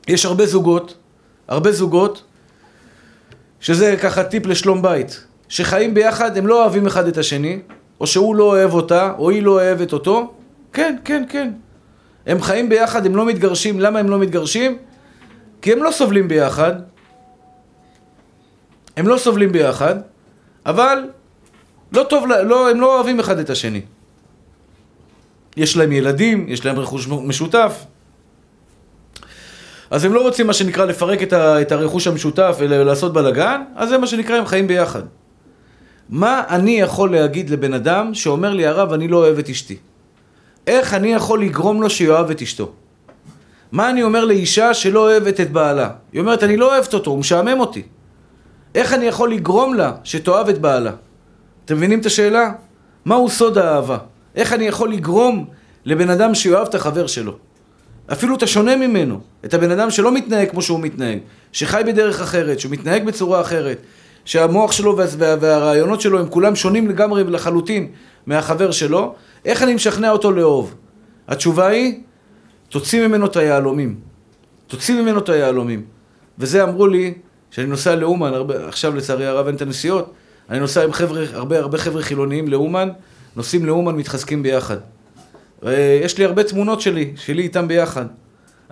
יש 0.07 0.25
הרבה 0.25 0.45
זוגות, 0.45 0.97
הרבה 1.47 1.71
זוגות, 1.71 2.23
שזה 3.59 3.95
ככה 4.01 4.23
טיפ 4.23 4.45
לשלום 4.45 4.81
בית, 4.81 5.23
שחיים 5.49 5.93
ביחד, 5.93 6.37
הם 6.37 6.47
לא 6.47 6.63
אוהבים 6.63 6.87
אחד 6.87 7.07
את 7.07 7.17
השני, 7.17 7.59
או 7.99 8.07
שהוא 8.07 8.35
לא 8.35 8.43
אוהב 8.43 8.73
אותה, 8.73 9.13
או 9.17 9.29
היא 9.29 9.43
לא 9.43 9.51
אוהבת 9.51 9.93
אותו. 9.93 10.33
כן, 10.73 10.95
כן, 11.05 11.23
כן. 11.29 11.51
הם 12.25 12.41
חיים 12.41 12.69
ביחד, 12.69 13.05
הם 13.05 13.15
לא 13.15 13.25
מתגרשים. 13.25 13.79
למה 13.79 13.99
הם 13.99 14.09
לא 14.09 14.19
מתגרשים? 14.19 14.77
כי 15.61 15.71
הם 15.71 15.83
לא 15.83 15.91
סובלים 15.91 16.27
ביחד, 16.27 16.73
הם 18.97 19.07
לא 19.07 19.17
סובלים 19.17 19.51
ביחד, 19.51 19.95
אבל 20.65 21.09
לא 21.91 22.03
טוב, 22.03 22.27
לא, 22.27 22.69
הם 22.69 22.81
לא 22.81 22.95
אוהבים 22.95 23.19
אחד 23.19 23.39
את 23.39 23.49
השני. 23.49 23.81
יש 25.57 25.77
להם 25.77 25.91
ילדים, 25.91 26.45
יש 26.49 26.65
להם 26.65 26.79
רכוש 26.79 27.07
משותף. 27.07 27.85
אז 29.91 30.05
הם 30.05 30.13
לא 30.13 30.21
רוצים 30.21 30.47
מה 30.47 30.53
שנקרא 30.53 30.85
לפרק 30.85 31.23
את, 31.23 31.33
ה, 31.33 31.61
את 31.61 31.71
הרכוש 31.71 32.07
המשותף 32.07 32.55
ולעשות 32.59 33.13
בלאגן, 33.13 33.61
אז 33.75 33.89
זה 33.89 33.97
מה 33.97 34.07
שנקרא 34.07 34.35
הם 34.35 34.45
חיים 34.45 34.67
ביחד. 34.67 35.01
מה 36.09 36.43
אני 36.49 36.79
יכול 36.79 37.11
להגיד 37.11 37.49
לבן 37.49 37.73
אדם 37.73 38.13
שאומר 38.13 38.53
לי 38.53 38.65
הרב 38.65 38.93
אני 38.93 39.07
לא 39.07 39.17
אוהב 39.17 39.37
את 39.39 39.49
אשתי? 39.49 39.77
איך 40.67 40.93
אני 40.93 41.13
יכול 41.13 41.41
לגרום 41.41 41.81
לו 41.81 41.89
שיאהב 41.89 42.29
את 42.29 42.41
אשתו? 42.41 42.71
מה 43.71 43.89
אני 43.89 44.03
אומר 44.03 44.25
לאישה 44.25 44.73
שלא 44.73 44.99
אוהבת 44.99 45.39
את 45.39 45.51
בעלה? 45.51 45.89
היא 46.13 46.21
אומרת 46.21 46.43
אני 46.43 46.57
לא 46.57 46.73
אוהבת 46.73 46.93
אותו, 46.93 47.11
הוא 47.11 47.19
משעמם 47.19 47.59
אותי. 47.59 47.83
איך 48.75 48.93
אני 48.93 49.05
יכול 49.05 49.33
לגרום 49.33 49.73
לה 49.73 49.91
שתאהב 50.03 50.49
את 50.49 50.57
בעלה? 50.57 50.91
אתם 51.65 51.75
מבינים 51.75 51.99
את 51.99 52.05
השאלה? 52.05 52.51
מהו 53.05 53.29
סוד 53.29 53.57
האהבה? 53.57 53.97
איך 54.35 54.53
אני 54.53 54.67
יכול 54.67 54.93
לגרום 54.93 55.45
לבן 55.85 56.09
אדם 56.09 56.35
שיאהב 56.35 56.67
את 56.67 56.75
החבר 56.75 57.07
שלו? 57.07 57.46
אפילו 58.11 58.35
את 58.35 58.43
השונה 58.43 58.75
ממנו, 58.75 59.19
את 59.45 59.53
הבן 59.53 59.71
אדם 59.71 59.91
שלא 59.91 60.13
מתנהג 60.13 60.49
כמו 60.49 60.61
שהוא 60.61 60.79
מתנהג, 60.79 61.19
שחי 61.51 61.81
בדרך 61.87 62.21
אחרת, 62.21 62.59
שהוא 62.59 62.71
מתנהג 62.71 63.05
בצורה 63.05 63.41
אחרת, 63.41 63.77
שהמוח 64.25 64.71
שלו 64.71 64.97
וה, 64.97 65.05
וה, 65.17 65.35
והרעיונות 65.39 66.01
שלו 66.01 66.19
הם 66.19 66.29
כולם 66.29 66.55
שונים 66.55 66.89
לגמרי 66.89 67.23
ולחלוטין 67.23 67.87
מהחבר 68.25 68.71
שלו, 68.71 69.15
איך 69.45 69.63
אני 69.63 69.73
משכנע 69.73 70.11
אותו 70.11 70.31
לאהוב? 70.31 70.75
התשובה 71.27 71.67
היא, 71.67 71.99
תוציא 72.69 73.07
ממנו 73.07 73.25
את 73.25 73.35
היהלומים. 73.35 73.95
תוציא 74.67 75.01
ממנו 75.01 75.19
את 75.19 75.29
היהלומים. 75.29 75.83
וזה 76.39 76.63
אמרו 76.63 76.87
לי, 76.87 77.13
כשאני 77.51 77.67
נוסע 77.67 77.95
לאומן, 77.95 78.33
הרבה, 78.33 78.67
עכשיו 78.67 78.95
לצערי 78.95 79.25
הרב 79.25 79.47
אין 79.47 79.55
את 79.55 79.61
הנסיעות, 79.61 80.13
אני 80.49 80.59
נוסע 80.59 80.83
עם 80.83 80.91
חבר'ה, 80.91 81.23
הרבה 81.33 81.59
הרבה 81.59 81.77
חבר'ה 81.77 82.01
חילוניים 82.01 82.47
לאומן, 82.47 82.89
נוסעים 83.35 83.65
לאומן, 83.65 83.95
מתחזקים 83.95 84.43
ביחד. 84.43 84.77
יש 86.03 86.17
לי 86.17 86.25
הרבה 86.25 86.43
תמונות 86.43 86.81
שלי, 86.81 87.13
שלי 87.15 87.43
איתם 87.43 87.67
ביחד. 87.67 88.05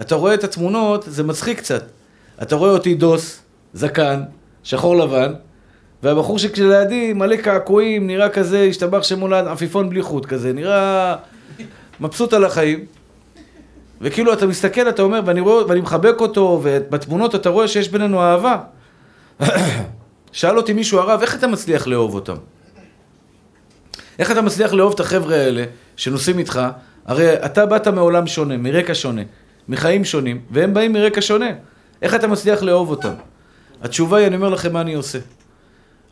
אתה 0.01 0.15
רואה 0.15 0.33
את 0.33 0.43
התמונות, 0.43 1.05
זה 1.07 1.23
מצחיק 1.23 1.57
קצת. 1.57 1.83
אתה 2.41 2.55
רואה 2.55 2.71
אותי 2.71 2.95
דוס, 2.95 3.41
זקן, 3.73 4.23
שחור 4.63 4.95
לבן, 4.95 5.33
והבחור 6.03 6.39
שלידי 6.39 7.13
מלא 7.13 7.35
קעקועים, 7.35 8.07
נראה 8.07 8.29
כזה, 8.29 8.61
השתבח 8.69 9.03
שמולד, 9.03 9.47
עפיפון 9.47 9.89
בלי 9.89 10.01
חוט 10.01 10.25
כזה, 10.25 10.53
נראה 10.53 11.15
מבסוט 11.99 12.33
על 12.33 12.45
החיים. 12.45 12.85
וכאילו 14.01 14.33
אתה 14.33 14.47
מסתכל, 14.47 14.89
אתה 14.89 15.01
אומר, 15.01 15.19
ואני, 15.25 15.39
רואה, 15.39 15.67
ואני 15.67 15.81
מחבק 15.81 16.21
אותו, 16.21 16.59
ובתמונות 16.63 17.35
אתה 17.35 17.49
רואה 17.49 17.67
שיש 17.67 17.89
בינינו 17.89 18.21
אהבה. 18.21 18.57
שאל 20.31 20.57
אותי 20.57 20.73
מישהו, 20.73 20.99
הרב, 20.99 21.21
איך 21.21 21.35
אתה 21.35 21.47
מצליח 21.47 21.87
לאהוב 21.87 22.15
אותם? 22.15 22.35
איך 24.19 24.31
אתה 24.31 24.41
מצליח 24.41 24.73
לאהוב 24.73 24.93
את 24.93 24.99
החבר'ה 24.99 25.35
האלה 25.35 25.63
שנוסעים 25.95 26.39
איתך? 26.39 26.61
הרי 27.05 27.45
אתה 27.45 27.65
באת 27.65 27.87
מעולם 27.87 28.27
שונה, 28.27 28.57
מרקע 28.57 28.93
שונה, 28.95 29.21
מחיים 29.67 30.05
שונים, 30.05 30.41
והם 30.51 30.73
באים 30.73 30.93
מרקע 30.93 31.21
שונה. 31.21 31.49
איך 32.01 32.15
אתה 32.15 32.27
מצליח 32.27 32.63
לאהוב 32.63 32.89
אותם? 32.89 33.13
התשובה 33.81 34.17
היא, 34.17 34.27
אני 34.27 34.35
אומר 34.35 34.49
לכם 34.49 34.73
מה 34.73 34.81
אני 34.81 34.93
עושה. 34.93 35.19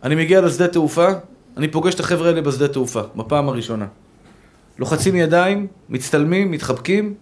אני 0.04 0.16
מגיע 0.16 0.42
לשדה 0.42 0.68
תעופה, 0.68 1.08
אני 1.58 1.68
פוגש 1.68 1.96
את 1.96 2.00
החבר'ה 2.00 2.30
האלה 2.30 2.42
בשדה 2.42 2.68
תעופה, 2.68 3.02
בפעם 3.16 3.50
הראשונה. 3.50 3.86
לוחצים 4.80 5.16
ידיים, 5.16 5.68
מצטלמים, 5.90 6.52
מתחבקים, 6.52 7.14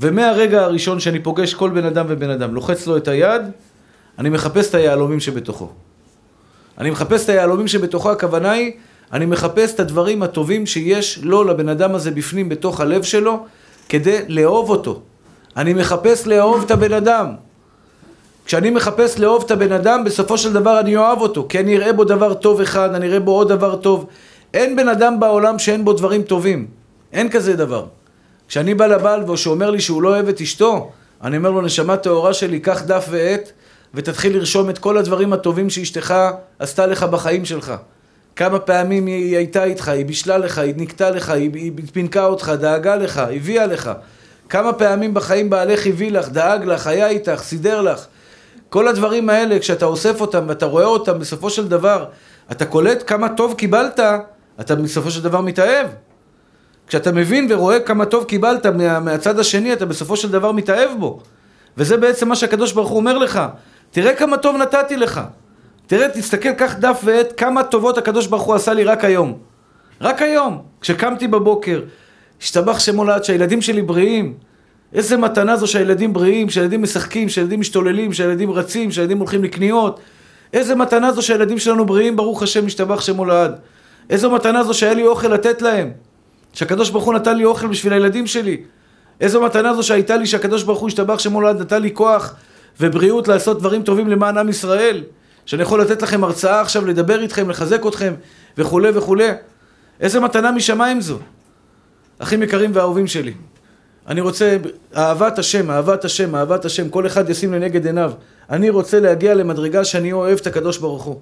ומהרגע 0.00 0.62
הראשון 0.62 1.00
שאני 1.00 1.20
פוגש 1.20 1.54
כל 1.54 1.70
בן 1.70 1.84
אדם 1.84 2.06
ובן 2.08 2.30
אדם, 2.30 2.54
לוחץ 2.54 2.86
לו 2.86 2.96
את 2.96 3.08
היד, 3.08 3.42
אני 4.18 4.28
מחפש 4.28 4.70
את 4.70 4.74
היהלומים 4.74 5.20
שבתוכו. 5.20 5.70
אני 6.78 6.90
מחפש 6.90 7.24
את 7.24 7.28
היהלומים 7.28 7.68
שבתוכו, 7.68 8.10
הכוונה 8.12 8.50
היא, 8.50 8.72
אני 9.12 9.26
מחפש 9.26 9.74
את 9.74 9.80
הדברים 9.80 10.22
הטובים 10.22 10.66
שיש 10.66 11.18
לו, 11.22 11.44
לבן 11.44 11.68
אדם 11.68 11.94
הזה 11.94 12.10
בפנים, 12.10 12.48
בתוך 12.48 12.80
הלב 12.80 13.02
שלו, 13.02 13.46
כדי 13.88 14.18
לאהוב 14.28 14.70
אותו. 14.70 15.00
אני 15.56 15.74
מחפש 15.74 16.26
לאהוב 16.26 16.62
את 16.62 16.70
הבן 16.70 16.92
אדם. 16.92 17.26
כשאני 18.44 18.70
מחפש 18.70 19.18
לאהוב 19.18 19.42
את 19.46 19.50
הבן 19.50 19.72
אדם, 19.72 20.04
בסופו 20.04 20.38
של 20.38 20.52
דבר 20.52 20.80
אני 20.80 20.96
אוהב 20.96 21.20
אותו, 21.20 21.46
כי 21.48 21.58
אני 21.58 21.76
אראה 21.76 21.92
בו 21.92 22.04
דבר 22.04 22.34
טוב 22.34 22.60
אחד, 22.60 22.94
אני 22.94 23.06
אראה 23.06 23.20
בו 23.20 23.32
עוד 23.32 23.48
דבר 23.48 23.76
טוב. 23.76 24.06
אין 24.54 24.76
בן 24.76 24.88
אדם 24.88 25.20
בעולם 25.20 25.58
שאין 25.58 25.84
בו 25.84 25.92
דברים 25.92 26.22
טובים. 26.22 26.66
אין 27.12 27.28
כזה 27.28 27.56
דבר. 27.56 27.86
כשאני 28.48 28.74
בא 28.74 28.86
לבעל 28.86 29.36
שאומר 29.36 29.70
לי 29.70 29.80
שהוא 29.80 30.02
לא 30.02 30.08
אוהב 30.08 30.28
את 30.28 30.40
אשתו, 30.40 30.90
אני 31.22 31.36
אומר 31.36 31.50
לו, 31.50 31.60
נשמה 31.60 31.96
טהורה 31.96 32.34
שלי, 32.34 32.60
קח 32.60 32.82
דף 32.82 33.06
ועט 33.10 33.50
ותתחיל 33.94 34.36
לרשום 34.36 34.70
את 34.70 34.78
כל 34.78 34.98
הדברים 34.98 35.32
הטובים 35.32 35.70
שאשתך 35.70 36.14
עשתה 36.58 36.86
לך 36.86 37.02
בחיים 37.02 37.44
שלך. 37.44 37.72
כמה 38.36 38.58
פעמים 38.58 39.06
היא 39.06 39.36
הייתה 39.36 39.64
איתך, 39.64 39.88
היא 39.88 40.06
בישלה 40.06 40.38
לך, 40.38 40.58
היא 40.58 40.74
נקטה 40.76 41.10
לך, 41.10 41.30
היא, 41.30 41.50
היא 41.54 41.72
פינקה 41.92 42.24
אותך, 42.24 42.52
דאגה 42.60 42.96
לך, 42.96 43.18
הביאה 43.18 43.66
לך. 43.66 43.90
כמה 44.48 44.72
פעמים 44.72 45.14
בחיים 45.14 45.50
בעלך 45.50 45.86
הביא 45.86 46.12
לך, 46.12 46.28
דאג 46.28 46.64
לך, 46.64 46.86
היה 46.86 47.08
איתך, 47.08 47.42
סידר 47.42 47.82
לך. 47.82 48.06
כל 48.68 48.88
הדברים 48.88 49.30
האלה, 49.30 49.58
כשאתה 49.58 49.84
אוסף 49.84 50.20
אותם 50.20 50.44
ואתה 50.48 50.66
רואה 50.66 50.84
אותם, 50.84 51.18
בסופו 51.18 51.50
של 51.50 51.68
דבר, 51.68 52.04
אתה 52.52 52.64
קולט 52.64 53.02
כמה 53.06 53.28
טוב 53.28 53.54
קיבלת, 53.54 54.00
אתה 54.60 54.74
בסופו 54.74 55.10
של 55.10 55.22
דבר 55.22 55.40
מתאהב. 55.40 55.86
כשאתה 56.86 57.12
מבין 57.12 57.46
ורואה 57.50 57.80
כמה 57.80 58.04
טוב 58.04 58.24
קיבלת 58.24 58.66
מה, 58.66 59.00
מהצד 59.00 59.38
השני, 59.38 59.72
אתה 59.72 59.86
בסופו 59.86 60.16
של 60.16 60.30
דבר 60.30 60.52
מתאהב 60.52 60.90
בו. 60.98 61.20
וזה 61.76 61.96
בעצם 61.96 62.28
מה 62.28 62.36
שהקדוש 62.36 62.72
ברוך 62.72 62.88
הוא 62.88 62.96
אומר 62.96 63.18
לך. 63.18 63.40
תראה 63.90 64.14
כמה 64.14 64.36
טוב 64.36 64.56
נתתי 64.56 64.96
לך. 64.96 65.20
תראה, 65.92 66.08
תסתכל, 66.08 66.52
קח 66.52 66.74
דף 66.78 67.00
ועט, 67.04 67.32
כמה 67.36 67.62
טובות 67.62 67.98
הקדוש 67.98 68.26
ברוך 68.26 68.42
הוא 68.42 68.54
עשה 68.54 68.74
לי 68.74 68.84
רק 68.84 69.04
היום. 69.04 69.38
רק 70.00 70.22
היום, 70.22 70.62
כשקמתי 70.80 71.28
בבוקר, 71.28 71.80
השתבח 72.42 72.78
שמו 72.78 73.04
לעד 73.04 73.24
שהילדים 73.24 73.62
שלי 73.62 73.82
בריאים. 73.82 74.34
איזה 74.94 75.16
מתנה 75.16 75.56
זו 75.56 75.66
שהילדים 75.66 76.12
בריאים, 76.12 76.50
שהילדים 76.50 76.82
משחקים, 76.82 77.28
שהילדים 77.28 77.60
משתוללים, 77.60 78.12
שהילדים 78.12 78.50
רצים, 78.50 78.90
שהילדים 78.90 79.18
הולכים 79.18 79.44
לקניות. 79.44 80.00
איזה 80.52 80.74
מתנה 80.74 81.12
זו 81.12 81.22
שהילדים 81.22 81.58
שלנו 81.58 81.86
בריאים, 81.86 82.16
ברוך 82.16 82.42
השם, 82.42 82.66
השתבח 82.66 83.00
שמו 83.00 83.24
לעד. 83.24 83.58
איזו 84.10 84.30
מתנה 84.30 84.64
זו 84.64 84.74
שהיה 84.74 84.94
לי 84.94 85.06
אוכל 85.06 85.28
לתת 85.28 85.62
להם. 85.62 85.90
שהקדוש 86.52 86.90
ברוך 86.90 87.04
הוא 87.04 87.14
נתן 87.14 87.36
לי 87.36 87.44
אוכל 87.44 87.66
בשביל 87.66 87.92
הילדים 87.92 88.26
שלי. 88.26 88.56
איזו 89.20 89.42
מתנה 89.42 89.74
זו 89.74 89.82
שהייתה 89.82 90.16
לי 90.16 90.26
שהקדוש 90.26 90.62
ברוך 90.62 90.80
הוא 90.80 90.88
השתבח 90.88 91.18
שמו 91.18 91.40
לעד 91.40 91.60
נתן 91.60 91.82
לי 91.82 91.90
כוח 91.94 92.34
ובריאות 92.80 93.28
לעשות 93.28 93.58
דברים 93.58 93.82
טובים 93.82 94.08
למען 94.08 94.38
עם 94.38 94.48
ישראל. 94.48 95.02
שאני 95.46 95.62
יכול 95.62 95.80
לתת 95.80 96.02
לכם 96.02 96.24
הרצאה 96.24 96.60
עכשיו, 96.60 96.86
לדבר 96.86 97.22
איתכם, 97.22 97.50
לחזק 97.50 97.86
אתכם 97.86 98.14
וכולי 98.58 98.88
וכולי. 98.94 99.28
איזה 100.00 100.20
מתנה 100.20 100.52
משמיים 100.52 101.00
זו. 101.00 101.18
אחים 102.18 102.42
יקרים 102.42 102.70
ואהובים 102.74 103.06
שלי. 103.06 103.32
אני 104.06 104.20
רוצה, 104.20 104.56
אהבת 104.96 105.38
השם, 105.38 105.70
אהבת 105.70 106.04
השם, 106.04 106.34
אהבת 106.34 106.64
השם, 106.64 106.88
כל 106.88 107.06
אחד 107.06 107.30
ישים 107.30 107.52
לנגד 107.52 107.86
עיניו. 107.86 108.12
אני 108.50 108.70
רוצה 108.70 109.00
להגיע 109.00 109.34
למדרגה 109.34 109.84
שאני 109.84 110.12
אוהב 110.12 110.38
את 110.38 110.46
הקדוש 110.46 110.78
ברוך 110.78 111.02
הוא. 111.02 111.20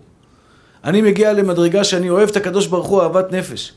אני 0.85 1.03
מגיע 1.03 1.33
למדרגה 1.33 1.85
שאני 1.85 2.11
אוהב 2.11 2.29
את 2.29 2.37
הקדוש 2.37 2.67
ברוך 2.67 2.87
הוא 2.87 3.03
אהבת 3.03 3.33
נפש. 3.33 3.73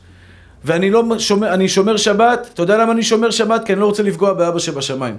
ואני 0.64 0.90
לא 0.90 1.18
שומר, 1.18 1.54
אני 1.54 1.68
שומר 1.68 1.96
שבת, 1.96 2.50
אתה 2.54 2.62
יודע 2.62 2.78
למה 2.78 2.92
אני 2.92 3.02
שומר 3.02 3.30
שבת? 3.30 3.64
כי 3.64 3.72
אני 3.72 3.80
לא 3.80 3.86
רוצה 3.86 4.02
לפגוע 4.02 4.32
באבא 4.32 4.58
שבשמיים. 4.58 5.16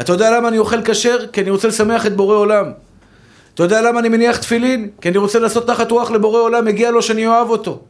אתה 0.00 0.12
יודע 0.12 0.36
למה 0.36 0.48
אני 0.48 0.58
אוכל 0.58 0.82
כשר? 0.84 1.26
כי 1.32 1.40
אני 1.40 1.50
רוצה 1.50 1.68
לשמח 1.68 2.06
את 2.06 2.16
בורא 2.16 2.36
עולם. 2.36 2.72
אתה 3.58 3.64
יודע 3.64 3.82
למה 3.82 4.00
אני 4.00 4.08
מניח 4.08 4.36
תפילין? 4.36 4.90
כי 5.00 5.08
אני 5.08 5.18
רוצה 5.18 5.38
לעשות 5.38 5.66
תחת 5.66 5.90
רוח 5.90 6.10
לבורא 6.10 6.40
עולם, 6.40 6.64
מגיע 6.64 6.90
לו 6.90 7.02
שאני 7.02 7.26
אוהב 7.26 7.50
אותו. 7.50 7.82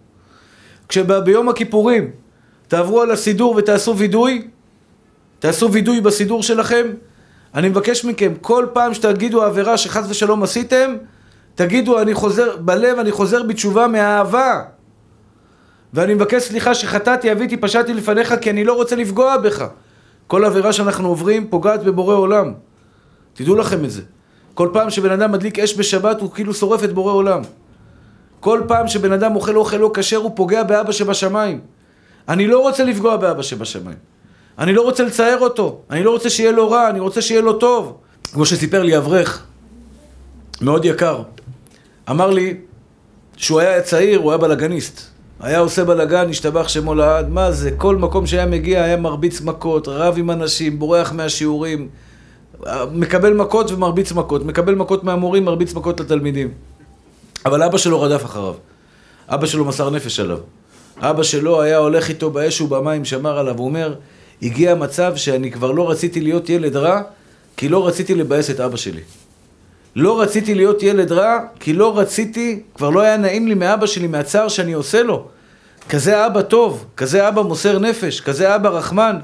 כשביום 0.88 1.48
הכיפורים 1.48 2.10
תעברו 2.68 3.02
על 3.02 3.10
הסידור 3.10 3.54
ותעשו 3.54 3.96
וידוי, 3.96 4.48
תעשו 5.38 5.72
וידוי 5.72 6.00
בסידור 6.00 6.42
שלכם, 6.42 6.86
אני 7.54 7.68
מבקש 7.68 8.04
מכם, 8.04 8.32
כל 8.40 8.66
פעם 8.72 8.94
שתגידו 8.94 9.42
עבירה 9.42 9.76
שחס 9.76 10.06
ושלום 10.08 10.42
עשיתם, 10.42 10.96
תגידו, 11.54 12.00
אני 12.00 12.14
חוזר, 12.14 12.56
בלב 12.56 12.98
אני 12.98 13.12
חוזר 13.12 13.42
בתשובה 13.42 13.86
מהאהבה. 13.86 14.62
ואני 15.94 16.14
מבקש 16.14 16.42
סליחה 16.42 16.74
שחטאתי, 16.74 17.32
אביתי, 17.32 17.56
פשעתי 17.56 17.94
לפניך, 17.94 18.34
כי 18.40 18.50
אני 18.50 18.64
לא 18.64 18.72
רוצה 18.72 18.96
לפגוע 18.96 19.36
בך. 19.36 19.66
כל 20.26 20.44
עבירה 20.44 20.72
שאנחנו 20.72 21.08
עוברים 21.08 21.48
פוגעת 21.50 21.84
בבורא 21.84 22.14
עולם. 22.14 22.52
תדעו 23.34 23.56
לכם 23.56 23.84
את 23.84 23.90
זה. 23.90 24.02
כל 24.58 24.68
פעם 24.72 24.90
שבן 24.90 25.10
אדם 25.10 25.32
מדליק 25.32 25.58
אש 25.58 25.78
בשבת, 25.78 26.20
הוא 26.20 26.30
כאילו 26.32 26.54
שורף 26.54 26.84
את 26.84 26.92
בורא 26.92 27.12
עולם. 27.12 27.42
כל 28.40 28.60
פעם 28.68 28.88
שבן 28.88 29.12
אדם 29.12 29.36
אוכל 29.36 29.56
אוכל 29.56 29.76
לא 29.76 29.90
כשר, 29.94 30.16
הוא 30.16 30.30
פוגע 30.34 30.62
באבא 30.62 30.92
שבשמיים. 30.92 31.60
אני 32.28 32.46
לא 32.46 32.60
רוצה 32.60 32.84
לפגוע 32.84 33.16
באבא 33.16 33.42
שבשמיים. 33.42 33.96
אני 34.58 34.72
לא 34.72 34.82
רוצה 34.82 35.04
לצייר 35.04 35.38
אותו. 35.38 35.80
אני 35.90 36.04
לא 36.04 36.10
רוצה 36.10 36.30
שיהיה 36.30 36.52
לו 36.52 36.70
רע, 36.70 36.90
אני 36.90 37.00
רוצה 37.00 37.22
שיהיה 37.22 37.40
לו 37.40 37.52
טוב. 37.52 37.96
כמו 38.32 38.46
שסיפר 38.46 38.82
לי 38.82 38.96
אברך, 38.96 39.46
מאוד 40.60 40.84
יקר, 40.84 41.22
אמר 42.10 42.30
לי 42.30 42.54
שהוא 43.36 43.60
היה 43.60 43.82
צעיר, 43.82 44.18
הוא 44.18 44.30
היה 44.30 44.38
בלאגניסט. 44.38 45.00
היה 45.40 45.58
עושה 45.58 45.84
בלאגן, 45.84 46.30
השתבח 46.30 46.68
שמו 46.68 46.94
לעד, 46.94 47.28
מה 47.28 47.52
זה? 47.52 47.70
כל 47.76 47.96
מקום 47.96 48.26
שהיה 48.26 48.46
מגיע 48.46 48.84
היה 48.84 48.96
מרביץ 48.96 49.40
מכות, 49.40 49.88
רב 49.88 50.14
עם 50.18 50.30
אנשים, 50.30 50.78
בורח 50.78 51.12
מהשיעורים, 51.12 51.88
מקבל 52.92 53.32
מכות 53.32 53.70
ומרביץ 53.70 54.12
מכות, 54.12 54.44
מקבל 54.44 54.74
מכות 54.74 55.04
מהמורים, 55.04 55.44
מרביץ 55.44 55.74
מכות 55.74 56.00
לתלמידים. 56.00 56.48
אבל 57.46 57.62
אבא 57.62 57.78
שלו 57.78 58.00
רדף 58.00 58.24
אחריו. 58.24 58.54
אבא 59.28 59.46
שלו 59.46 59.64
מסר 59.64 59.90
נפש 59.90 60.20
עליו. 60.20 60.38
אבא 61.00 61.22
שלו 61.22 61.62
היה 61.62 61.76
הולך 61.76 62.08
איתו 62.08 62.30
באש 62.30 62.60
ובמים, 62.60 63.04
שמר 63.04 63.38
עליו. 63.38 63.58
הוא 63.58 63.66
אומר, 63.66 63.94
הגיע 64.42 64.74
מצב 64.74 65.16
שאני 65.16 65.50
כבר 65.50 65.70
לא 65.70 65.90
רציתי 65.90 66.20
להיות 66.20 66.50
ילד 66.50 66.76
רע, 66.76 67.00
כי 67.56 67.68
לא 67.68 67.86
רציתי 67.86 68.14
לבאס 68.14 68.50
את 68.50 68.60
אבא 68.60 68.76
שלי. 68.76 69.00
לא 69.96 70.20
רציתי 70.20 70.54
להיות 70.54 70.82
ילד 70.82 71.12
רע, 71.12 71.38
כי 71.60 71.72
לא 71.72 71.98
רציתי, 71.98 72.62
כבר 72.74 72.90
לא 72.90 73.00
היה 73.00 73.16
נעים 73.16 73.48
לי 73.48 73.54
מאבא 73.54 73.86
שלי, 73.86 74.06
מהצער 74.06 74.48
שאני 74.48 74.72
עושה 74.72 75.02
לו. 75.02 75.26
כזה 75.88 76.26
אבא 76.26 76.42
טוב, 76.42 76.84
כזה 76.96 77.28
אבא 77.28 77.42
מוסר 77.42 77.78
נפש, 77.78 78.20
כזה 78.20 78.54
אבא 78.54 78.68
רחמן. 78.68 79.16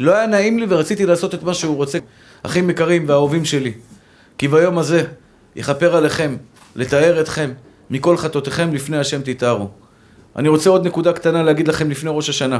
לא 0.00 0.14
היה 0.14 0.26
נעים 0.26 0.58
לי 0.58 0.66
ורציתי 0.68 1.06
לעשות 1.06 1.34
את 1.34 1.42
מה 1.42 1.54
שהוא 1.54 1.76
רוצה. 1.76 1.98
אחים 2.42 2.70
יקרים 2.70 3.04
ואהובים 3.08 3.44
שלי, 3.44 3.72
כי 4.38 4.48
ביום 4.48 4.78
הזה 4.78 5.04
יכפר 5.56 5.96
עליכם, 5.96 6.36
לתאר 6.76 7.20
אתכם, 7.20 7.50
מכל 7.90 8.16
חטאותיכם 8.16 8.74
לפני 8.74 8.98
השם 8.98 9.20
תתארו. 9.24 9.68
אני 10.36 10.48
רוצה 10.48 10.70
עוד 10.70 10.86
נקודה 10.86 11.12
קטנה 11.12 11.42
להגיד 11.42 11.68
לכם 11.68 11.90
לפני 11.90 12.10
ראש 12.14 12.28
השנה. 12.28 12.58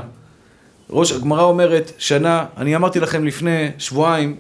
ראש, 0.91 1.13
הגמרא 1.13 1.43
אומרת, 1.43 1.93
שנה, 1.99 2.45
אני 2.57 2.77
אמרתי 2.77 3.01
לכם 3.01 3.25
לפני 3.25 3.71
שבועיים, 3.79 4.37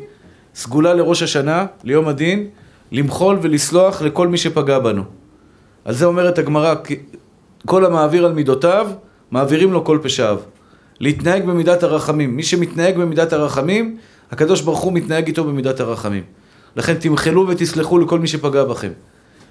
סגולה 0.54 0.94
לראש 0.94 1.22
השנה, 1.22 1.66
ליום 1.84 2.08
הדין, 2.08 2.48
למחול 2.92 3.38
ולסלוח 3.42 4.02
לכל 4.02 4.28
מי 4.28 4.38
שפגע 4.38 4.78
בנו. 4.78 5.02
על 5.84 5.94
זה 5.94 6.04
אומרת 6.04 6.38
הגמרא, 6.38 6.74
כל 7.66 7.84
המעביר 7.84 8.26
על 8.26 8.32
מידותיו, 8.32 8.90
מעבירים 9.30 9.72
לו 9.72 9.84
כל 9.84 9.98
פשעיו. 10.02 10.38
להתנהג 11.00 11.44
במידת 11.44 11.82
הרחמים. 11.82 12.36
מי 12.36 12.42
שמתנהג 12.42 12.96
במידת 12.96 13.32
הרחמים, 13.32 13.96
הקדוש 14.30 14.60
ברוך 14.60 14.80
הוא 14.80 14.92
מתנהג 14.92 15.26
איתו 15.26 15.44
במידת 15.44 15.80
הרחמים. 15.80 16.22
לכן 16.76 16.94
תמחלו 16.94 17.48
ותסלחו 17.48 17.98
לכל 17.98 18.18
מי 18.18 18.26
שפגע 18.26 18.64
בכם. 18.64 18.90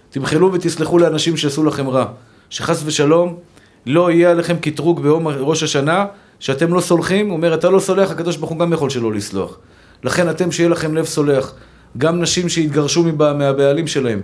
תמחלו 0.10 0.54
ותסלחו 0.54 0.98
לאנשים 0.98 1.38
שעשו 1.38 1.64
לכם 1.64 1.90
רע. 1.90 2.06
שחס 2.50 2.82
ושלום 2.86 3.38
לא 3.86 4.12
יהיה 4.12 4.32
עליכם 4.32 4.58
קטרוג 4.58 5.02
ביום 5.02 5.28
ראש 5.28 5.64
השנה, 5.64 6.06
שאתם 6.40 6.74
לא 6.74 6.82
סולחים, 6.82 7.32
אומר, 7.32 7.54
אתה 7.54 7.70
לא 7.70 7.80
סולח, 7.80 8.12
הקדוש 8.12 8.38
ברוך 8.38 8.52
הוא 8.52 8.60
גם 8.60 8.74
יכול 8.74 8.90
שלא 8.90 9.14
לסלוח. 9.14 9.58
לכן 10.04 10.30
אתם, 10.30 10.52
שיהיה 10.52 10.70
לכם 10.70 10.96
לב 10.96 11.06
סולח. 11.06 11.54
גם 11.98 12.22
נשים 12.22 12.50
שהתגרשו 12.50 13.04
מהבעלים 13.18 13.88
שלהם, 13.88 14.22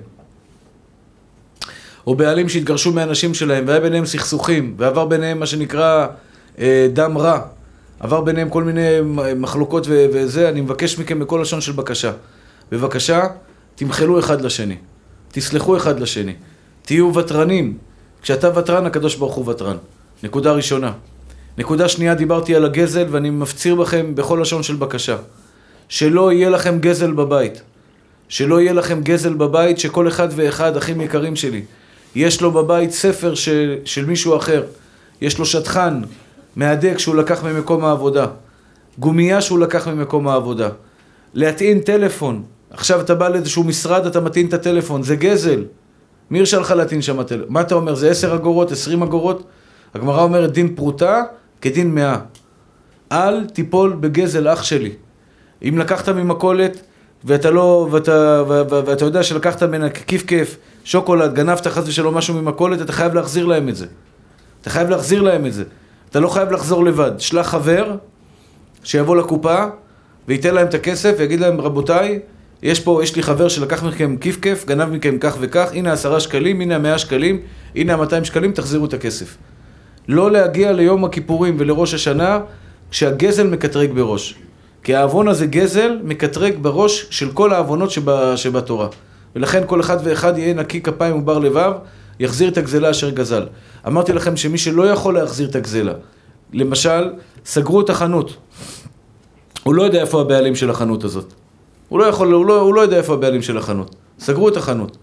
או 2.08 2.16
בעלים 2.16 2.50
שהתגרשו 2.50 2.94
מהנשים 2.94 3.34
שלהם, 3.34 3.64
והיה 3.68 3.80
ביניהם 3.80 4.06
סכסוכים, 4.06 4.74
ועבר 4.78 5.06
ביניהם 5.06 5.40
מה 5.40 5.46
שנקרא 5.46 6.08
אה, 6.60 6.88
דם 6.94 7.18
רע, 7.18 7.40
עבר 8.02 8.22
ביניהם 8.22 8.50
כל 8.50 8.64
מיני 8.64 8.88
מחלוקות 9.36 9.88
ו- 9.88 10.06
וזה, 10.14 10.50
אני 10.50 10.62
מבקש 10.62 11.00
מכם 11.00 11.20
בכל 11.20 11.40
לשון 11.42 11.62
של 11.62 11.72
בקשה. 11.72 12.12
בבקשה, 12.72 13.22
תמחלו 13.76 14.20
אחד 14.20 14.42
לשני. 14.42 14.76
תסלחו 15.32 15.78
אחד 15.78 16.00
לשני. 16.00 16.34
תהיו 16.82 17.16
ותרנים. 17.16 17.78
כשאתה 18.22 18.60
ותרן, 18.60 18.86
הקדוש 18.86 19.16
ברוך 19.16 19.36
הוא 19.36 19.50
ותרן. 19.50 19.78
נקודה 20.24 20.52
ראשונה. 20.52 20.92
נקודה 21.58 21.88
שנייה, 21.88 22.16
דיברתי 22.16 22.56
על 22.56 22.66
הגזל, 22.66 23.06
ואני 23.10 23.30
מפציר 23.30 23.76
בכם 23.76 24.16
בכל 24.16 24.40
לשון 24.42 24.64
של 24.64 24.76
בקשה. 24.76 25.18
שלא 25.90 26.32
יהיה 26.32 26.50
לכם 26.50 26.80
גזל 26.80 27.12
בבית. 27.12 27.62
שלא 28.30 28.62
יהיה 28.62 28.74
לכם 28.74 29.02
גזל 29.02 29.34
בבית, 29.34 29.80
שכל 29.80 30.08
אחד 30.08 30.28
ואחד, 30.36 30.78
אחים 30.78 31.02
יקרים 31.02 31.36
שלי, 31.36 31.62
יש 32.16 32.42
לו 32.42 32.52
בבית 32.52 32.92
ספר 32.92 33.36
של, 33.36 33.76
של 33.86 34.06
מישהו 34.06 34.38
אחר. 34.38 34.64
יש 35.22 35.38
לו 35.38 35.46
שטחן, 35.46 36.02
מהדק 36.56 36.98
שהוא 36.98 37.16
לקח 37.16 37.44
ממקום 37.44 37.86
העבודה. 37.86 38.26
גומייה 39.00 39.42
שהוא 39.42 39.60
לקח 39.60 39.88
ממקום 39.88 40.28
העבודה. 40.28 40.70
להטעין 41.34 41.80
טלפון. 41.80 42.44
עכשיו 42.70 43.02
אתה 43.02 43.16
בא 43.16 43.30
לאיזשהו 43.30 43.64
משרד, 43.64 44.06
אתה 44.06 44.20
מטעין 44.20 44.48
את 44.48 44.54
הטלפון. 44.54 45.04
זה 45.04 45.16
גזל. 45.16 45.66
מי 46.32 46.40
הרשה 46.40 46.60
לך 46.60 46.72
להטעין 46.72 47.02
שם 47.02 47.24
טלפון? 47.24 47.54
מה 47.54 47.62
אתה 47.62 47.76
אומר? 47.76 47.96
זה 47.96 48.10
עשר 48.10 48.36
אגורות, 48.36 48.72
עשרים 48.72 49.04
אגורות? 49.04 49.44
הגמרא 49.94 50.24
אומרת 50.24 50.52
דין 50.52 50.76
פרוטה 50.76 51.24
כדין 51.62 51.96
מאה. 51.96 52.18
אל 53.12 53.46
תיפול 53.46 53.98
בגזל 54.00 54.54
אח 54.54 54.64
שלי. 54.64 54.92
אם 55.62 55.78
לקחת 55.78 56.10
ממכולת 56.10 56.82
ואתה 57.24 57.52
לא, 57.52 57.88
ואתה, 57.92 58.44
ואתה 58.70 59.06
יודע 59.06 59.24
שלקחת 59.24 59.64
ממנה 59.64 59.90
כיף 59.90 60.26
כיף, 60.26 60.58
שוקולד, 60.84 61.34
גנבת 61.34 61.68
חס 61.68 61.88
ושלום 61.88 62.18
משהו 62.18 62.34
ממכולת, 62.34 62.82
אתה 62.82 62.94
חייב 62.94 63.14
להחזיר 63.14 63.46
להם 63.46 63.70
את 63.70 63.76
זה. 63.76 63.86
אתה 64.62 64.70
חייב 64.70 64.90
להחזיר 64.90 65.22
להם 65.22 65.46
את 65.46 65.54
זה. 65.54 65.64
אתה 66.12 66.20
לא 66.20 66.28
חייב 66.28 66.52
לחזור 66.52 66.86
לבד. 66.86 67.12
שלח 67.18 67.48
חבר 67.48 67.96
שיבוא 68.84 69.16
לקופה 69.16 69.66
וייתן 70.28 70.54
להם 70.54 70.68
את 70.68 70.74
הכסף 70.74 71.16
ויגיד 71.18 71.40
להם, 71.40 71.62
רבותיי, 71.62 72.20
יש 72.64 72.80
פה, 72.80 73.00
יש 73.04 73.16
לי 73.16 73.24
חבר 73.24 73.48
שלקח 73.48 73.84
מכם 73.84 74.18
כיף 74.18 74.40
כיף, 74.42 74.66
גנב 74.66 74.90
מכם 74.90 75.18
כך 75.20 75.38
וכך, 75.40 75.70
הנה 75.74 75.94
עשרה 75.94 76.20
שקלים, 76.20 76.62
הנה 76.62 76.76
המאה 76.76 76.98
שקלים, 76.98 77.40
הנה 77.76 77.94
המאתיים 77.94 78.26
שקלים, 78.26 78.52
תחזירו 78.52 78.86
את 78.86 78.94
הכסף. 78.94 79.38
לא 80.08 80.32
להגיע 80.32 80.72
ליום 80.72 81.06
הכיפורים 81.06 81.56
ולראש 81.60 81.94
השנה 81.94 82.40
כשהגזל 82.92 83.48
מקטרג 83.48 83.92
בראש. 83.94 84.36
כי 84.84 84.96
העוון 84.96 85.28
הזה 85.28 85.46
גזל 85.46 86.00
מקטרג 86.04 86.54
בראש 86.62 87.08
של 87.10 87.32
כל 87.32 87.54
העוונות 87.54 87.90
שבתורה. 88.36 88.88
ולכן 89.36 89.64
כל 89.66 89.82
אחד 89.82 89.98
ואחד 90.04 90.38
יהיה 90.38 90.54
נקי 90.54 90.82
כפיים 90.82 91.16
ובר 91.16 91.40
לבב, 91.40 91.72
יחזיר 92.22 92.50
את 92.50 92.58
הגזלה 92.58 92.92
אשר 92.92 93.10
גזל. 93.10 93.48
אמרתי 93.88 94.14
לכם 94.14 94.38
שמי 94.38 94.58
שלא 94.58 94.84
יכול 94.90 95.14
להחזיר 95.14 95.50
את 95.50 95.56
הגזלה, 95.56 95.94
למשל, 96.54 97.14
סגרו 97.46 97.82
את 97.82 97.90
החנות. 97.90 98.38
הוא 99.64 99.76
לא 99.76 99.84
יודע 99.84 100.02
איפה 100.02 100.22
הבעלים 100.22 100.56
של 100.56 100.70
החנות 100.70 101.04
הזאת. 101.04 101.34
הוא 101.90 102.00
לא 102.00 102.06
יכול, 102.06 102.34
הוא 102.34 102.46
לא, 102.46 102.62
הוא 102.62 102.74
לא 102.74 102.82
יודע 102.82 102.98
איפה 102.98 103.14
הבעלים 103.14 103.42
של 103.42 103.58
החנות. 103.58 103.96
סגרו 104.20 104.50
את 104.50 104.58
החנות. 104.58 104.98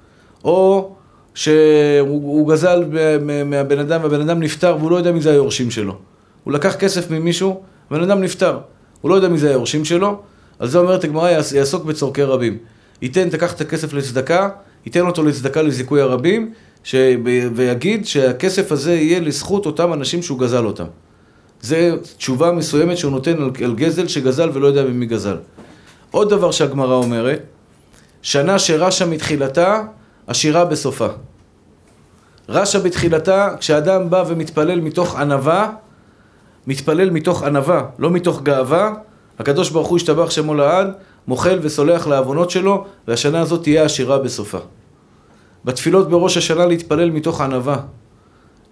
או 0.44 0.90
שהוא 1.34 2.48
גזל 2.48 2.84
מהבן 3.46 3.78
אדם, 3.78 4.02
והבן 4.02 4.20
אדם 4.20 4.40
נפטר 4.40 4.76
והוא 4.78 4.90
לא 4.90 4.96
יודע 4.96 5.12
מי 5.12 5.20
זה 5.20 5.30
היורשים 5.30 5.70
שלו. 5.70 5.96
הוא 6.44 6.52
לקח 6.52 6.74
כסף 6.74 7.10
ממישהו, 7.10 7.62
הבן 7.90 8.02
אדם 8.02 8.20
נפטר. 8.20 8.58
הוא 9.00 9.10
לא 9.10 9.14
יודע 9.14 9.28
מי 9.28 9.38
זה 9.38 9.48
היורשים 9.48 9.84
שלו, 9.84 10.20
על 10.58 10.68
זה 10.68 10.78
אומרת 10.78 11.04
הגמרא, 11.04 11.30
יעסוק 11.30 11.84
בצורכי 11.84 12.22
רבים. 12.22 12.58
ייתן, 13.02 13.30
תקח 13.30 13.52
את 13.52 13.60
הכסף 13.60 13.92
לצדקה, 13.92 14.48
ייתן 14.86 15.06
אותו 15.06 15.22
לצדקה 15.22 15.62
לזיכוי 15.62 16.00
הרבים, 16.00 16.52
ש... 16.88 16.94
ויגיד 17.54 18.06
שהכסף 18.06 18.72
הזה 18.72 18.94
יהיה 18.94 19.20
לזכות 19.20 19.66
אותם 19.66 19.92
אנשים 19.92 20.22
שהוא 20.22 20.38
גזל 20.38 20.64
אותם. 20.64 20.84
זה 21.60 21.96
תשובה 22.16 22.52
מסוימת 22.52 22.98
שהוא 22.98 23.12
נותן 23.12 23.42
על, 23.42 23.50
על 23.64 23.74
גזל 23.74 24.08
שגזל 24.08 24.50
ולא 24.52 24.66
יודע 24.66 24.82
ממי 24.82 25.06
גזל. 25.06 25.36
עוד 26.10 26.30
דבר 26.30 26.50
שהגמרא 26.50 26.94
אומרת, 26.94 27.42
שנה 28.22 28.58
שרשע 28.58 29.06
מתחילתה, 29.06 29.82
עשירה 30.26 30.64
בסופה. 30.64 31.06
רשע 32.48 32.78
בתחילתה, 32.78 33.48
כשאדם 33.60 34.10
בא 34.10 34.24
ומתפלל 34.28 34.80
מתוך 34.80 35.16
ענווה, 35.16 35.70
מתפלל 36.66 37.10
מתוך 37.10 37.42
ענווה, 37.42 37.84
לא 37.98 38.10
מתוך 38.10 38.42
גאווה, 38.42 38.94
הקדוש 39.38 39.70
ברוך 39.70 39.88
הוא 39.88 39.96
ישתבח 39.96 40.30
שמו 40.30 40.54
לעד, 40.54 40.88
מוחל 41.26 41.58
וסולח 41.62 42.06
לעוונות 42.06 42.50
שלו, 42.50 42.84
והשנה 43.08 43.40
הזאת 43.40 43.62
תהיה 43.62 43.84
עשירה 43.84 44.18
בסופה. 44.18 44.58
בתפילות 45.64 46.10
בראש 46.10 46.36
השנה 46.36 46.66
להתפלל 46.66 47.10
מתוך 47.10 47.40
ענווה. 47.40 47.80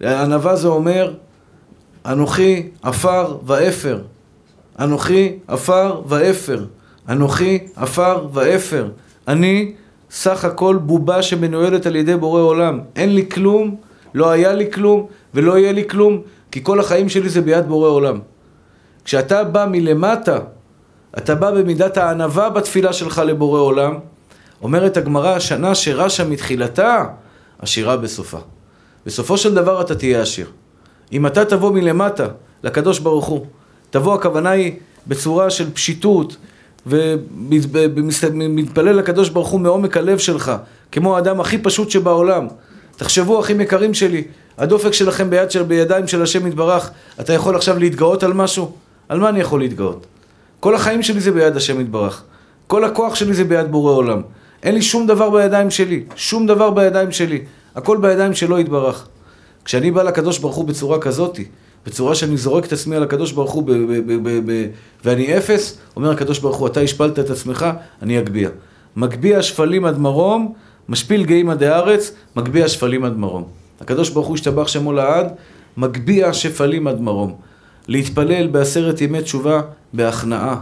ענווה 0.01 0.57
זה 0.57 0.69
אומר, 0.69 1.15
אנוכי 2.07 2.69
עפר 2.83 3.37
ואפר. 3.47 3.99
אנוכי 4.81 5.39
עפר 5.49 6.03
ואפר. 6.07 6.65
אנוכי 7.09 7.59
עפר 7.77 8.27
ואפר. 8.33 8.89
אני 9.29 9.73
סך 10.11 10.45
הכל 10.45 10.77
בובה 10.77 11.23
שמנוהלת 11.23 11.87
על 11.87 11.97
ידי 11.97 12.17
בורא 12.17 12.41
עולם. 12.41 12.81
אין 12.97 13.15
לי 13.15 13.29
כלום, 13.29 13.77
לא 14.15 14.31
היה 14.31 14.53
לי 14.53 14.73
כלום 14.73 15.07
ולא 15.35 15.59
יהיה 15.59 15.73
לי 15.73 15.89
כלום, 15.89 16.21
כי 16.51 16.65
כל 16.65 16.81
החיים 16.81 17.09
שלי 17.09 17.29
זה 17.29 17.41
ביד 17.41 17.67
בורא 17.69 17.89
עולם. 17.89 18.19
כשאתה 19.05 19.45
בא 19.45 19.67
מלמטה, 19.71 20.39
אתה 21.19 21.35
בא 21.35 21.51
במידת 21.51 21.97
הענווה 21.97 22.51
בתפילה 22.51 22.93
שלך 22.93 23.19
לבורא 23.19 23.61
עולם, 23.61 23.99
אומרת 24.63 24.97
הגמרא, 24.97 25.37
השנה 25.37 25.75
שרשע 25.75 26.25
מתחילתה, 26.25 27.05
עשירה 27.59 27.97
בסופה. 27.97 28.39
בסופו 29.07 29.37
של 29.37 29.55
דבר 29.55 29.81
אתה 29.81 29.95
תהיה 29.95 30.23
עשיר. 30.23 30.47
אם 31.13 31.27
אתה 31.27 31.45
תבוא 31.45 31.73
מלמטה 31.73 32.27
לקדוש 32.63 32.99
ברוך 32.99 33.27
הוא, 33.27 33.47
תבוא 33.91 34.15
הכוונה 34.15 34.51
היא 34.51 34.73
בצורה 35.07 35.51
של 35.51 35.73
פשיטות, 35.73 36.37
ומתפלל 36.87 38.93
לקדוש 38.93 39.29
ברוך 39.29 39.49
הוא 39.49 39.61
מעומק 39.61 39.97
הלב 39.97 40.19
שלך, 40.19 40.53
כמו 40.93 41.17
האדם 41.17 41.41
הכי 41.41 41.59
פשוט 41.59 41.91
שבעולם. 41.91 42.47
תחשבו, 42.97 43.41
אחים 43.41 43.61
יקרים 43.61 43.95
שלי, 43.95 44.25
הדופק 44.59 44.93
שלכם 44.93 45.31
ביד 45.31 45.51
של, 45.51 45.63
בידיים 45.63 46.09
של 46.09 46.23
השם 46.23 46.47
יתברך, 46.47 46.91
אתה 47.21 47.33
יכול 47.33 47.57
עכשיו 47.57 47.79
להתגאות 47.79 48.23
על 48.23 48.33
משהו? 48.33 48.73
על 49.09 49.19
מה 49.19 49.29
אני 49.29 49.41
יכול 49.41 49.61
להתגאות? 49.61 50.07
כל 50.61 50.75
החיים 50.75 51.03
שלי 51.03 51.21
זה 51.21 51.33
ביד 51.33 51.57
השם 51.57 51.81
יתברך. 51.81 52.23
כל 52.67 52.85
הכוח 52.85 53.15
שלי 53.15 53.35
זה 53.35 53.45
ביד 53.45 53.71
בורא 53.71 53.93
עולם. 53.93 54.23
אין 54.63 54.75
לי 54.75 54.83
שום 54.83 55.07
דבר 55.07 55.31
בידיים 55.31 55.71
שלי, 55.71 56.05
שום 56.17 56.47
דבר 56.47 56.71
בידיים 56.71 57.13
שלי. 57.13 57.41
הכל 57.75 57.97
בידיים 57.97 58.35
שלו 58.35 58.59
יתברך. 58.59 59.07
כשאני 59.65 59.91
בא 59.91 60.03
לקדוש 60.03 60.39
ברוך 60.39 60.57
הוא 60.57 60.65
בצורה 60.65 60.99
כזאתי, 60.99 61.45
בצורה 61.87 62.15
שאני 62.15 62.37
זורק 62.37 62.65
את 62.65 62.73
עצמי 62.73 62.97
על 62.97 63.03
הקדוש 63.03 63.33
ברוך 63.33 63.51
הוא 63.53 63.63
ב- 63.63 63.73
ב- 63.73 64.51
ב- 64.53 64.67
ואני 65.05 65.39
אפס, 65.39 65.79
אומר 65.97 66.11
הקדוש 66.11 66.39
ברוך 66.39 66.57
הוא, 66.57 66.67
אתה 66.69 66.81
השפלת 66.81 67.19
את 67.19 67.31
עצמך, 67.31 67.67
אני 68.03 68.19
אגביה. 68.19 68.49
מגביה 68.97 69.43
שפלים 69.43 69.85
עד 69.85 69.99
מרום, 69.99 70.53
משפיל 70.89 71.25
גאים 71.25 71.51
עד 71.51 71.63
הארץ, 71.63 72.13
מגביה 72.37 72.69
שפלים 72.69 73.05
עד 73.05 73.17
מרום. 73.17 73.45
הקדוש 73.81 74.11
ברוך 74.11 74.27
הוא 74.27 74.35
השתבח 74.35 74.69
שמו 74.69 74.93
לעד, 74.93 75.33
מגביה 75.77 76.33
שפלים 76.33 76.87
עד 76.87 77.01
מרום. 77.01 77.35
להתפלל 77.89 78.47
בעשרת 78.47 79.01
ימי 79.01 79.23
תשובה 79.23 79.61
בהכנעה, 79.93 80.57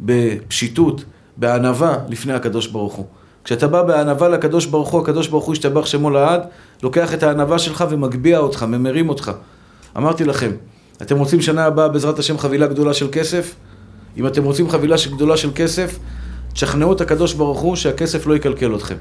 בפשיטות, 0.00 1.04
בענווה 1.36 1.98
לפני 2.08 2.32
הקדוש 2.32 2.66
ברוך 2.66 2.94
הוא. 2.94 3.06
כשאתה 3.48 3.68
בא 3.68 3.82
בענווה 3.82 4.28
לקדוש 4.28 4.66
ברוך 4.66 4.88
הוא, 4.88 5.00
הקדוש 5.02 5.28
ברוך 5.28 5.44
הוא 5.44 5.52
ישתבח 5.52 5.86
שמו 5.86 6.10
לעד, 6.10 6.40
לוקח 6.82 7.14
את 7.14 7.22
הענווה 7.22 7.58
שלך 7.58 7.84
ומגביה 7.90 8.38
אותך, 8.38 8.62
ממרים 8.62 9.08
אותך. 9.08 9.32
אמרתי 9.96 10.24
לכם, 10.24 10.50
אתם 11.02 11.18
רוצים 11.18 11.40
שנה 11.40 11.64
הבאה 11.64 11.88
בעזרת 11.88 12.18
השם 12.18 12.38
חבילה 12.38 12.66
גדולה 12.66 12.94
של 12.94 13.08
כסף? 13.12 13.54
אם 14.16 14.26
אתם 14.26 14.44
רוצים 14.44 14.70
חבילה 14.70 14.96
גדולה 15.10 15.36
של 15.36 15.50
כסף, 15.54 15.98
תשכנעו 16.52 16.92
את 16.92 17.00
הקדוש 17.00 17.34
ברוך 17.34 17.60
הוא 17.60 17.76
שהכסף 17.76 18.26
לא 18.26 18.36
יקלקל 18.36 18.74
אתכם. 18.74 18.96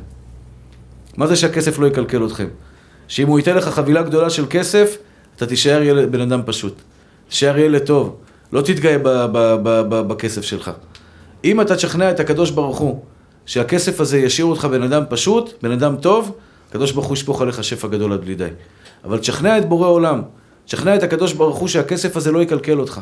מה 1.17 1.27
זה 1.27 1.35
שהכסף 1.35 1.79
לא 1.79 1.87
יקלקל 1.87 2.25
אתכם? 2.25 2.47
שאם 3.07 3.27
הוא 3.27 3.39
ייתן 3.39 3.55
לך 3.55 3.67
חבילה 3.67 4.01
גדולה 4.01 4.29
של 4.29 4.45
כסף, 4.49 4.97
אתה 5.35 5.45
תישאר 5.45 5.81
ילד, 5.81 6.11
בן 6.11 6.21
אדם 6.21 6.41
פשוט. 6.45 6.81
תישאר 7.29 7.57
ילד 7.57 7.85
טוב. 7.85 8.15
לא 8.53 8.61
תתגאה 8.61 8.97
בכסף 10.07 10.41
שלך. 10.41 10.71
אם 11.43 11.61
אתה 11.61 11.75
תשכנע 11.75 12.11
את 12.11 12.19
הקדוש 12.19 12.51
ברוך 12.51 12.77
הוא 12.77 13.01
שהכסף 13.47 13.99
הזה 13.99 14.17
ישאיר 14.17 14.45
אותך 14.45 14.65
בן 14.65 14.83
אדם 14.83 15.03
פשוט, 15.09 15.53
בן 15.61 15.71
אדם 15.71 15.95
טוב, 15.95 16.35
הקדוש 16.69 16.91
ברוך 16.91 17.07
הוא 17.07 17.13
ישפוך 17.13 17.41
עליך 17.41 17.63
שפע 17.63 17.87
גדול 17.87 18.13
עד 18.13 18.21
בלי 18.21 18.35
די. 18.35 18.47
אבל 19.03 19.17
תשכנע 19.17 19.57
את 19.57 19.69
בורא 19.69 19.87
עולם, 19.87 20.21
תשכנע 20.65 20.95
את 20.95 21.03
הקדוש 21.03 21.33
ברוך 21.33 21.57
הוא 21.57 21.67
שהכסף 21.67 22.17
הזה 22.17 22.31
לא 22.31 22.41
יקלקל 22.41 22.79
אותך. 22.79 22.99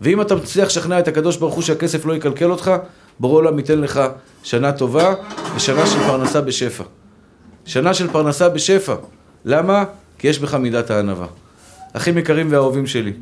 ואם 0.00 0.20
אתה 0.20 0.34
מצליח 0.34 0.66
לשכנע 0.66 0.98
את 0.98 1.08
הקדוש 1.08 1.36
ברוך 1.36 1.54
הוא 1.54 1.62
שהכסף 1.62 2.06
לא 2.06 2.14
יקלקל 2.14 2.50
אותך, 2.50 2.70
בורא 3.20 3.34
עולם 3.34 3.58
ייתן 3.58 3.78
לך 3.78 4.00
שנה 4.42 4.72
טובה 4.72 5.14
ושנה 5.56 5.86
של 5.86 5.98
פרנסה 5.98 6.40
בשפע. 6.40 6.84
שנה 7.64 7.94
של 7.94 8.10
פרנסה 8.10 8.48
בשפע. 8.48 8.94
למה? 9.44 9.84
כי 10.18 10.28
יש 10.28 10.38
בך 10.38 10.54
מידת 10.54 10.90
הענווה. 10.90 11.26
אחים 11.92 12.18
יקרים 12.18 12.48
ואהובים 12.50 12.86
שלי, 12.86 13.12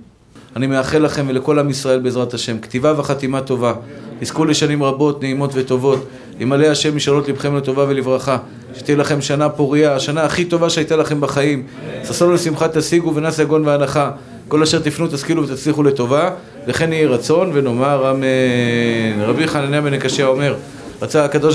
אני 0.56 0.66
מאחל 0.66 0.98
לכם 0.98 1.26
ולכל 1.28 1.58
עם 1.58 1.70
ישראל 1.70 1.98
בעזרת 1.98 2.34
השם, 2.34 2.58
כתיבה 2.58 2.94
וחתימה 2.96 3.40
טובה. 3.40 3.74
תזכו 4.20 4.44
לשנים 4.44 4.82
רבות, 4.82 5.22
נעימות 5.22 5.50
וטובות. 5.54 6.06
ימלא 6.40 6.66
השם 6.66 6.96
משאלות 6.96 7.28
לבכם 7.28 7.56
לטובה 7.56 7.84
ולברכה. 7.88 8.38
שתהיה 8.74 8.96
לכם 8.96 9.20
שנה 9.20 9.48
פוריה, 9.48 9.94
השנה 9.94 10.24
הכי 10.24 10.44
טובה 10.44 10.70
שהייתה 10.70 10.96
לכם 10.96 11.20
בחיים. 11.20 11.66
ששון 12.08 12.34
לשמחה 12.34 12.68
תשיגו 12.68 13.14
ונס 13.14 13.38
יגון 13.38 13.66
והנחה. 13.66 14.10
כל 14.48 14.62
אשר 14.62 14.78
תפנו 14.78 15.06
תשכילו 15.06 15.48
ותצליחו 15.48 15.82
לטובה, 15.82 16.30
וכן 16.66 16.92
יהי 16.92 17.06
רצון 17.06 17.50
ונאמר 17.54 18.10
אמן. 18.10 19.22
רבי 19.22 19.46
חנניה 19.46 19.80
בן 19.80 19.94
הקשיא 19.94 20.24
אומר, 20.24 20.54
רצה 21.02 21.24
הקדוש 21.24 21.50